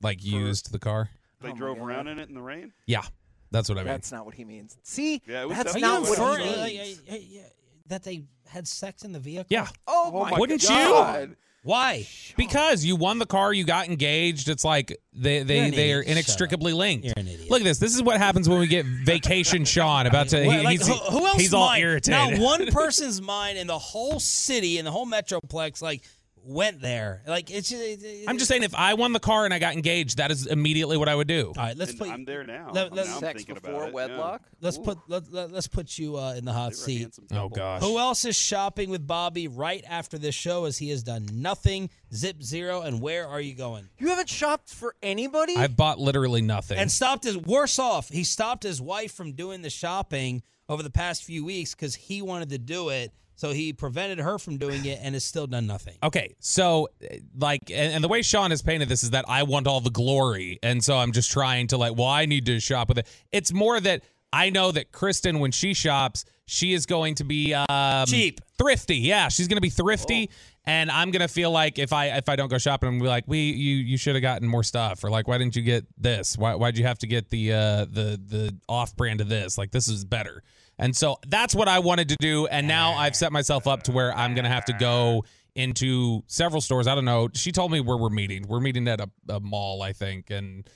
Like 0.03 0.23
used 0.25 0.73
the 0.73 0.79
car? 0.79 1.11
They 1.41 1.51
Oh 1.51 1.55
drove 1.55 1.79
around 1.81 2.09
in 2.09 2.19
it 2.19 2.29
in 2.29 2.35
the 2.35 2.43
rain. 2.43 2.73
Yeah. 2.87 3.03
That's 3.51 3.69
what 3.69 3.79
I 3.79 3.83
mean. 3.83 3.89
That's 3.89 4.13
not 4.13 4.25
what 4.27 4.35
he 4.35 4.45
means. 4.45 4.77
See, 4.83 5.23
Yeah, 5.27 5.47
that's 5.47 5.75
not 5.77 6.03
what 6.03 6.19
he 6.39 6.45
means. 6.45 7.01
uh, 7.09 7.13
uh, 7.13 7.17
yeah, 7.17 7.43
that 7.87 8.05
they 8.05 8.25
had 8.47 8.69
sex 8.69 9.03
in 9.05 9.13
the 9.13 9.19
vehicle? 9.19 9.47
Yeah. 9.49 9.69
Oh, 9.87 10.11
Oh 10.15 10.21
my 10.23 10.31
my 10.31 10.39
Wouldn't 10.39 10.63
God. 10.63 11.37
Why? 11.63 12.07
Because 12.39 12.85
you 12.85 12.97
won 12.97 13.19
the 13.19 13.27
car, 13.27 13.53
you 13.53 13.65
got 13.65 13.87
engaged. 13.87 14.49
It's 14.49 14.65
like 14.65 14.99
they 15.13 15.43
they 15.43 15.71
they 15.71 15.93
are 15.93 16.01
inextricably 16.01 16.73
linked. 16.73 17.05
You're 17.05 17.15
an 17.19 17.29
idiot. 17.29 17.51
Look 17.51 17.61
at 17.61 17.65
this. 17.65 17.79
This 17.79 17.95
is 17.95 18.03
what 18.03 18.17
happens 18.17 18.49
when 18.49 18.59
we 18.61 18.67
get 18.67 18.87
vacation 18.87 19.65
Shan 19.67 20.07
about 20.07 20.29
to. 20.29 20.47
Well, 20.47 20.59
he- 20.59 20.65
like, 20.65 20.79
he's, 20.79 20.89
who, 20.89 20.95
who 20.95 21.27
else 21.27 21.37
he's 21.39 21.53
all 21.53 21.67
mind? 21.67 21.83
irritated. 21.83 22.39
Not 22.39 22.39
one 22.43 22.67
person's 22.73 23.21
mind 23.21 23.59
in 23.59 23.67
the 23.67 23.79
whole 23.79 24.19
city 24.21 24.79
in 24.79 24.87
the 24.87 24.91
whole 24.91 25.07
metroplex 25.07 25.83
like 25.83 26.03
went 26.45 26.81
there. 26.81 27.23
Like 27.27 27.51
it's. 27.51 27.71
Just, 27.71 27.83
it- 27.83 28.25
I'm 28.29 28.39
just 28.39 28.49
saying, 28.49 28.63
if 28.63 28.75
I 28.75 28.95
won 28.95 29.13
the 29.13 29.21
car 29.21 29.45
and 29.45 29.53
I 29.55 29.59
got 29.59 29.75
engaged, 29.75 30.19
that 30.19 30.31
is 30.31 30.47
immediately 30.47 30.97
what 30.97 31.09
I 31.09 31.15
would 31.15 31.27
do. 31.29 31.53
All 31.57 31.63
right, 31.65 31.77
let's 31.77 31.93
And 31.93 32.01
put. 32.01 32.09
I'm 32.11 32.25
there 32.25 32.45
now. 32.45 32.71
Let- 32.73 32.93
let- 32.93 33.07
now 33.07 33.15
I'm 33.15 33.21
Sex 33.21 33.45
before 33.45 33.71
about 33.75 33.89
it, 33.89 33.95
wedlock. 33.95 34.43
Let's 34.61 34.79
Ooh. 34.79 34.83
put 34.83 34.99
let, 35.09 35.33
let, 35.33 35.53
us 35.53 35.67
put 35.67 35.99
you 35.99 36.17
uh, 36.17 36.35
in 36.35 36.45
the 36.45 36.53
hot 36.53 36.71
They 36.71 36.77
seat. 36.77 37.19
Oh 37.33 37.35
couple. 37.35 37.49
gosh. 37.51 37.83
Who 37.83 37.99
else 37.99 38.25
is 38.25 38.37
shopping 38.37 38.91
with 38.91 39.07
Bobby 39.07 39.49
right 39.49 39.85
after 39.89 40.19
this 40.19 40.35
show 40.35 40.65
as 40.65 40.79
he 40.79 40.91
has 40.91 41.03
done 41.03 41.27
nothing, 41.33 41.91
zip 42.15 42.43
zero, 42.43 42.83
and 42.83 43.01
where 43.01 43.27
are 43.27 43.41
you 43.41 43.55
going? 43.55 43.89
You 43.99 44.09
haven't 44.09 44.29
shopped 44.29 44.71
for 44.71 44.95
anybody? 45.03 45.57
I've 45.57 45.77
bought 45.77 45.99
literally 45.99 46.43
nothing. 46.43 46.79
And 46.79 46.91
stopped 46.91 47.25
his 47.25 47.37
worse 47.37 47.79
off. 47.79 48.09
He 48.09 48.25
stopped 48.25 48.63
his 48.63 48.81
wife 48.81 49.13
from 49.13 49.33
doing 49.33 49.63
the 49.63 49.71
shopping 49.71 50.43
over 50.69 50.83
the 50.83 50.91
past 50.91 51.25
few 51.25 51.45
weeks 51.45 51.75
because 51.75 51.95
he 51.97 52.23
wanted 52.23 52.51
to 52.51 52.59
do 52.59 52.91
it. 52.91 53.13
So 53.41 53.53
he 53.53 53.73
prevented 53.73 54.19
her 54.19 54.39
from 54.39 54.59
doing 54.59 54.85
it 54.85 54.99
and 55.03 55.15
has 55.15 55.25
still 55.25 55.47
done 55.47 55.67
nothing. 55.67 55.95
Okay, 56.03 56.35
so 56.41 56.91
uh, 57.03 57.17
like, 57.39 57.71
and, 57.71 57.95
and 57.95 58.05
the 58.05 58.09
way 58.09 58.21
Shan 58.21 58.51
has 58.51 58.61
painted 58.61 58.91
this 58.91 59.03
is 59.03 59.11
that 59.11 59.25
I 59.29 59.45
want 59.45 59.67
all 59.67 59.81
the 59.81 59.89
glory, 59.91 60.59
and 60.63 60.85
so 60.85 60.99
I'm 60.99 61.13
just 61.13 61.31
trying 61.31 61.69
to 61.69 61.79
like, 61.79 61.97
well, 61.97 62.07
I 62.07 62.27
need 62.27 62.45
to 62.47 62.61
shop 62.61 62.91
with 62.91 62.99
it. 62.99 63.07
It's 63.33 63.51
more 63.51 63.81
that 63.81 64.03
I 64.31 64.51
know 64.51 64.73
that 64.73 64.93
Kristen, 64.93 65.41
when 65.41 65.53
she 65.53 65.73
shops, 65.73 66.27
she 66.45 66.75
is 66.75 66.85
going 66.85 67.15
to 67.15 67.25
be 67.25 67.55
um, 67.55 68.05
Cheap. 68.07 68.43
thrifty. 68.59 68.97
Yeah, 68.97 69.29
she's 69.29 69.49
going 69.49 69.57
to 69.57 69.63
be 69.63 69.71
thrifty, 69.71 70.29
and 70.67 70.91
I'm 70.91 71.11
going 71.11 71.23
to 71.23 71.33
feel 71.33 71.51
like 71.51 71.79
if 71.79 71.95
I 71.95 72.09
if 72.19 72.29
I 72.29 72.37
don't 72.37 72.51
go 72.51 72.59
shopping, 72.59 72.89
I'm 72.89 72.95
gonna 72.97 73.05
be 73.05 73.09
like, 73.09 73.25
we 73.27 73.39
you 73.39 73.77
you 73.77 73.97
should 73.97 74.17
have 74.17 74.23
gotten 74.23 74.47
more 74.47 74.65
stuff, 74.65 75.03
or 75.03 75.09
like, 75.09 75.27
why 75.27 75.39
didn't 75.39 75.57
you 75.57 75.63
get 75.63 75.87
this? 75.97 76.37
Why 76.37 76.57
why'd 76.57 76.77
you 76.77 76.85
have 76.85 76.99
to 76.99 77.07
get 77.07 77.31
the 77.31 77.55
uh, 77.55 77.85
the 77.87 78.21
the 78.23 78.55
off 78.69 78.95
brand 78.97 79.23
of 79.23 79.31
this? 79.31 79.57
Like, 79.57 79.71
this 79.71 79.89
is 79.89 80.05
better. 80.05 80.43
And 80.81 80.97
so 80.97 81.19
that's 81.29 81.55
what 81.55 81.69
I 81.69 81.79
wanted 81.79 82.09
to 82.09 82.17
do. 82.19 82.47
And 82.47 82.67
now 82.67 82.93
I've 82.95 83.15
set 83.15 83.33
myself 83.33 83.67
up 83.67 83.83
to 83.85 83.93
where 83.93 84.17
I'm 84.17 84.35
going 84.35 84.45
to 84.45 84.51
have 84.51 84.65
to 84.65 84.73
go 84.73 85.25
into 85.55 86.23
several 86.27 86.63
stores. 86.63 86.87
I 86.87 86.95
don't 86.95 87.05
know. 87.05 87.29
She 87.35 87.53
told 87.53 87.71
me 87.71 87.81
where 87.81 87.99
we're 87.99 88.09
meeting. 88.09 88.47
We're 88.49 88.61
meeting 88.61 88.89
at 88.89 89.01
a, 89.01 89.11
a 89.29 89.41
mall, 89.41 89.83
I 89.83 89.93
think, 89.93 90.31
and 90.31 90.67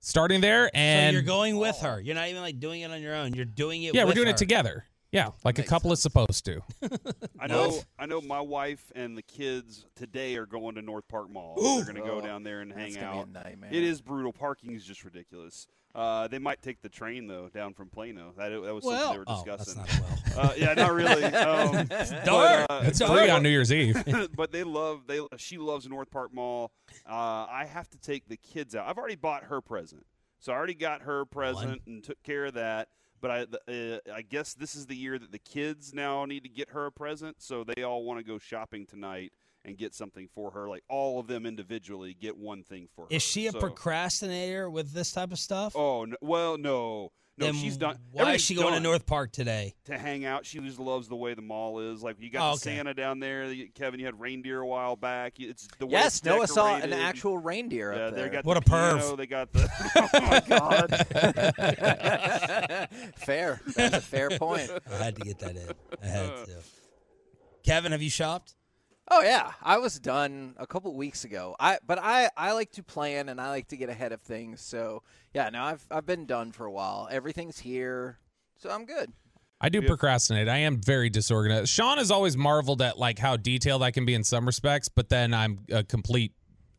starting 0.00 0.42
there. 0.42 0.66
So 0.66 0.70
And 0.74 1.14
you're 1.14 1.22
going 1.22 1.56
with 1.56 1.78
her. 1.78 1.98
You're 1.98 2.14
not 2.14 2.28
even 2.28 2.42
like 2.42 2.60
doing 2.60 2.82
it 2.82 2.90
on 2.90 3.00
your 3.00 3.14
own. 3.14 3.32
You're 3.32 3.46
doing 3.46 3.82
it. 3.84 3.94
yeah, 3.94 4.04
we're 4.04 4.12
doing 4.12 4.26
her. 4.26 4.32
it 4.32 4.36
together. 4.36 4.84
Yeah, 5.14 5.30
like 5.44 5.60
a 5.60 5.62
couple 5.62 5.92
is 5.92 6.02
supposed 6.02 6.44
to. 6.46 6.60
I 7.40 7.46
know. 7.46 7.78
I 7.96 8.06
know. 8.06 8.20
My 8.20 8.40
wife 8.40 8.90
and 8.96 9.16
the 9.16 9.22
kids 9.22 9.86
today 9.94 10.34
are 10.34 10.44
going 10.46 10.74
to 10.74 10.82
NorthPark 10.82 11.30
Mall. 11.30 11.54
They're 11.56 11.84
going 11.84 11.94
to 11.94 12.00
go 12.02 12.18
Oh, 12.18 12.20
down 12.20 12.42
there 12.42 12.60
and 12.62 12.72
hang 12.72 12.94
that's 12.94 12.96
gonna 12.96 13.12
be 13.12 13.18
a 13.18 13.20
out. 13.20 13.44
nightmare. 13.44 13.70
It 13.72 13.84
is 13.84 14.00
brutal. 14.00 14.32
Parking 14.32 14.72
is 14.72 14.84
just 14.84 15.04
ridiculous. 15.04 15.68
Uh, 15.94 16.26
they 16.26 16.40
might 16.40 16.60
take 16.62 16.82
the 16.82 16.88
train 16.88 17.28
though 17.28 17.48
down 17.48 17.74
from 17.74 17.88
Plano. 17.90 18.32
That, 18.36 18.48
that 18.48 18.74
was 18.74 18.82
Well, 18.82 18.98
something 18.98 19.12
they 19.12 19.18
were 19.18 19.24
oh, 19.28 19.44
that's 19.46 19.64
discussing. 19.66 20.00
not 20.00 20.36
well. 20.36 20.46
uh, 20.50 20.54
yeah, 20.56 20.74
not 20.74 20.92
really. 20.92 21.22
Um, 21.44 21.86
Dark. 22.24 22.66
but, 22.68 22.70
uh, 22.70 22.80
It's 22.82 23.00
free 23.00 23.30
on 23.30 23.42
New 23.44 23.50
Year's 23.50 23.72
Eve. 23.72 24.02
but 24.34 24.50
they 24.50 24.64
love 24.64 25.02
they 25.06 25.20
she 25.36 25.58
loves 25.58 25.86
NorthPark 25.86 26.32
Mall. 26.32 26.72
Uh, 27.08 27.12
I 27.48 27.68
have 27.72 27.88
to 27.90 27.98
take 27.98 28.26
the 28.28 28.36
kids 28.36 28.74
out. 28.74 28.88
I've 28.88 28.98
already 28.98 29.14
bought 29.14 29.44
her 29.44 29.60
present, 29.60 30.04
so 30.40 30.52
I 30.52 30.56
already 30.56 30.74
got 30.74 31.02
her 31.02 31.24
present 31.24 31.82
and 31.86 32.02
took 32.02 32.20
care 32.24 32.46
of 32.46 32.54
that. 32.54 32.88
But 33.24 33.30
I 33.30 33.72
uh, 33.72 33.98
I 34.14 34.20
guess 34.20 34.52
this 34.52 34.74
is 34.74 34.84
the 34.84 34.94
year 34.94 35.18
that 35.18 35.32
the 35.32 35.38
kids 35.38 35.94
now 35.94 36.26
need 36.26 36.42
to 36.42 36.48
get 36.50 36.68
her 36.72 36.84
a 36.84 36.92
present, 36.92 37.40
so 37.40 37.64
they 37.64 37.82
all 37.82 38.04
want 38.04 38.20
to 38.20 38.22
go 38.22 38.36
shopping 38.36 38.84
tonight 38.84 39.32
and 39.64 39.78
get 39.78 39.94
something 39.94 40.28
for 40.34 40.50
her. 40.50 40.68
Like 40.68 40.84
all 40.90 41.18
of 41.18 41.26
them 41.26 41.46
individually 41.46 42.12
get 42.12 42.36
one 42.36 42.62
thing 42.62 42.86
for 42.94 43.06
her. 43.06 43.08
Is 43.08 43.22
she 43.22 43.46
a 43.46 43.52
So- 43.52 43.60
procrastinator 43.60 44.68
with 44.68 44.92
this 44.92 45.10
type 45.10 45.32
of 45.32 45.38
stuff? 45.38 45.74
Oh 45.74 46.04
no, 46.04 46.16
well, 46.20 46.58
no, 46.58 47.12
no, 47.36 47.46
Then 47.46 47.54
she's 47.56 47.76
done. 47.76 47.98
Why 48.12 48.34
is 48.34 48.40
she 48.42 48.54
going 48.54 48.80
to 48.80 48.88
NorthPark 48.88 49.32
today? 49.32 49.74
to 49.86 49.98
hang 49.98 50.24
out. 50.24 50.46
She 50.46 50.60
just 50.60 50.78
loves 50.78 51.08
the 51.08 51.16
way 51.16 51.34
the 51.34 51.42
mall 51.42 51.80
is. 51.80 52.02
Like 52.02 52.16
you 52.20 52.30
got 52.30 52.42
Oh, 52.48 52.50
okay. 52.52 52.76
Santa 52.76 52.94
down 52.94 53.18
there. 53.18 53.52
Kevin, 53.74 53.98
you 53.98 54.06
had 54.06 54.20
reindeer 54.20 54.60
a 54.60 54.66
while 54.66 54.94
back. 54.96 55.34
It's 55.40 55.66
the 55.78 55.86
way 55.86 55.92
yes, 55.92 56.18
it's 56.18 56.24
Noah 56.24 56.46
saw 56.46 56.76
an 56.76 56.92
actual 56.92 57.36
reindeer 57.38 57.92
Yeah, 57.92 58.00
up 58.04 58.14
they 58.14 58.20
there. 58.20 58.30
got 58.30 58.44
What 58.44 58.54
the 58.54 58.60
a 58.60 58.76
perv. 58.76 58.98
piano, 59.00 59.16
They 59.16 59.26
got 59.26 59.52
the. 59.52 59.68
oh 60.14 60.20
my 60.22 60.40
god. 60.46 60.90
fair. 63.16 63.60
That's 63.74 63.96
a 63.96 64.00
fair 64.00 64.30
point. 64.30 64.70
I 64.90 64.96
had 65.04 65.16
to 65.16 65.22
get 65.22 65.38
that 65.40 65.56
in. 65.56 65.68
I 66.02 66.06
had 66.06 66.28
to. 66.46 66.56
Kevin, 67.64 67.92
have 67.92 68.02
you 68.02 68.10
shopped? 68.10 68.54
Oh 69.10 69.20
yeah, 69.22 69.52
I 69.62 69.78
was 69.78 69.98
done 70.00 70.54
a 70.56 70.66
couple 70.66 70.94
weeks 70.96 71.24
ago. 71.24 71.54
I 71.60 71.78
but 71.86 71.98
I 71.98 72.30
I 72.36 72.52
like 72.52 72.72
to 72.72 72.82
plan 72.82 73.28
and 73.28 73.40
I 73.40 73.50
like 73.50 73.68
to 73.68 73.76
get 73.76 73.88
ahead 73.90 74.12
of 74.12 74.20
things. 74.22 74.60
So 74.60 75.02
yeah, 75.34 75.50
no, 75.50 75.62
I've 75.62 75.84
I've 75.90 76.06
been 76.06 76.24
done 76.26 76.52
for 76.52 76.64
a 76.64 76.72
while. 76.72 77.06
Everything's 77.10 77.58
here, 77.58 78.18
so 78.56 78.70
I'm 78.70 78.86
good. 78.86 79.12
I 79.60 79.68
do 79.68 79.80
procrastinate. 79.82 80.48
I 80.48 80.58
am 80.58 80.80
very 80.80 81.08
disorganized. 81.10 81.68
Shan 81.70 81.98
has 81.98 82.10
always 82.10 82.36
marveled 82.36 82.82
at 82.82 82.98
like 82.98 83.18
how 83.18 83.36
detailed 83.36 83.82
I 83.82 83.90
can 83.90 84.04
be 84.04 84.14
in 84.14 84.24
some 84.24 84.46
respects, 84.46 84.88
but 84.88 85.08
then 85.08 85.32
I'm 85.32 85.60
a 85.70 85.82
complete 85.84 86.32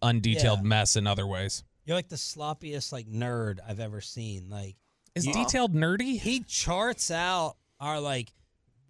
undetailed 0.03 0.57
Yeah. 0.57 0.61
mess 0.63 0.95
in 0.95 1.07
other 1.07 1.25
ways. 1.25 1.63
You're 1.85 1.95
like 1.95 2.09
the 2.09 2.15
sloppiest 2.15 2.91
like 2.91 3.07
nerd 3.07 3.59
I've 3.67 3.79
ever 3.79 4.01
seen. 4.01 4.49
Like 4.49 4.75
Is 5.15 5.25
you- 5.25 5.33
detailed 5.33 5.73
nerdy? 5.73 6.19
he 6.19 6.41
charts 6.41 7.11
out 7.11 7.55
our 7.79 7.99
like 7.99 8.33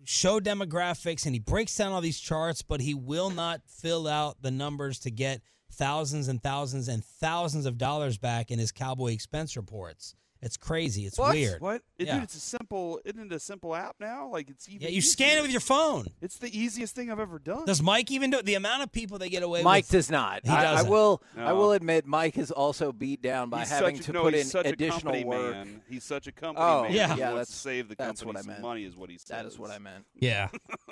show 0.08 0.40
demographics 0.40 1.26
and 1.26 1.36
he 1.36 1.40
breaks 1.40 1.76
down 1.76 1.92
all 1.92 2.02
these 2.02 2.20
charts, 2.20 2.62
but 2.62 2.82
he 2.82 2.94
will 2.94 3.30
not 3.30 3.62
fill 3.68 4.08
out 4.08 4.42
the 4.42 4.52
numbers 4.52 5.00
to 5.00 5.12
get 5.12 5.42
thousands 5.72 6.28
and 6.28 6.42
thousands 6.42 6.88
and 6.88 7.04
thousands 7.04 7.66
of 7.66 7.78
dollars 7.78 8.18
back 8.18 8.52
in 8.52 8.60
his 8.60 8.72
cowboy 8.72 9.12
expense 9.14 9.56
reports. 9.56 10.16
It's 10.42 10.58
crazy. 10.58 11.06
It's 11.06 11.18
What? 11.18 11.34
weird. 11.34 11.60
What? 11.62 11.82
It, 11.98 12.06
Yeah. 12.08 12.16
Dude, 12.16 12.24
it's 12.26 12.36
a 12.36 12.40
simple. 12.40 13.00
Isn't 13.06 13.32
it 13.32 13.36
a 13.36 13.40
simple 13.40 13.74
app 13.74 13.96
now? 14.00 14.30
Like 14.30 14.50
it's 14.50 14.70
even. 14.70 14.82
Yeah, 14.82 14.90
you 14.90 15.02
scan 15.02 15.38
it 15.38 15.42
with 15.42 15.50
your 15.52 15.62
phone. 15.62 16.06
It's 16.22 16.38
the 16.38 16.56
easiest 16.56 16.94
thing 16.94 17.10
I've 17.12 17.20
ever 17.20 17.40
done. 17.40 17.66
Does 17.66 17.82
Mike 17.82 18.12
even 18.12 18.30
do 18.30 18.38
it? 18.40 18.46
The 18.46 18.54
amount 18.56 18.84
of 18.84 18.92
people 18.92 19.18
they 19.18 19.30
get 19.30 19.42
away 19.44 19.60
with 19.60 19.64
Mike 19.64 19.86
with. 19.86 19.92
does 19.92 20.12
not. 20.12 20.42
He 20.44 20.50
I, 20.52 20.60
I 20.60 20.64
doesn't. 20.76 20.92
will. 20.92 21.24
I 21.38 21.54
will 21.54 21.72
admit, 21.72 22.06
Mike 22.06 22.38
is 22.38 22.52
also 22.52 22.92
beat 22.92 23.22
down 23.24 23.50
by 23.50 23.60
he's 23.60 23.70
having 23.70 23.96
such, 23.96 24.06
to 24.08 24.12
no, 24.14 24.22
put 24.24 24.34
he's 24.36 24.44
in 24.44 24.50
such 24.50 24.66
additional 24.68 24.98
a 25.00 25.02
company 25.04 25.24
work. 25.26 25.54
Man. 25.56 25.82
He's 25.90 26.04
such 26.04 26.28
a 26.28 26.32
company 26.32 26.66
Oh, 26.66 26.84
man. 26.84 26.92
yeah. 26.94 27.14
He 27.14 27.20
Yeah, 27.22 27.34
wants 27.34 27.36
that's- 27.36 27.48
to 27.50 27.54
save 27.56 27.90
the 27.90 27.96
that's 27.96 28.22
company 28.22 28.28
what 28.28 28.38
I 28.38 28.42
some 28.42 28.48
meant. 28.52 28.62
money, 28.62 28.84
is 28.84 28.96
what 28.96 29.10
he 29.10 29.18
says. 29.18 29.28
That 29.30 29.46
is 29.46 29.58
what 29.58 29.72
I 29.72 29.80
meant. 29.80 30.06
Yeah. 30.20 30.50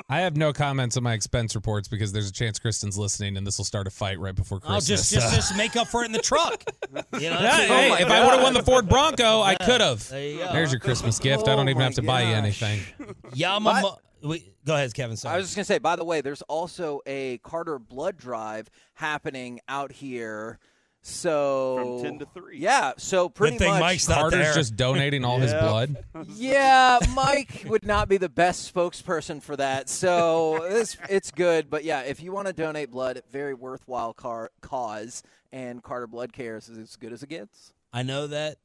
I 0.09 0.19
have 0.21 0.35
no 0.37 0.51
comments 0.53 0.95
on 0.97 1.03
my 1.03 1.13
expense 1.13 1.53
reports 1.55 1.87
because 1.87 2.11
there's 2.11 2.29
a 2.29 2.33
chance 2.33 2.59
Kristen's 2.59 2.97
listening 2.97 3.37
and 3.37 3.45
this 3.45 3.57
will 3.57 3.65
start 3.65 3.87
a 3.87 3.89
fight 3.89 4.19
right 4.19 4.33
before 4.35 4.59
I'll 4.63 4.75
Christmas. 4.77 5.09
just, 5.11 5.13
just 5.13 5.35
just 5.35 5.57
make 5.57 5.75
up 5.75 5.87
for 5.87 6.03
it 6.03 6.05
in 6.07 6.11
the 6.11 6.19
truck. 6.19 6.63
You 6.91 7.29
know, 7.29 7.39
Yeah, 7.39 7.57
hey, 7.57 7.87
oh 7.87 7.89
my 7.89 7.99
if 8.01 8.07
I 8.07 8.19
would 8.21 8.29
have 8.29 8.39
God. 8.39 8.43
won 8.43 8.53
the 8.53 8.63
Ford 8.63 8.87
Bronco, 8.89 9.41
I 9.43 9.55
could 9.55 9.81
have. 9.81 10.07
There 10.09 10.21
you 10.23 10.37
go. 10.39 10.51
There's 10.53 10.71
your 10.71 10.79
Christmas 10.79 11.19
gift. 11.19 11.47
I 11.47 11.53
Oh 11.53 11.55
don't 11.55 11.69
even 11.69 11.81
have 11.81 11.95
to 11.95 12.01
buy 12.01 12.23
you 12.23 12.33
oh 12.33 12.37
anything. 12.37 12.79
Yamamo. 13.33 13.97
Wait, 14.21 14.55
go 14.65 14.73
ahead, 14.75 14.93
Kevin. 14.93 15.17
Sorry. 15.17 15.35
I 15.35 15.37
was 15.37 15.47
just 15.47 15.55
gonna 15.55 15.65
say. 15.65 15.79
By 15.79 15.95
the 15.97 16.05
way, 16.05 16.21
there's 16.21 16.41
also 16.43 17.01
a 17.05 17.39
Carter 17.39 17.77
blood 17.79 18.17
drive 18.17 18.69
happening 18.93 19.59
out 19.67 19.91
here. 19.91 20.59
So 21.05 21.99
From 22.01 22.11
10 22.11 22.19
to 22.19 22.25
3. 22.33 22.57
Yeah. 22.59 22.93
So 22.97 23.27
pretty 23.27 23.57
thing 23.57 23.71
much. 23.71 23.81
Mike's 23.81 24.07
not 24.07 24.19
Carter's 24.19 24.39
there. 24.39 24.53
just 24.53 24.77
donating 24.77 25.25
all 25.25 25.37
his 25.39 25.51
Yeah. 25.53 25.59
blood. 25.67 25.97
yeah, 26.29 26.99
Mike 27.13 27.65
would 27.67 27.85
not 27.85 28.07
be 28.07 28.15
the 28.15 28.29
best 28.29 28.73
spokesperson 28.73 29.41
for 29.43 29.57
that. 29.57 29.89
So 29.89 30.63
it's 30.63 30.95
it's 31.09 31.29
good, 31.31 31.69
but 31.69 31.83
yeah, 31.83 32.01
if 32.03 32.23
you 32.23 32.31
want 32.31 32.47
to 32.47 32.53
donate 32.53 32.89
blood, 32.89 33.21
very 33.29 33.53
worthwhile 33.53 34.13
car- 34.13 34.51
cause, 34.61 35.23
and 35.51 35.83
Carter 35.83 36.07
Blood 36.07 36.31
Cares 36.31 36.69
is 36.69 36.77
as 36.77 36.95
good 36.95 37.11
as 37.11 37.21
it 37.21 37.27
gets. 37.29 37.73
I 37.91 38.03
know 38.03 38.25
that, 38.27 38.57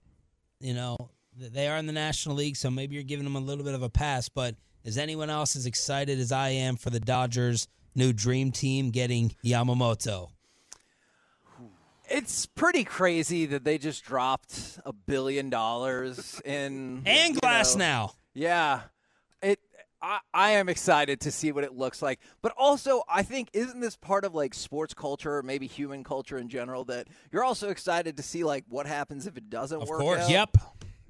you 0.60 0.74
know, 0.74 0.96
they 1.36 1.68
are 1.68 1.76
in 1.76 1.86
the 1.86 1.92
National 1.92 2.34
League, 2.36 2.56
so 2.56 2.70
maybe 2.70 2.94
you're 2.94 3.04
giving 3.04 3.24
them 3.24 3.36
a 3.36 3.40
little 3.40 3.64
bit 3.64 3.74
of 3.74 3.82
a 3.82 3.88
pass. 3.88 4.28
But 4.28 4.56
is 4.84 4.98
anyone 4.98 5.30
else 5.30 5.56
as 5.56 5.66
excited 5.66 6.18
as 6.18 6.32
I 6.32 6.50
am 6.50 6.76
for 6.76 6.90
the 6.90 7.00
Dodgers' 7.00 7.68
new 7.94 8.12
dream 8.12 8.50
team 8.52 8.90
getting 8.90 9.34
Yamamoto? 9.44 10.28
It's 12.10 12.46
pretty 12.46 12.84
crazy 12.84 13.44
that 13.46 13.64
they 13.64 13.76
just 13.76 14.02
dropped 14.02 14.78
a 14.86 14.92
billion 14.94 15.50
dollars 15.50 16.40
in 16.44 17.02
And 17.04 17.34
you 17.34 17.40
Glass 17.40 17.74
know- 17.76 17.84
now. 17.84 18.12
Yeah. 18.34 18.80
I, 20.00 20.18
I 20.32 20.50
am 20.52 20.68
excited 20.68 21.20
to 21.22 21.30
see 21.30 21.50
what 21.52 21.64
it 21.64 21.72
looks 21.74 22.00
like, 22.02 22.20
but 22.42 22.52
also 22.56 23.02
I 23.08 23.22
think 23.22 23.48
isn't 23.52 23.80
this 23.80 23.96
part 23.96 24.24
of 24.24 24.34
like 24.34 24.54
sports 24.54 24.94
culture, 24.94 25.36
or 25.38 25.42
maybe 25.42 25.66
human 25.66 26.04
culture 26.04 26.38
in 26.38 26.48
general, 26.48 26.84
that 26.84 27.08
you're 27.32 27.44
also 27.44 27.68
excited 27.70 28.16
to 28.16 28.22
see 28.22 28.44
like 28.44 28.64
what 28.68 28.86
happens 28.86 29.26
if 29.26 29.36
it 29.36 29.50
doesn't 29.50 29.82
Of 29.82 29.88
work. 29.88 30.00
course. 30.00 30.20
out? 30.22 30.30
Yep. 30.30 30.56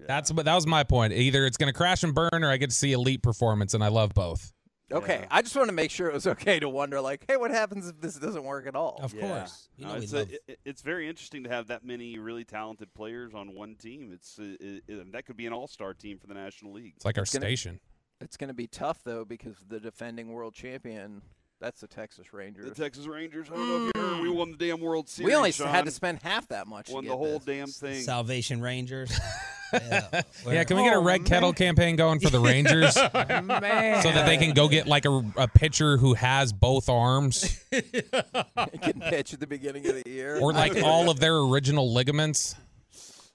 That's 0.06 0.32
what 0.32 0.44
that 0.46 0.54
was 0.54 0.66
my 0.66 0.84
point. 0.84 1.12
Either 1.12 1.44
it's 1.44 1.56
going 1.56 1.70
to 1.72 1.76
crash 1.76 2.02
and 2.02 2.14
burn, 2.14 2.30
or 2.44 2.50
I 2.50 2.56
get 2.56 2.70
to 2.70 2.76
see 2.76 2.92
elite 2.92 3.22
performance, 3.22 3.74
and 3.74 3.82
I 3.84 3.88
love 3.88 4.14
both. 4.14 4.52
Okay, 4.90 5.26
I 5.30 5.42
just 5.42 5.54
want 5.54 5.68
to 5.68 5.74
make 5.74 5.90
sure 5.90 6.08
it 6.08 6.14
was 6.14 6.26
okay 6.26 6.58
to 6.60 6.68
wonder, 6.68 6.98
like, 7.02 7.22
hey, 7.28 7.36
what 7.36 7.50
happens 7.50 7.88
if 7.88 8.00
this 8.00 8.14
doesn't 8.14 8.42
work 8.44 8.66
at 8.66 8.74
all? 8.74 8.98
Of 9.02 9.14
course. 9.18 9.68
You 9.76 9.84
know 9.84 9.92
No, 9.92 9.98
it's, 9.98 10.12
a- 10.14 10.20
it- 10.48 10.60
it's 10.64 10.80
very 10.80 11.10
interesting 11.10 11.44
to 11.44 11.50
have 11.50 11.66
that 11.66 11.84
many 11.84 12.18
really 12.18 12.44
talented 12.44 12.94
players 12.94 13.34
on 13.34 13.54
one 13.54 13.74
team. 13.74 14.12
It's 14.14 14.38
it, 14.38 14.82
it- 14.88 15.12
that 15.12 15.26
could 15.26 15.36
be 15.36 15.44
an 15.46 15.52
all-star 15.52 15.92
team 15.92 16.18
for 16.18 16.26
the 16.26 16.32
National 16.32 16.72
League. 16.72 16.94
It's 16.96 17.04
like 17.04 17.18
our 17.18 17.24
It's 17.24 17.34
gonna- 17.34 17.44
station. 17.44 17.80
It's 18.20 18.36
going 18.36 18.48
to 18.48 18.54
be 18.54 18.66
tough 18.66 19.02
though 19.04 19.24
because 19.24 19.54
the 19.68 19.78
defending 19.80 20.32
world 20.32 20.54
champion, 20.54 21.22
that's 21.60 21.80
the 21.80 21.86
Texas 21.86 22.32
Rangers. 22.32 22.68
The 22.68 22.74
Texas 22.82 23.06
Rangers. 23.06 23.48
I 23.50 23.54
don't 23.56 23.68
know 23.68 23.86
if 23.86 23.92
you 23.94 24.00
heard, 24.00 24.20
we 24.22 24.28
mm. 24.28 24.34
won 24.34 24.50
the 24.50 24.56
damn 24.56 24.80
World 24.80 25.08
Series. 25.08 25.26
we 25.26 25.34
only 25.34 25.52
Shan. 25.52 25.68
had 25.68 25.84
to 25.84 25.90
spend 25.90 26.20
half 26.22 26.48
that 26.48 26.66
much. 26.66 26.86
to 26.86 26.94
Won 26.94 27.04
get 27.04 27.10
the 27.10 27.16
whole 27.16 27.38
this. 27.38 27.44
damn 27.44 27.68
thing. 27.68 28.02
Salvation 28.02 28.60
Rangers. 28.60 29.16
yeah. 29.72 30.22
Yeah, 30.46 30.64
can 30.64 30.76
we 30.78 30.82
get 30.84 30.94
a 30.94 30.96
Oh, 30.96 31.02
red 31.02 31.24
kettle 31.26 31.50
man. 31.50 31.54
campaign 31.54 31.96
going 31.96 32.20
for 32.20 32.30
the 32.30 32.40
Rangers 32.40 32.94
so 32.94 33.02
that 33.12 34.24
they 34.26 34.36
can 34.36 34.52
go 34.52 34.66
get 34.68 34.86
like 34.88 35.04
a, 35.04 35.22
a 35.36 35.46
pitcher 35.46 35.96
who 35.96 36.14
has 36.14 36.52
both 36.52 36.88
arms 36.88 37.62
can 37.70 39.00
pitch 39.00 39.34
at 39.34 39.40
the 39.40 39.46
beginning 39.46 39.86
of 39.86 39.94
the 40.02 40.10
year. 40.10 40.38
or 40.40 40.52
like 40.52 40.82
all 40.82 41.10
of 41.10 41.20
their 41.20 41.36
original 41.36 41.92
ligaments? 41.92 42.56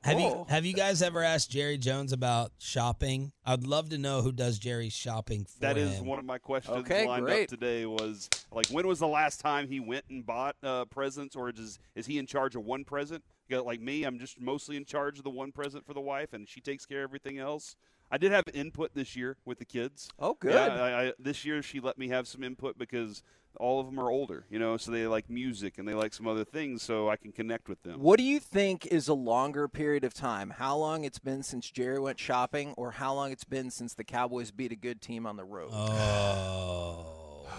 Have 0.04 0.20
you 0.20 0.26
Oh. 0.26 0.46
have 0.50 0.66
you 0.66 0.74
guys 0.74 1.02
ever 1.02 1.24
asked 1.24 1.50
Jerry 1.50 1.78
Jones 1.78 2.12
about 2.12 2.52
shopping? 2.60 3.32
I'd 3.46 3.66
love 3.66 3.90
to 3.90 3.98
know 3.98 4.22
who 4.22 4.32
does 4.34 4.60
Jerry's 4.60 4.94
shopping 4.94 5.46
for 5.46 5.60
That 5.62 5.78
is 5.78 5.98
him. 6.00 6.06
one 6.06 6.20
of 6.20 6.26
my 6.26 6.38
questions 6.38 6.78
Okay, 6.80 7.08
lined 7.08 7.26
great. 7.26 7.44
up 7.44 7.50
today. 7.50 7.86
Was 7.86 8.30
like, 8.52 8.68
when 8.68 8.86
was 8.86 9.00
the 9.00 9.08
last 9.08 9.40
time 9.40 9.68
he 9.68 9.80
went 9.80 10.06
and 10.10 10.26
bought 10.26 10.56
uh, 10.62 10.86
presents, 10.86 11.36
or 11.36 11.50
is 11.50 11.80
is 11.96 12.06
he 12.06 12.18
in 12.18 12.26
charge 12.26 12.56
of 12.56 12.66
one 12.66 12.84
present? 12.84 13.24
Like 13.50 13.82
me, 13.82 14.04
I'm 14.04 14.18
just 14.18 14.42
mostly 14.42 14.78
in 14.78 14.84
charge 14.86 15.20
of 15.20 15.24
the 15.24 15.30
one 15.30 15.52
present 15.52 15.86
for 15.86 15.94
the 15.94 16.02
wife, 16.02 16.34
and 16.34 16.50
she 16.50 16.60
takes 16.60 16.86
care 16.88 17.04
of 17.04 17.10
everything 17.10 17.38
else. 17.38 17.76
I 18.10 18.18
did 18.18 18.32
have 18.32 18.46
input 18.54 18.96
this 18.96 19.16
year 19.16 19.38
with 19.46 19.60
the 19.60 19.66
kids. 19.66 20.10
Oh, 20.20 20.34
good. 20.40 20.54
Yeah, 20.54 20.74
I, 20.84 21.04
I, 21.08 21.14
this 21.20 21.46
year 21.46 21.62
she 21.62 21.80
let 21.80 21.98
me 22.00 22.08
have 22.10 22.28
some 22.28 22.44
input 22.44 22.78
because 22.80 23.22
all 23.60 23.80
of 23.80 23.86
them 23.86 24.00
are 24.00 24.10
older, 24.10 24.46
you 24.50 24.58
know, 24.60 24.78
so 24.78 24.92
they 24.92 25.06
like 25.08 25.30
music 25.30 25.78
and 25.78 25.88
they 25.88 25.94
like 25.94 26.14
some 26.14 26.28
other 26.28 26.44
things, 26.44 26.82
so 26.84 27.10
I 27.10 27.16
can 27.18 27.32
connect 27.32 27.70
with 27.70 27.82
them. 27.84 28.00
What 28.02 28.18
do 28.18 28.24
you 28.24 28.40
think 28.40 28.86
is 28.88 29.08
a 29.08 29.14
longer 29.14 29.68
period 29.68 30.04
of 30.04 30.14
time? 30.14 30.50
How 30.52 30.76
long 30.78 31.04
it's 31.04 31.20
been 31.20 31.44
since 31.44 31.70
Jerry 31.70 32.00
went 32.00 32.20
shopping, 32.20 32.74
or 32.78 32.92
how 32.92 33.14
long 33.14 33.32
it's 33.32 33.44
been 33.44 33.70
since 33.72 33.94
the 33.94 34.04
Cowboys 34.04 34.52
beat 34.52 34.72
a 34.72 34.76
good 34.76 35.02
team 35.02 35.26
on 35.26 35.38
the 35.38 35.44
road? 35.46 35.72
Oh. 35.74 37.20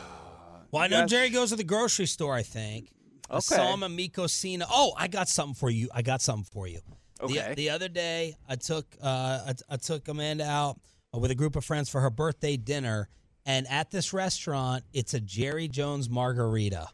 Well, 0.71 0.83
I 0.83 0.89
know 0.89 1.03
guys- 1.03 1.11
Jerry 1.11 1.31
goes 1.31 1.51
to 1.51 1.57
the 1.57 1.63
grocery 1.63 2.07
store. 2.07 2.35
I 2.35 2.43
think. 2.43 2.91
Okay. 3.31 3.37
I 3.37 3.39
saw 3.39 3.55
Okay. 3.63 3.73
him 3.75 3.83
at 3.85 3.91
Mi 3.93 4.09
Cocina. 4.09 4.67
Oh, 4.69 4.93
I 4.99 5.07
got 5.07 5.29
something 5.29 5.55
for 5.55 5.71
you. 5.71 5.89
I 5.95 6.03
got 6.03 6.21
something 6.21 6.45
for 6.53 6.67
you. 6.67 6.81
Okay. 7.21 7.51
The, 7.51 7.55
the 7.55 7.71
other 7.71 7.89
day, 7.89 8.35
I 8.49 8.57
took 8.57 8.85
uh, 9.01 9.41
I, 9.47 9.53
I 9.71 9.77
took 9.77 10.09
Amanda 10.09 10.45
out 10.45 10.81
uh, 11.15 11.19
with 11.19 11.31
a 11.31 11.35
group 11.37 11.55
of 11.55 11.65
friends 11.65 11.89
for 11.89 12.01
her 12.01 12.11
birthday 12.11 12.57
dinner, 12.57 13.09
and 13.47 13.67
at 13.69 13.91
this 13.91 14.13
restaurant, 14.13 14.85
it's 14.93 15.15
a 15.15 15.21
Jerry 15.21 15.69
Jones 15.69 16.09
margarita. 16.09 16.89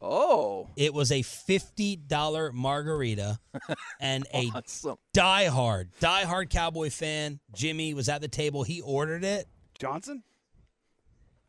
Oh, 0.00 0.68
It 0.76 0.92
was 0.92 1.10
a 1.10 1.22
fifty 1.22 1.96
dollar 1.96 2.52
margarita, 2.52 3.38
and 4.00 4.26
a 4.34 4.50
awesome. 4.54 4.96
diehard 5.14 5.88
diehard 6.00 6.50
Cowboy 6.50 6.90
fan. 6.90 7.40
Jimmy 7.54 7.94
was 7.94 8.08
at 8.10 8.20
the 8.20 8.28
table. 8.28 8.62
He 8.62 8.82
ordered 8.82 9.24
it. 9.24 9.48
Johnson? 9.78 10.22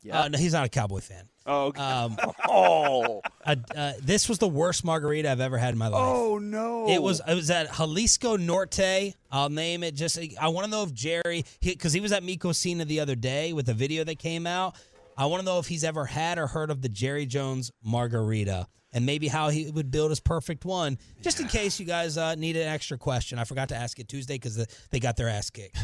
Yeah. 0.02 0.22
Uh, 0.22 0.28
no, 0.30 0.38
he's 0.38 0.54
not 0.54 0.66
a 0.66 0.70
Cowboy 0.70 1.02
fan. 1.02 1.28
Oh, 1.48 1.68
okay. 1.68 1.82
Um, 1.82 2.18
oh, 2.50 3.22
uh, 3.46 3.56
uh, 3.76 3.94
this 4.02 4.28
was 4.28 4.38
the 4.38 4.48
worst 4.48 4.84
margarita 4.84 5.32
I've 5.32 5.40
ever 5.40 5.58
had 5.58 5.74
in 5.74 5.78
my 5.78 5.88
life. 5.88 6.02
oh 6.04 6.38
no! 6.38 6.90
It 6.90 7.02
was 7.02 7.22
it 7.28 7.34
was 7.34 7.50
at 7.50 7.74
Jalisco 7.74 8.36
Norte. 8.38 9.14
I'll 9.32 9.50
name 9.50 9.84
it. 9.84 9.96
Just 9.96 10.20
I 10.40 10.50
want 10.50 10.66
to 10.66 10.72
know 10.72 10.84
if 10.84 10.94
Jerry, 10.94 11.46
because 11.62 11.94
he, 11.94 12.02
was 12.02 12.12
at 12.12 12.24
Mi 12.24 12.36
Cocina 12.38 12.86
the 12.86 13.00
other 13.00 13.16
day 13.16 13.54
with 13.54 13.70
a 13.70 13.74
video 13.74 14.04
that 14.04 14.20
came 14.20 14.46
out. 14.46 14.76
I 15.18 15.26
want 15.26 15.40
to 15.42 15.46
know 15.46 15.58
if 15.60 15.68
he's 15.68 15.84
ever 15.84 16.06
had 16.06 16.38
or 16.38 16.48
heard 16.48 16.70
of 16.70 16.82
the 16.82 16.90
Jerry 16.90 17.26
Jones 17.26 17.72
margarita, 17.84 18.68
and 18.94 19.06
maybe 19.06 19.28
how 19.28 19.50
he 19.50 19.72
would 19.72 19.90
build 19.90 20.12
his 20.12 20.20
perfect 20.20 20.64
one. 20.66 20.98
Just 21.22 21.40
in 21.40 21.48
case 21.48 21.80
you 21.80 21.86
guys 21.86 22.18
uh, 22.18 22.36
need 22.36 22.56
an 22.56 22.68
extra 22.68 22.98
question, 22.98 23.40
I 23.40 23.44
forgot 23.46 23.70
to 23.70 23.76
ask 23.76 24.00
it 24.00 24.08
Tuesday 24.08 24.36
because 24.36 24.64
they 24.92 25.00
got 25.00 25.18
their 25.18 25.30
ass 25.30 25.50
kicked. 25.50 25.78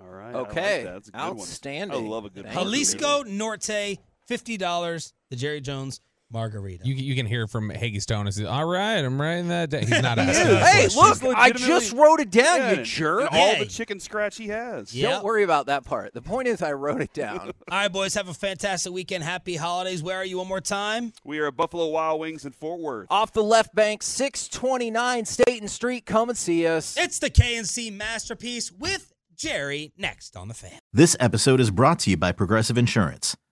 All 0.00 0.06
right. 0.08 0.34
I 0.34 0.38
like 0.38 0.50
Okay. 0.50 0.84
that. 0.84 0.92
That's 0.94 1.08
a 1.08 1.12
good 1.12 1.18
one. 1.20 1.30
Outstanding. 1.38 2.04
I 2.06 2.08
love 2.08 2.24
a 2.24 2.30
good 2.30 2.46
Jalisco 2.50 3.22
Norte, 3.24 3.98
fifty 4.30 4.56
dollars. 4.56 5.12
The 5.30 5.36
Jerry 5.36 5.60
Jones 5.60 6.00
margarita. 6.32 6.86
You 6.86 6.94
you 6.94 7.16
can 7.16 7.26
hear 7.26 7.48
from 7.48 7.70
Hagee 7.70 8.00
Stone. 8.00 8.28
Is 8.28 8.40
all 8.40 8.64
right? 8.64 8.98
I'm 8.98 9.20
writing 9.20 9.48
that 9.48 9.68
down. 9.70 9.80
He's 9.82 10.00
not 10.00 10.16
asking. 10.20 10.46
is. 10.46 10.94
hey, 10.94 11.00
look, 11.26 11.36
I 11.36 11.50
just 11.50 11.92
wrote 11.92 12.20
it 12.20 12.30
down, 12.30 12.58
Yeah, 12.58 12.72
you 12.74 12.82
jerk. 12.84 13.20
and 13.22 13.28
all 13.30 13.54
Hey. 13.54 13.64
the 13.64 13.66
chicken 13.68 13.98
scratch 13.98 14.36
he 14.36 14.46
has. 14.46 14.94
Yeah. 14.94 15.08
Don't 15.10 15.24
worry 15.24 15.42
about 15.42 15.66
that 15.66 15.84
part. 15.84 16.14
The 16.14 16.22
point 16.22 16.46
is, 16.46 16.62
I 16.62 16.72
wrote 16.72 17.00
it 17.00 17.12
down. 17.12 17.40
All 17.70 17.78
right, 17.78 17.88
boys, 17.92 18.14
have 18.14 18.28
a 18.28 18.34
fantastic 18.34 18.92
weekend. 18.92 19.24
Happy 19.24 19.56
holidays. 19.56 20.02
Where 20.04 20.18
are 20.18 20.24
you 20.24 20.38
one 20.38 20.46
more 20.46 20.60
time? 20.60 21.12
We 21.24 21.40
are 21.40 21.48
at 21.48 21.56
Buffalo 21.56 21.88
Wild 21.88 22.20
Wings 22.20 22.44
in 22.44 22.52
Fort 22.52 22.80
Worth. 22.80 23.08
Off 23.10 23.32
the 23.32 23.42
left 23.42 23.74
bank, 23.74 24.02
629 24.04 25.24
Staten 25.24 25.66
Street. 25.68 26.06
Come 26.06 26.28
and 26.28 26.38
see 26.38 26.64
us. 26.66 26.96
It's 26.96 27.18
the 27.18 27.30
K&C 27.30 27.90
Masterpiece 27.90 28.70
with 28.70 29.12
Jerry 29.36 29.92
next 29.96 30.36
on 30.36 30.46
the 30.48 30.54
fan. 30.54 30.78
This 30.92 31.16
episode 31.18 31.58
is 31.60 31.70
brought 31.70 31.98
to 32.00 32.10
you 32.10 32.16
by 32.16 32.30
Progressive 32.32 32.78
Insurance. 32.78 33.36